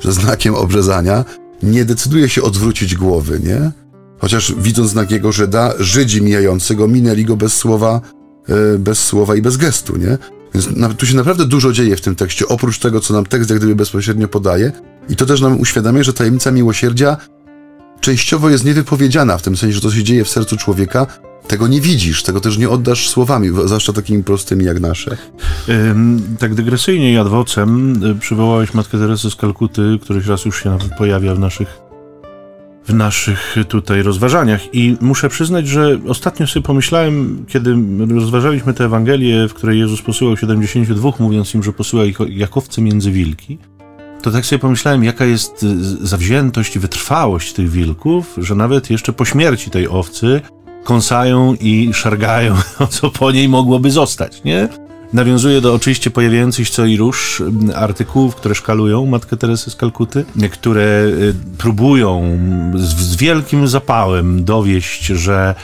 że 0.00 0.12
znakiem 0.12 0.54
obrzezania, 0.54 1.24
nie 1.62 1.84
decyduje 1.84 2.28
się 2.28 2.42
odwrócić 2.42 2.96
głowy, 2.96 3.40
nie? 3.44 3.70
Chociaż 4.18 4.54
widząc 4.58 4.94
nagiego 4.94 5.32
Żyda, 5.32 5.72
Żydzi 5.78 6.22
mijający 6.22 6.74
go 6.74 6.88
minęli 6.88 7.24
go 7.24 7.36
bez 7.36 7.56
słowa, 7.56 8.00
yy, 8.48 8.78
bez 8.78 9.04
słowa 9.04 9.36
i 9.36 9.42
bez 9.42 9.56
gestu, 9.56 9.96
nie? 9.96 10.18
Więc 10.54 10.68
tu 10.96 11.06
się 11.06 11.16
naprawdę 11.16 11.44
dużo 11.44 11.72
dzieje 11.72 11.96
w 11.96 12.00
tym 12.00 12.16
tekście, 12.16 12.48
oprócz 12.48 12.78
tego, 12.78 13.00
co 13.00 13.14
nam 13.14 13.26
tekst 13.26 13.50
jak 13.50 13.58
gdyby 13.58 13.74
bezpośrednio 13.74 14.28
podaje. 14.28 14.72
I 15.08 15.16
to 15.16 15.26
też 15.26 15.40
nam 15.40 15.60
uświadamia, 15.60 16.02
że 16.02 16.12
tajemnica 16.12 16.50
miłosierdzia 16.50 17.16
częściowo 18.00 18.50
jest 18.50 18.64
niewypowiedziana, 18.64 19.38
w 19.38 19.42
tym 19.42 19.56
sensie, 19.56 19.74
że 19.74 19.80
to 19.80 19.90
się 19.90 20.04
dzieje 20.04 20.24
w 20.24 20.28
sercu 20.28 20.56
człowieka, 20.56 21.06
tego 21.46 21.68
nie 21.68 21.80
widzisz, 21.80 22.22
tego 22.22 22.40
też 22.40 22.58
nie 22.58 22.68
oddasz 22.68 23.08
słowami, 23.08 23.48
zwłaszcza 23.64 23.92
takimi 23.92 24.24
prostymi 24.24 24.64
jak 24.64 24.80
nasze. 24.80 25.16
tak 26.38 26.54
dygresyjnie 26.54 27.12
i 27.12 27.16
adwocem 27.16 28.02
y, 28.04 28.14
przywołałeś 28.14 28.74
Matkę 28.74 28.98
Teresę 28.98 29.30
z 29.30 29.36
Kalkuty, 29.36 29.98
któryś 30.02 30.26
raz 30.26 30.44
już 30.44 30.62
się 30.62 30.70
nawet 30.70 30.94
pojawia 30.98 31.34
w 31.34 31.38
naszych 31.38 31.82
w 32.86 32.94
naszych 32.94 33.56
tutaj 33.68 34.02
rozważaniach. 34.02 34.74
I 34.74 34.96
muszę 35.00 35.28
przyznać, 35.28 35.68
że 35.68 35.98
ostatnio 36.08 36.46
sobie 36.46 36.62
pomyślałem, 36.62 37.44
kiedy 37.48 37.76
rozważaliśmy 38.14 38.74
tę 38.74 38.84
Ewangelię, 38.84 39.48
w 39.48 39.54
której 39.54 39.78
Jezus 39.78 40.02
posyłał 40.02 40.36
72, 40.36 41.12
mówiąc 41.18 41.54
im, 41.54 41.62
że 41.62 41.72
posyła 41.72 42.04
ich 42.04 42.18
jak 42.28 42.56
owce 42.56 42.82
między 42.82 43.10
wilki, 43.10 43.58
to 44.22 44.30
tak 44.30 44.46
sobie 44.46 44.58
pomyślałem, 44.58 45.04
jaka 45.04 45.24
jest 45.24 45.62
y, 45.62 46.06
zawziętość 46.06 46.78
wytrwałość 46.78 47.52
tych 47.52 47.70
wilków, 47.70 48.34
że 48.38 48.54
nawet 48.54 48.90
jeszcze 48.90 49.12
po 49.12 49.24
śmierci 49.24 49.70
tej 49.70 49.88
owcy 49.88 50.40
kąsają 50.84 51.54
i 51.54 51.90
szargają, 51.94 52.56
co 52.90 53.10
po 53.10 53.30
niej 53.32 53.48
mogłoby 53.48 53.90
zostać, 53.90 54.44
nie? 54.44 54.68
Nawiązuje 55.12 55.60
do 55.60 55.74
oczywiście 55.74 56.10
pojawiających 56.10 56.68
się 56.68 56.74
co 56.74 56.84
i 56.84 56.96
róż 56.96 57.40
mm, 57.40 57.70
artykułów, 57.76 58.34
które 58.34 58.54
szkalują 58.54 59.06
Matkę 59.06 59.36
Teresę 59.36 59.70
z 59.70 59.76
Kalkuty, 59.76 60.24
które 60.52 60.82
y, 60.82 61.34
próbują 61.58 62.38
z, 62.74 62.84
z 62.84 63.16
wielkim 63.16 63.68
zapałem 63.68 64.44
dowieść, 64.44 65.06
że 65.06 65.54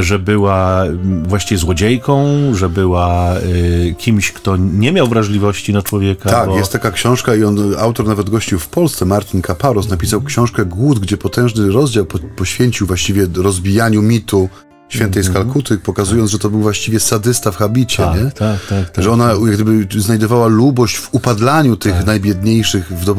że 0.00 0.18
była 0.18 0.84
właściwie 1.22 1.58
złodziejką, 1.58 2.26
że 2.54 2.68
była 2.68 3.36
y, 3.38 3.94
kimś, 3.98 4.32
kto 4.32 4.56
nie 4.56 4.92
miał 4.92 5.08
wrażliwości 5.08 5.72
na 5.72 5.82
człowieka. 5.82 6.30
Tak, 6.30 6.48
bo... 6.48 6.58
jest 6.58 6.72
taka 6.72 6.90
książka 6.90 7.34
i 7.34 7.44
on, 7.44 7.58
autor 7.78 8.06
nawet 8.06 8.30
gościł 8.30 8.58
w 8.58 8.68
Polsce, 8.68 9.04
Martin 9.04 9.42
Kaparos, 9.42 9.88
napisał 9.88 10.22
książkę 10.22 10.64
Głód, 10.64 10.98
gdzie 10.98 11.16
potężny 11.16 11.72
rozdział 11.72 12.04
po, 12.04 12.18
poświęcił 12.18 12.86
właściwie 12.86 13.26
rozbijaniu 13.36 14.02
mitu 14.02 14.48
świętej 14.88 15.22
z 15.22 15.26
mhm. 15.26 15.44
Kalkuty, 15.44 15.78
pokazując, 15.78 16.30
że 16.30 16.38
to 16.38 16.50
był 16.50 16.60
właściwie 16.60 17.00
sadysta 17.00 17.52
w 17.52 17.56
habicie, 17.56 18.02
tak, 18.02 18.20
nie? 18.20 18.30
Tak, 18.30 18.66
tak, 18.66 18.90
tak. 18.90 19.04
Że 19.04 19.10
ona 19.10 19.28
jak 19.28 19.54
gdyby 19.54 20.00
znajdowała 20.00 20.46
lubość 20.46 20.96
w 20.96 21.14
upadlaniu 21.14 21.76
tych 21.76 21.92
tak. 21.92 22.06
najbiedniejszych, 22.06 22.88
w, 22.88 23.04
do, 23.04 23.14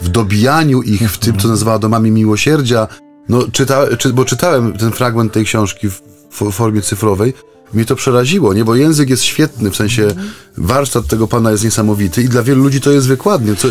w 0.00 0.08
dobijaniu 0.08 0.82
ich, 0.82 1.12
w 1.12 1.18
tym, 1.18 1.32
co 1.32 1.36
mhm. 1.36 1.50
nazywała 1.50 1.78
domami 1.78 2.10
miłosierdzia. 2.10 2.88
No, 3.28 3.42
czyta, 3.52 3.96
czy, 3.96 4.12
bo 4.12 4.24
czytałem 4.24 4.72
ten 4.72 4.92
fragment 4.92 5.32
tej 5.32 5.44
książki 5.44 5.90
w, 5.90 6.02
w 6.30 6.52
formie 6.52 6.82
cyfrowej, 6.82 7.34
mnie 7.74 7.84
to 7.84 7.96
przeraziło, 7.96 8.54
nie? 8.54 8.64
Bo 8.64 8.74
język 8.74 9.10
jest 9.10 9.22
świetny, 9.22 9.70
w 9.70 9.76
sensie 9.76 10.02
mhm. 10.02 10.30
warsztat 10.56 11.06
tego 11.06 11.28
pana 11.28 11.50
jest 11.50 11.64
niesamowity 11.64 12.22
i 12.22 12.28
dla 12.28 12.42
wielu 12.42 12.62
ludzi 12.62 12.80
to 12.80 12.90
jest 12.90 13.08
wykładnie. 13.08 13.56
Co, 13.56 13.68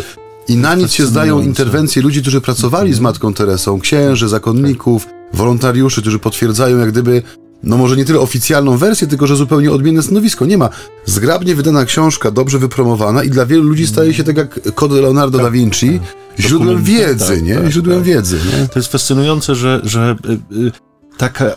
I 0.48 0.56
na 0.56 0.76
nic 0.76 0.92
się 0.92 1.06
zdają 1.06 1.40
interwencje 1.40 2.02
ludzi, 2.02 2.22
którzy 2.22 2.42
pracowali 2.42 2.94
z 2.94 3.00
Matką 3.00 3.34
Teresą, 3.34 3.80
księży, 3.80 4.30
zakonników, 4.30 5.08
wolontariuszy, 5.34 6.02
którzy 6.02 6.20
potwierdzają 6.20 6.78
jak 6.78 6.92
gdyby 6.92 7.24
no 7.64 7.78
może 7.78 7.96
nie 7.96 8.06
tyle 8.06 8.20
oficjalną 8.20 8.78
wersję, 8.78 9.08
tylko 9.08 9.28
że 9.28 9.36
zupełnie 9.36 9.72
odmienne 9.72 10.04
stanowisko. 10.04 10.46
Nie 10.46 10.58
ma. 10.58 10.70
Zgrabnie 11.06 11.56
wydana 11.56 11.86
książka, 11.86 12.32
dobrze 12.32 12.60
wypromowana 12.60 13.24
i 13.24 13.30
dla 13.30 13.46
wielu 13.46 13.64
ludzi 13.64 13.88
staje 13.88 14.14
się 14.14 14.24
tak 14.24 14.38
jak 14.38 14.74
kod 14.76 14.92
Leonardo 14.92 15.38
da 15.38 15.52
Vinci, 15.52 16.00
tak, 16.00 16.46
źródłem 16.46 16.84
wiedzy, 16.84 17.36
tak, 17.36 17.44
nie? 17.44 17.56
Tak, 17.56 17.72
źródłem 17.72 17.98
tak. 17.98 18.08
wiedzy, 18.08 18.40
nie? 18.46 18.68
To 18.68 18.80
jest 18.80 18.92
fascynujące, 18.92 19.56
że, 19.56 19.82
że 19.84 20.16
y, 20.52 20.56
y, 20.68 20.72
taka 21.18 21.56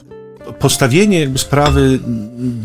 postawienie 0.59 1.31
sprawy 1.37 1.99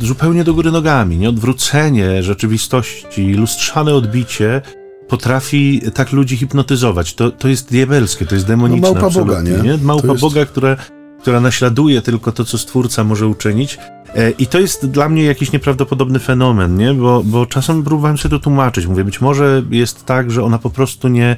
zupełnie 0.02 0.44
do 0.44 0.54
góry 0.54 0.72
nogami, 0.72 1.18
nie? 1.18 1.30
Odwrócenie 1.30 2.24
rzeczywistości, 2.24 3.34
lustrzane 3.34 3.94
odbicie 3.94 4.62
potrafi 5.08 5.82
tak 5.94 6.12
ludzi 6.12 6.38
hipnotyzować. 6.38 7.14
To, 7.14 7.32
to 7.32 7.48
jest 7.48 7.70
diabelskie, 7.70 8.26
to 8.26 8.36
jest 8.36 8.48
demoniczne. 8.48 8.88
No 8.88 8.94
małpa 8.94 9.20
Boga, 9.20 9.42
nie? 9.42 9.52
nie? 9.52 9.78
Małpa 9.78 10.08
jest... 10.08 10.22
Boga, 10.22 10.46
które 10.46 10.78
która 11.22 11.40
naśladuje 11.40 12.02
tylko 12.02 12.32
to, 12.32 12.46
co 12.46 12.58
Stwórca 12.58 13.04
może 13.04 13.28
uczynić. 13.28 13.78
E, 14.16 14.32
I 14.32 14.48
to 14.48 14.60
jest 14.60 14.90
dla 14.90 15.10
mnie 15.10 15.24
jakiś 15.24 15.52
nieprawdopodobny 15.52 16.20
fenomen, 16.20 16.76
nie? 16.76 16.94
Bo, 16.94 17.24
bo 17.24 17.46
czasem 17.46 17.84
próbowałem 17.84 18.18
sobie 18.18 18.30
to 18.38 18.40
tłumaczyć. 18.40 18.88
Mówię, 18.88 19.04
być 19.04 19.22
może 19.22 19.64
jest 19.70 20.06
tak, 20.06 20.32
że 20.32 20.44
ona 20.44 20.60
po 20.60 20.70
prostu 20.70 21.08
nie, 21.08 21.36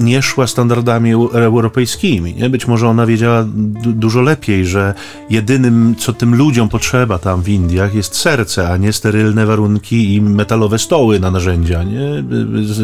nie 0.00 0.22
szła 0.22 0.46
standardami 0.46 1.12
europejskimi. 1.32 2.34
Nie? 2.34 2.50
Być 2.50 2.66
może 2.66 2.88
ona 2.88 3.06
wiedziała 3.06 3.46
dużo 3.86 4.20
lepiej, 4.20 4.66
że 4.66 4.94
jedynym, 5.30 5.94
co 5.98 6.12
tym 6.12 6.34
ludziom 6.34 6.68
potrzeba 6.68 7.18
tam 7.18 7.42
w 7.42 7.48
Indiach, 7.48 7.94
jest 7.94 8.16
serce, 8.16 8.68
a 8.68 8.76
nie 8.76 8.92
sterylne 8.92 9.46
warunki 9.46 10.14
i 10.14 10.22
metalowe 10.22 10.78
stoły 10.78 11.20
na 11.20 11.30
narzędzia, 11.30 11.82
nie? 11.82 12.24
z 12.62 12.80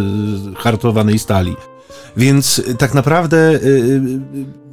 hartowanej 0.57 1.19
stali. 1.19 1.57
Więc 2.17 2.63
tak 2.79 2.95
naprawdę 2.95 3.51
y, 3.51 3.59
y, 3.59 4.01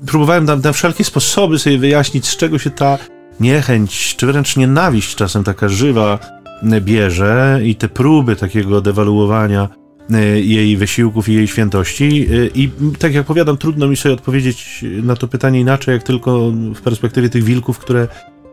próbowałem 0.08 0.46
na, 0.46 0.56
na 0.56 0.72
wszelkie 0.72 1.04
sposoby 1.04 1.60
sobie 1.60 1.78
wyjaśnić, 1.78 2.28
z 2.28 2.38
czego 2.38 2.60
się 2.60 2.70
ta 2.70 2.98
niechęć, 3.40 4.16
czy 4.16 4.28
wręcz 4.28 4.58
nienawiść 4.58 5.16
czasem 5.16 5.44
taka 5.44 5.70
żywa 5.70 6.20
bierze 6.82 7.60
i 7.64 7.76
te 7.76 7.90
próby 7.90 8.36
takiego 8.36 8.82
dewaluowania 8.82 9.70
y, 9.78 9.83
jej 10.44 10.78
wysiłków 10.78 11.30
i 11.30 11.34
jej 11.34 11.48
świętości. 11.48 12.28
I 12.56 12.70
tak 13.00 13.14
jak 13.14 13.26
powiadam, 13.26 13.58
trudno 13.58 13.88
mi 13.88 13.98
sobie 13.98 14.16
odpowiedzieć 14.16 14.86
na 15.04 15.16
to 15.16 15.28
pytanie 15.28 15.60
inaczej, 15.60 15.94
jak 15.94 16.04
tylko 16.04 16.52
w 16.76 16.82
perspektywie 16.82 17.30
tych 17.30 17.44
wilków, 17.44 17.80
które 17.80 18.08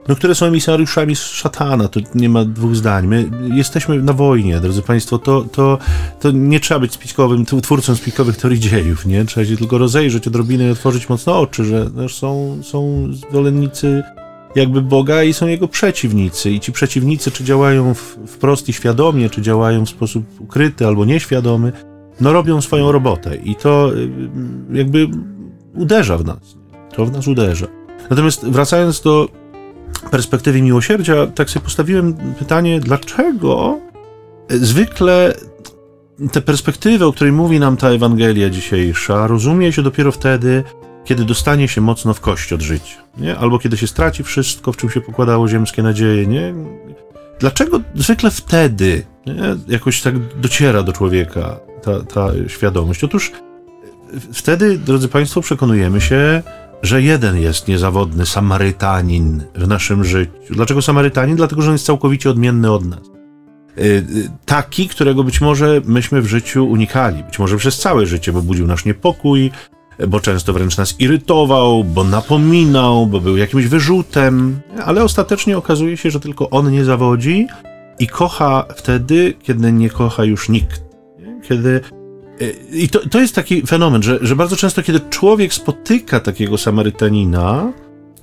no, 0.09 0.17
które 0.17 0.35
są 0.35 0.47
emisariuszami 0.47 1.17
szatana, 1.17 1.89
to 1.89 2.01
nie 2.15 2.29
ma 2.29 2.45
dwóch 2.45 2.77
zdań. 2.77 3.07
My 3.07 3.31
jesteśmy 3.55 4.03
na 4.03 4.13
wojnie, 4.13 4.61
drodzy 4.61 4.83
Państwo, 4.83 5.19
to, 5.19 5.43
to, 5.43 5.79
to 6.21 6.31
nie 6.31 6.61
trzeba 6.61 6.81
być 6.81 6.93
spiskowym, 6.93 7.45
twórcą 7.63 7.97
spiskowych 7.97 8.37
teorii 8.37 8.61
dziejów, 8.61 9.07
nie? 9.07 9.25
Trzeba 9.25 9.47
się 9.47 9.57
tylko 9.57 9.79
rozejrzeć 9.79 10.27
odrobinę 10.27 10.69
i 10.69 10.71
otworzyć 10.71 11.09
mocno 11.09 11.41
oczy, 11.41 11.65
że 11.65 11.91
są, 12.09 12.59
są 12.63 13.09
zwolennicy 13.13 14.03
jakby 14.55 14.83
Boga 14.83 15.23
i 15.23 15.33
są 15.33 15.47
jego 15.47 15.69
przeciwnicy. 15.69 16.51
I 16.51 16.61
ci 16.61 16.73
przeciwnicy, 16.73 17.31
czy 17.31 17.45
działają 17.45 17.95
wprost 18.27 18.69
i 18.69 18.73
świadomie, 18.73 19.31
czy 19.31 19.43
działają 19.43 19.87
w 19.87 19.89
sposób 19.89 20.25
ukryty 20.41 20.87
albo 20.87 21.05
nieświadomy, 21.05 21.73
no 22.21 22.33
robią 22.33 22.61
swoją 22.61 22.93
robotę. 22.93 23.37
I 23.37 23.57
to 23.57 23.95
y, 23.95 24.09
jakby 24.73 25.09
uderza 25.75 26.19
w 26.19 26.25
nas. 26.25 26.57
To 26.95 27.07
w 27.07 27.13
nas 27.13 27.29
uderza. 27.29 27.67
Natomiast 28.11 28.47
wracając 28.47 29.01
do 29.01 29.29
perspektywy 30.11 30.63
miłosierdzia, 30.63 31.27
tak 31.27 31.51
sobie 31.51 31.65
postawiłem 31.65 32.15
pytanie, 32.39 32.81
dlaczego 32.81 33.79
zwykle 34.49 35.35
tę 36.33 36.41
perspektywę, 36.41 37.07
o 37.07 37.13
której 37.13 37.33
mówi 37.33 37.61
nam 37.61 37.77
ta 37.77 37.89
Ewangelia 37.89 38.51
dzisiejsza, 38.51 39.27
rozumie 39.27 39.73
się 39.73 39.83
dopiero 39.83 40.13
wtedy, 40.13 40.65
kiedy 41.05 41.25
dostanie 41.25 41.69
się 41.69 41.81
mocno 41.81 42.15
w 42.15 42.21
kość 42.21 42.53
od 42.53 42.63
życia, 42.63 42.97
nie? 43.19 43.37
albo 43.37 43.59
kiedy 43.59 43.77
się 43.77 43.87
straci 43.87 44.25
wszystko, 44.25 44.73
w 44.73 44.77
czym 44.77 44.91
się 44.91 45.01
pokładało 45.01 45.49
ziemskie 45.49 45.83
nadzieje. 45.83 46.27
Nie? 46.27 46.55
Dlaczego 47.41 47.81
zwykle 47.95 48.31
wtedy 48.31 49.07
nie? 49.27 49.35
jakoś 49.69 50.03
tak 50.03 50.37
dociera 50.41 50.83
do 50.83 50.93
człowieka 50.93 51.61
ta, 51.83 52.01
ta 52.01 52.29
świadomość? 52.49 53.05
Otóż 53.05 53.33
wtedy, 54.33 54.79
drodzy 54.79 55.09
Państwo, 55.09 55.41
przekonujemy 55.41 56.01
się, 56.01 56.43
że 56.83 57.03
jeden 57.03 57.37
jest 57.37 57.69
niezawodny 57.69 58.27
Samarytanin 58.27 59.43
w 59.55 59.69
naszym 59.69 60.05
życiu. 60.05 60.33
Dlaczego 60.51 60.83
Samarytanin? 60.83 61.37
Dlatego, 61.37 61.63
że 61.63 61.69
on 61.69 61.75
jest 61.75 61.87
całkowicie 61.87 62.31
odmienny 62.31 62.73
od 62.73 62.85
nas. 62.85 63.01
Y, 63.79 63.83
y, 63.83 64.31
taki, 64.47 64.89
którego 64.89 65.25
być 65.25 65.41
może 65.41 65.81
myśmy 65.85 66.23
w 66.23 66.27
życiu 66.27 66.67
unikali, 66.67 67.25
być 67.25 67.39
może 67.39 67.57
przez 67.57 67.79
całe 67.79 68.07
życie, 68.07 68.33
bo 68.33 68.43
budził 68.43 68.67
nasz 68.67 68.85
niepokój, 68.85 69.51
bo 70.09 70.21
często 70.21 70.53
wręcz 70.53 70.77
nas 70.77 71.01
irytował, 71.01 71.85
bo 71.85 72.05
napominał, 72.05 73.07
bo 73.07 73.21
był 73.21 73.37
jakimś 73.37 73.67
wyrzutem, 73.67 74.61
ale 74.85 75.05
ostatecznie 75.05 75.59
okazuje 75.59 75.97
się, 75.97 76.11
że 76.11 76.21
tylko 76.21 76.51
on 76.51 76.71
nie 76.71 76.85
zawodzi 76.85 77.47
i 77.99 78.07
kocha 78.07 78.65
wtedy, 78.77 79.35
kiedy 79.43 79.73
nie 79.73 79.91
kocha 79.91 80.25
już 80.25 80.49
nikt. 80.49 80.83
Kiedy 81.49 81.81
i 82.73 82.89
to, 82.89 83.09
to 83.09 83.21
jest 83.21 83.35
taki 83.35 83.67
fenomen, 83.67 84.03
że, 84.03 84.19
że 84.23 84.37
bardzo 84.37 84.57
często, 84.57 84.83
kiedy 84.83 85.01
człowiek 85.11 85.55
spotyka 85.55 86.21
takiego 86.21 86.59
Samarytanina 86.59 87.73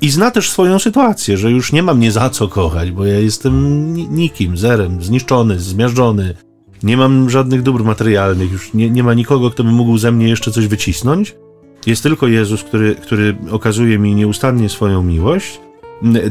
i 0.01 0.09
zna 0.09 0.31
też 0.31 0.49
swoją 0.49 0.79
sytuację, 0.79 1.37
że 1.37 1.51
już 1.51 1.71
nie 1.71 1.83
mam 1.83 1.97
mnie 1.97 2.11
za 2.11 2.29
co 2.29 2.47
kochać, 2.47 2.91
bo 2.91 3.05
ja 3.05 3.19
jestem 3.19 3.93
nikim, 4.15 4.57
zerem, 4.57 5.03
zniszczony, 5.03 5.59
zmiażdżony, 5.59 6.35
nie 6.83 6.97
mam 6.97 7.29
żadnych 7.29 7.61
dóbr 7.61 7.83
materialnych, 7.83 8.51
już 8.51 8.73
nie, 8.73 8.89
nie 8.89 9.03
ma 9.03 9.13
nikogo, 9.13 9.51
kto 9.51 9.63
by 9.63 9.71
mógł 9.71 9.97
ze 9.97 10.11
mnie 10.11 10.29
jeszcze 10.29 10.51
coś 10.51 10.67
wycisnąć. 10.67 11.35
Jest 11.87 12.03
tylko 12.03 12.27
Jezus, 12.27 12.63
który, 12.63 12.95
który 12.95 13.35
okazuje 13.51 13.99
mi 13.99 14.15
nieustannie 14.15 14.69
swoją 14.69 15.03
miłość. 15.03 15.59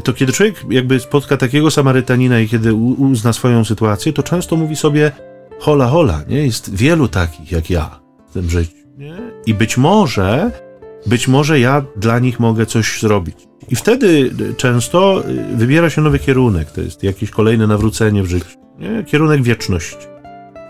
To 0.03 0.13
kiedy 0.13 0.33
człowiek 0.33 0.65
jakby 0.69 0.99
spotka 0.99 1.37
takiego 1.37 1.71
Samarytanina 1.71 2.39
i 2.39 2.47
kiedy 2.47 2.73
uzna 2.73 3.33
swoją 3.33 3.65
sytuację, 3.65 4.13
to 4.13 4.23
często 4.23 4.55
mówi 4.55 4.75
sobie, 4.75 5.11
hola, 5.59 5.87
hola, 5.87 6.21
nie? 6.27 6.45
Jest 6.45 6.75
wielu 6.75 7.07
takich 7.07 7.51
jak 7.51 7.69
ja 7.69 7.99
w 8.29 8.33
tym 8.33 8.49
życiu, 8.49 8.77
nie? 8.97 9.15
I 9.45 9.53
być 9.53 9.77
może, 9.77 10.51
być 11.05 11.27
może 11.27 11.59
ja 11.59 11.85
dla 11.95 12.19
nich 12.19 12.39
mogę 12.39 12.65
coś 12.65 13.01
zrobić. 13.01 13.35
I 13.69 13.75
wtedy 13.75 14.31
często 14.57 15.23
wybiera 15.55 15.89
się 15.89 16.01
nowy 16.01 16.19
kierunek, 16.19 16.71
to 16.71 16.81
jest 16.81 17.03
jakieś 17.03 17.29
kolejne 17.29 17.67
nawrócenie 17.67 18.23
w 18.23 18.27
życiu, 18.27 18.57
nie? 18.79 19.03
Kierunek 19.03 19.43
wieczności. 19.43 20.07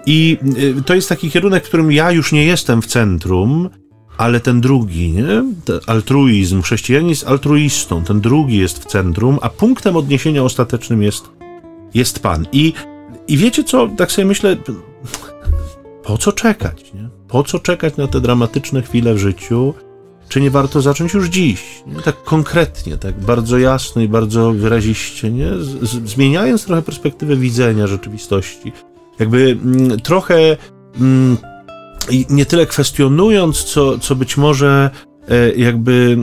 I 0.05 0.37
y, 0.79 0.83
to 0.83 0.95
jest 0.95 1.09
taki 1.09 1.31
kierunek, 1.31 1.65
w 1.65 1.67
którym 1.67 1.91
ja 1.91 2.11
już 2.11 2.31
nie 2.31 2.45
jestem 2.45 2.81
w 2.81 2.87
centrum, 2.87 3.69
ale 4.17 4.39
ten 4.39 4.61
drugi, 4.61 5.11
nie? 5.11 5.43
Ten 5.65 5.79
altruizm, 5.87 6.61
chrześcijanin 6.61 7.09
jest 7.09 7.27
altruistą, 7.27 8.03
ten 8.03 8.21
drugi 8.21 8.57
jest 8.57 8.83
w 8.83 8.85
centrum, 8.85 9.39
a 9.41 9.49
punktem 9.49 9.95
odniesienia 9.95 10.43
ostatecznym 10.43 11.03
jest, 11.03 11.29
jest 11.93 12.19
Pan. 12.19 12.47
I 12.51 12.73
i 13.27 13.37
wiecie 13.37 13.63
co, 13.63 13.87
tak 13.97 14.11
sobie 14.11 14.25
myślę, 14.25 14.57
po 16.03 16.17
co 16.17 16.31
czekać, 16.31 16.93
nie? 16.93 17.09
Po 17.27 17.43
co 17.43 17.59
czekać 17.59 17.97
na 17.97 18.07
te 18.07 18.21
dramatyczne 18.21 18.81
chwile 18.81 19.13
w 19.13 19.17
życiu? 19.17 19.73
Czy 20.29 20.41
nie 20.41 20.51
warto 20.51 20.81
zacząć 20.81 21.13
już 21.13 21.27
dziś? 21.27 21.83
Nie? 21.87 22.01
Tak 22.01 22.23
konkretnie, 22.23 22.97
tak 22.97 23.19
bardzo 23.19 23.57
jasno 23.57 24.01
i 24.01 24.07
bardzo 24.07 24.51
wyraziście, 24.51 25.31
nie? 25.31 25.49
Z, 25.57 26.09
zmieniając 26.09 26.65
trochę 26.65 26.81
perspektywę 26.81 27.35
widzenia 27.35 27.87
rzeczywistości. 27.87 28.71
Jakby 29.19 29.57
mm, 29.63 29.99
trochę 29.99 30.57
mm, 32.09 32.25
nie 32.29 32.45
tyle 32.45 32.65
kwestionując, 32.65 33.63
co, 33.63 33.99
co 33.99 34.15
być 34.15 34.37
może 34.37 34.89
e, 35.29 35.51
jakby 35.51 36.17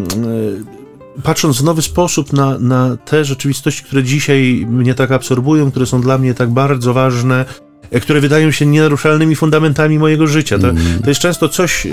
e, 1.16 1.22
patrząc 1.22 1.60
w 1.60 1.64
nowy 1.64 1.82
sposób 1.82 2.32
na, 2.32 2.58
na 2.58 2.96
te 2.96 3.24
rzeczywistości, 3.24 3.84
które 3.84 4.02
dzisiaj 4.02 4.66
mnie 4.68 4.94
tak 4.94 5.10
absorbują, 5.10 5.70
które 5.70 5.86
są 5.86 6.00
dla 6.00 6.18
mnie 6.18 6.34
tak 6.34 6.50
bardzo 6.50 6.94
ważne, 6.94 7.44
e, 7.90 8.00
które 8.00 8.20
wydają 8.20 8.50
się 8.50 8.66
nienaruszalnymi 8.66 9.36
fundamentami 9.36 9.98
mojego 9.98 10.26
życia. 10.26 10.58
To, 10.58 10.68
mm. 10.68 11.02
to 11.02 11.10
jest 11.10 11.20
często 11.20 11.48
coś, 11.48 11.86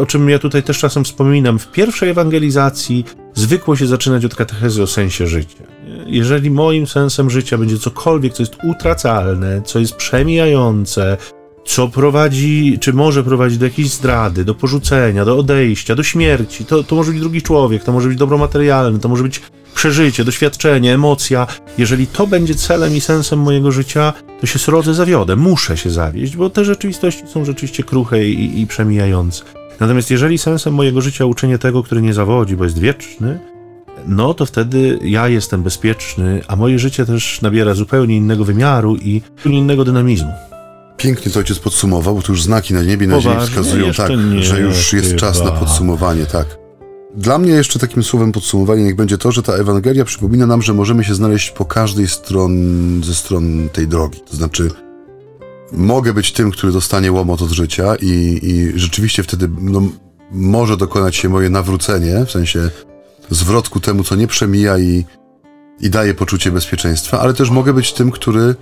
o 0.00 0.06
czym 0.06 0.28
ja 0.28 0.38
tutaj 0.38 0.62
też 0.62 0.78
czasem 0.78 1.04
wspominam. 1.04 1.58
W 1.58 1.72
pierwszej 1.72 2.10
ewangelizacji 2.10 3.04
zwykło 3.34 3.76
się 3.76 3.86
zaczynać 3.86 4.24
od 4.24 4.34
katechezy 4.34 4.82
o 4.82 4.86
sensie 4.86 5.26
życia. 5.26 5.64
Jeżeli 6.06 6.50
moim 6.50 6.86
sensem 6.86 7.30
życia 7.30 7.58
będzie 7.58 7.78
cokolwiek, 7.78 8.32
co 8.32 8.42
jest 8.42 8.56
utracalne, 8.64 9.62
co 9.62 9.78
jest 9.78 9.96
przemijające, 9.96 11.16
co 11.66 11.88
prowadzi, 11.88 12.78
czy 12.80 12.92
może 12.92 13.24
prowadzić 13.24 13.58
do 13.58 13.64
jakiejś 13.64 13.90
zdrady, 13.90 14.44
do 14.44 14.54
porzucenia, 14.54 15.24
do 15.24 15.38
odejścia, 15.38 15.94
do 15.94 16.02
śmierci. 16.02 16.64
To, 16.64 16.84
to 16.84 16.96
może 16.96 17.10
być 17.10 17.20
drugi 17.20 17.42
człowiek, 17.42 17.84
to 17.84 17.92
może 17.92 18.08
być 18.08 18.18
dobro 18.18 18.38
materialne, 18.38 18.98
to 18.98 19.08
może 19.08 19.22
być 19.22 19.42
przeżycie, 19.74 20.24
doświadczenie, 20.24 20.94
emocja. 20.94 21.46
Jeżeli 21.78 22.06
to 22.06 22.26
będzie 22.26 22.54
celem 22.54 22.96
i 22.96 23.00
sensem 23.00 23.38
mojego 23.38 23.72
życia, 23.72 24.12
to 24.40 24.46
się 24.46 24.58
srodzę, 24.58 24.94
zawiodę. 24.94 25.36
Muszę 25.36 25.76
się 25.76 25.90
zawieść, 25.90 26.36
bo 26.36 26.50
te 26.50 26.64
rzeczywistości 26.64 27.22
są 27.26 27.44
rzeczywiście 27.44 27.82
kruche 27.82 28.28
i, 28.28 28.60
i 28.60 28.66
przemijające. 28.66 29.44
Natomiast 29.80 30.10
jeżeli 30.10 30.38
sensem 30.38 30.74
mojego 30.74 31.00
życia 31.00 31.24
uczynię 31.24 31.58
tego, 31.58 31.82
który 31.82 32.02
nie 32.02 32.14
zawodzi, 32.14 32.56
bo 32.56 32.64
jest 32.64 32.78
wieczny, 32.78 33.38
no 34.06 34.34
to 34.34 34.46
wtedy 34.46 34.98
ja 35.02 35.28
jestem 35.28 35.62
bezpieczny, 35.62 36.42
a 36.48 36.56
moje 36.56 36.78
życie 36.78 37.06
też 37.06 37.42
nabiera 37.42 37.74
zupełnie 37.74 38.16
innego 38.16 38.44
wymiaru 38.44 38.96
i 38.96 39.22
innego 39.44 39.84
dynamizmu. 39.84 40.32
Pięknie 40.96 41.32
to 41.32 41.38
ojciec 41.38 41.58
podsumował, 41.58 42.14
bo 42.14 42.22
tu 42.22 42.32
już 42.32 42.42
znaki 42.42 42.74
na 42.74 42.82
niebie, 42.82 43.06
na 43.06 43.20
ziemi 43.20 43.40
wskazują 43.40 43.92
tak, 43.92 44.10
nie, 44.10 44.42
że 44.42 44.60
już 44.60 44.92
jest 44.92 45.16
czas 45.16 45.44
na 45.44 45.50
podsumowanie, 45.50 46.26
tak. 46.26 46.58
Dla 47.16 47.38
mnie 47.38 47.52
jeszcze 47.52 47.78
takim 47.78 48.02
słowem 48.02 48.32
podsumowania 48.32 48.84
niech 48.84 48.96
będzie 48.96 49.18
to, 49.18 49.32
że 49.32 49.42
ta 49.42 49.52
Ewangelia 49.52 50.04
przypomina 50.04 50.46
nam, 50.46 50.62
że 50.62 50.74
możemy 50.74 51.04
się 51.04 51.14
znaleźć 51.14 51.50
po 51.50 51.64
każdej 51.64 52.08
stron, 52.08 52.52
ze 53.04 53.14
stron 53.14 53.68
tej 53.72 53.88
drogi. 53.88 54.20
To 54.30 54.36
znaczy, 54.36 54.70
mogę 55.72 56.14
być 56.14 56.32
tym, 56.32 56.50
który 56.50 56.72
dostanie 56.72 57.12
łomot 57.12 57.42
od 57.42 57.50
życia 57.50 57.94
i, 58.00 58.40
i 58.42 58.78
rzeczywiście 58.78 59.22
wtedy 59.22 59.48
no, 59.60 59.82
może 60.32 60.76
dokonać 60.76 61.16
się 61.16 61.28
moje 61.28 61.50
nawrócenie, 61.50 62.24
w 62.26 62.30
sensie 62.30 62.70
zwrot 63.30 63.68
ku 63.68 63.80
temu, 63.80 64.04
co 64.04 64.16
nie 64.16 64.26
przemija 64.26 64.78
i, 64.78 65.04
i 65.80 65.90
daje 65.90 66.14
poczucie 66.14 66.52
bezpieczeństwa, 66.52 67.20
ale 67.20 67.34
też 67.34 67.50
mogę 67.50 67.72
być 67.72 67.92
tym, 67.92 68.10
który 68.10 68.54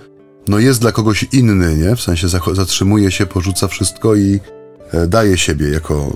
no 0.47 0.59
jest 0.59 0.81
dla 0.81 0.91
kogoś 0.91 1.25
inny, 1.31 1.75
nie? 1.75 1.95
W 1.95 2.01
sensie 2.01 2.27
zatrzymuje 2.53 3.11
się, 3.11 3.25
porzuca 3.25 3.67
wszystko 3.67 4.15
i 4.15 4.39
e, 4.91 5.07
daje 5.07 5.37
siebie 5.37 5.69
jako, 5.69 6.13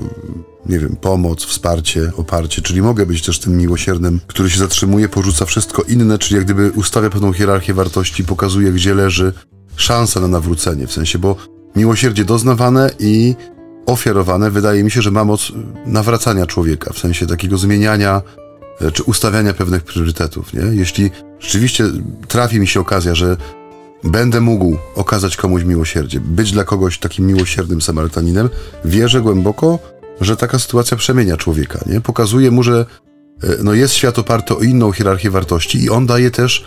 nie 0.65 0.80
wiem, 0.80 0.95
pomoc, 0.95 1.45
wsparcie, 1.45 2.11
oparcie, 2.17 2.61
czyli 2.61 2.82
mogę 2.82 3.05
być 3.05 3.21
też 3.21 3.39
tym 3.39 3.57
miłosiernym, 3.57 4.19
który 4.27 4.49
się 4.49 4.59
zatrzymuje, 4.59 5.09
porzuca 5.09 5.45
wszystko 5.45 5.82
inne, 5.82 6.17
czyli 6.17 6.36
jak 6.36 6.45
gdyby 6.45 6.71
ustawia 6.71 7.09
pewną 7.09 7.34
hierarchię 7.34 7.73
wartości, 7.73 8.23
pokazuje, 8.23 8.71
gdzie 8.71 8.95
leży 8.95 9.34
szansa 9.75 10.19
na 10.19 10.27
nawrócenie, 10.27 10.88
w 10.88 10.91
sensie, 10.91 11.19
bo 11.19 11.36
miłosierdzie 11.75 12.25
doznawane 12.25 12.91
i 12.99 13.36
ofiarowane 13.86 14.51
wydaje 14.51 14.84
mi 14.84 14.91
się, 14.91 15.01
że 15.01 15.11
ma 15.11 15.25
moc 15.25 15.51
nawracania 15.86 16.45
człowieka, 16.45 16.93
w 16.93 16.99
sensie 16.99 17.27
takiego 17.27 17.57
zmieniania 17.57 18.21
e, 18.82 18.91
czy 18.91 19.03
ustawiania 19.03 19.53
pewnych 19.53 19.84
priorytetów, 19.84 20.53
nie? 20.53 20.61
Jeśli 20.61 21.11
rzeczywiście 21.39 21.86
trafi 22.27 22.59
mi 22.59 22.67
się 22.67 22.80
okazja, 22.80 23.15
że 23.15 23.38
będę 24.04 24.41
mógł 24.41 24.78
okazać 24.95 25.38
komuś 25.38 25.64
miłosierdzie, 25.64 26.20
być 26.20 26.52
dla 26.52 26.64
kogoś 26.64 27.00
takim 27.00 27.28
miłosiernym 27.28 27.82
Samarytaninem, 27.82 28.50
wierzę 28.86 29.22
głęboko, 29.22 29.80
że 30.22 30.38
taka 30.38 30.60
sytuacja 30.60 30.97
przemienia 30.97 31.38
człowieka, 31.38 31.80
nie? 31.86 32.02
Pokazuje 32.02 32.52
mu, 32.52 32.64
że 32.64 32.86
e, 33.43 33.47
no 33.64 33.74
jest 33.74 33.93
świat 33.93 34.20
oparty 34.20 34.56
o 34.56 34.60
inną 34.60 34.91
hierarchię 34.91 35.32
wartości 35.32 35.84
i 35.84 35.89
on 35.89 36.06
daje 36.06 36.32
też 36.32 36.66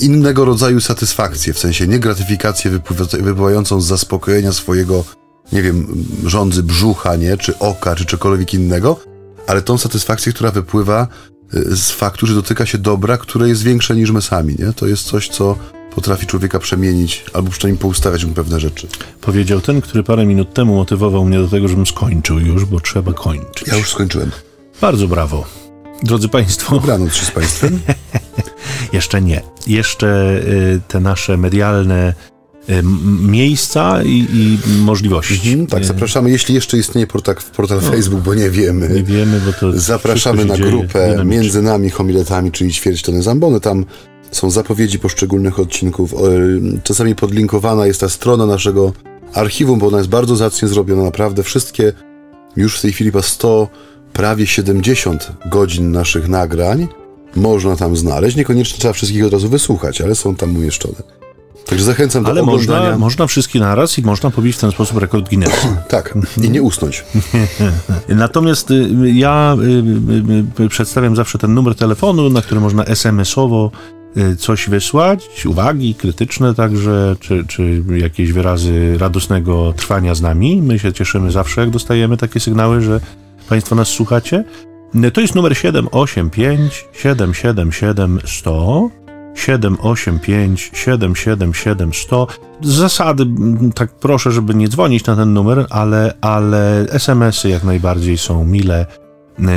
innego 0.00 0.44
rodzaju 0.44 0.80
satysfakcję, 0.80 1.52
w 1.52 1.58
sensie 1.58 1.86
nie 1.86 1.98
gratyfikację 1.98 2.70
wypływającą 2.70 3.80
z 3.80 3.86
zaspokojenia 3.86 4.52
swojego, 4.52 5.04
nie 5.52 5.62
wiem, 5.62 6.04
rządzy 6.24 6.62
brzucha, 6.62 7.16
nie? 7.16 7.36
Czy 7.36 7.58
oka, 7.58 7.96
czy 7.96 8.04
czegokolwiek 8.04 8.54
innego, 8.54 9.00
ale 9.46 9.62
tą 9.62 9.78
satysfakcję, 9.78 10.32
która 10.32 10.50
wypływa 10.50 11.08
y, 11.54 11.76
z 11.76 11.90
faktu, 11.90 12.26
że 12.26 12.34
dotyka 12.34 12.66
się 12.66 12.78
dobra, 12.78 13.18
które 13.18 13.48
jest 13.48 13.62
większe 13.62 13.96
niż 13.96 14.10
my 14.10 14.22
sami, 14.22 14.56
nie? 14.58 14.72
To 14.72 14.86
jest 14.86 15.02
coś, 15.02 15.28
co 15.28 15.56
potrafi 15.94 16.26
człowieka 16.26 16.58
przemienić, 16.58 17.24
albo 17.32 17.50
przynajmniej 17.50 17.78
poustawiać 17.78 18.24
mu 18.24 18.34
pewne 18.34 18.60
rzeczy. 18.60 18.88
Powiedział 19.20 19.60
ten, 19.60 19.80
który 19.80 20.02
parę 20.02 20.26
minut 20.26 20.54
temu 20.54 20.74
motywował 20.74 21.24
mnie 21.24 21.38
do 21.38 21.48
tego, 21.48 21.68
żebym 21.68 21.86
skończył 21.86 22.38
już, 22.38 22.64
bo 22.64 22.80
trzeba 22.80 23.12
kończyć. 23.12 23.68
Ja 23.68 23.76
już 23.76 23.90
skończyłem. 23.90 24.30
Bardzo 24.80 25.08
brawo. 25.08 25.44
Drodzy 26.02 26.28
Państwo, 26.28 26.74
Dobranoc 26.74 27.14
się 27.14 27.26
z 27.26 27.30
Państwem. 27.30 27.80
jeszcze 28.92 29.22
nie. 29.22 29.42
Jeszcze 29.66 30.40
y, 30.46 30.80
te 30.88 31.00
nasze 31.00 31.36
medialne 31.36 32.14
y, 32.70 32.82
miejsca 33.22 34.02
i, 34.02 34.26
i 34.32 34.58
możliwości. 34.78 35.34
Mhm, 35.34 35.66
tak, 35.66 35.82
Y, 35.82 35.84
zapraszamy, 35.84 36.30
jeśli 36.30 36.54
jeszcze 36.54 36.78
istnieje 36.78 37.06
portal, 37.06 37.34
portal 37.56 37.80
Facebook, 37.80 38.20
bo 38.20 38.34
nie 38.34 38.50
wiemy. 38.50 38.88
Nie 38.88 39.02
wiemy, 39.02 39.40
bo 39.40 39.52
to 39.52 39.80
Zapraszamy 39.80 40.44
na 40.44 40.56
grupę 40.56 41.24
między 41.24 41.62
nami, 41.62 41.90
homiletami, 41.90 42.52
czyli 42.52 42.72
ćwierć 42.72 43.02
tony 43.02 43.22
zambony. 43.22 43.60
Tam 43.60 43.84
są 44.32 44.50
zapowiedzi 44.50 44.98
poszczególnych 44.98 45.58
odcinków. 45.58 46.12
Y, 46.12 46.16
Czasami 46.82 47.14
podlinkowana 47.14 47.86
jest 47.86 48.00
ta 48.00 48.08
strona 48.08 48.46
naszego 48.46 48.92
archiwum, 49.34 49.78
bo 49.78 49.86
ona 49.86 49.98
jest 49.98 50.10
bardzo 50.10 50.36
zacnie 50.36 50.68
zrobiona. 50.68 51.02
Naprawdę 51.02 51.42
wszystkie, 51.42 51.92
już 52.56 52.78
w 52.78 52.82
tej 52.82 52.92
chwili 52.92 53.10
chyba 53.10 53.22
100, 53.22 53.68
prawie 54.12 54.46
70 54.46 55.32
godzin 55.50 55.92
naszych 55.92 56.28
nagrań 56.28 56.88
można 57.36 57.76
tam 57.76 57.96
znaleźć. 57.96 58.36
Niekoniecznie 58.36 58.78
trzeba 58.78 58.94
wszystkich 58.94 59.24
od 59.26 59.32
razu 59.32 59.48
wysłuchać, 59.48 60.00
ale 60.00 60.14
są 60.14 60.34
tam 60.36 60.56
umieszczone. 60.56 60.94
Także 61.66 61.84
zachęcam 61.84 62.24
do 62.24 62.30
Ale 62.30 62.42
oglądania. 62.42 62.80
można, 62.80 62.98
można 62.98 63.26
wszystkie 63.26 63.58
naraz 63.58 63.98
i 63.98 64.02
można 64.02 64.30
pobić 64.30 64.56
w 64.56 64.60
ten 64.60 64.70
sposób 64.70 64.98
rekord 64.98 65.28
Guinnessa. 65.28 65.68
Tak, 65.88 66.18
i 66.42 66.50
nie 66.50 66.62
usnąć. 66.62 67.04
Natomiast 68.08 68.70
y, 68.70 68.88
ja 69.12 69.56
y, 70.60 70.68
przedstawiam 70.68 71.16
zawsze 71.16 71.38
ten 71.38 71.54
numer 71.54 71.74
telefonu, 71.74 72.30
na 72.30 72.42
który 72.42 72.60
można 72.60 72.84
SMS-owo 72.84 73.70
coś 74.38 74.68
wysłać, 74.68 75.46
uwagi 75.46 75.94
krytyczne 75.94 76.54
także, 76.54 77.16
czy, 77.20 77.44
czy 77.46 77.84
jakieś 77.96 78.32
wyrazy 78.32 78.98
radosnego 78.98 79.72
trwania 79.76 80.14
z 80.14 80.22
nami. 80.22 80.62
My 80.62 80.78
się 80.78 80.92
cieszymy 80.92 81.30
zawsze, 81.30 81.60
jak 81.60 81.70
dostajemy 81.70 82.16
takie 82.16 82.40
sygnały, 82.40 82.80
że 82.80 83.00
Państwo 83.48 83.74
nas 83.74 83.88
słuchacie. 83.88 84.44
Y, 84.94 85.10
To 85.10 85.20
jest 85.20 85.34
numer 85.34 85.56
785 85.56 86.84
777 86.92 88.18
100. 88.24 88.90
785 89.34 90.70
777 90.74 91.94
100. 91.94 92.26
Z 92.62 92.68
zasady, 92.68 93.22
mm, 93.22 93.72
tak 93.72 93.92
proszę, 93.94 94.32
żeby 94.32 94.54
nie 94.54 94.68
dzwonić 94.68 95.06
na 95.06 95.16
ten 95.16 95.32
numer, 95.32 95.66
ale, 95.70 96.14
ale 96.20 96.86
SMS-y 96.90 97.48
jak 97.48 97.64
najbardziej 97.64 98.18
są 98.18 98.44
mile, 98.44 98.86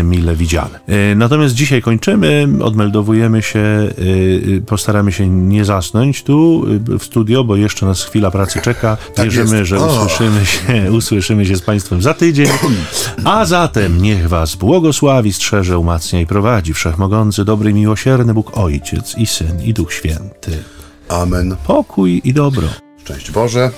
mile 0.04 0.36
widziane. 0.36 0.80
E, 0.88 1.16
Natomiast 1.16 1.54
dzisiaj 1.56 1.82
kończymy, 1.82 2.48
odmeldowujemy 2.62 3.42
się, 3.42 3.60
e, 3.60 3.92
e, 4.58 4.62
postaramy 4.62 5.12
się 5.12 5.28
nie 5.30 5.66
zasnąć 5.66 6.24
tu 6.24 6.66
e, 6.96 7.00
w 7.00 7.04
studio, 7.04 7.44
bo 7.44 7.56
jeszcze 7.56 7.86
nas 7.86 8.04
chwila 8.04 8.32
pracy 8.32 8.62
czeka. 8.62 8.98
Tak 9.16 9.26
Wierzymy, 9.26 9.58
jest. 9.58 9.70
że 9.70 9.80
O. 9.80 9.86
usłyszymy 9.86 10.46
się, 10.46 10.60
usłyszymy 10.98 11.46
się 11.46 11.56
z 11.56 11.62
Państwem 11.62 12.02
za 12.02 12.14
tydzień. 12.14 12.48
A 13.24 13.46
zatem 13.46 14.02
niech 14.02 14.28
Was 14.30 14.56
błogosławi, 14.56 15.34
strzeże, 15.34 15.80
umacnia 15.80 16.22
i 16.22 16.26
prowadzi 16.26 16.74
Wszechmogący, 16.74 17.46
dobry 17.46 17.74
miłosierny 17.74 18.34
Bóg 18.34 18.58
Ojciec 18.58 19.18
i 19.18 19.26
Syn 19.26 19.64
i 19.64 19.74
Duch 19.74 19.94
Święty. 19.94 20.52
Amen. 21.10 21.56
Pokój 21.68 22.22
i 22.24 22.34
dobro. 22.34 22.68
Szczęść 23.04 23.32
Boże. 23.32 23.72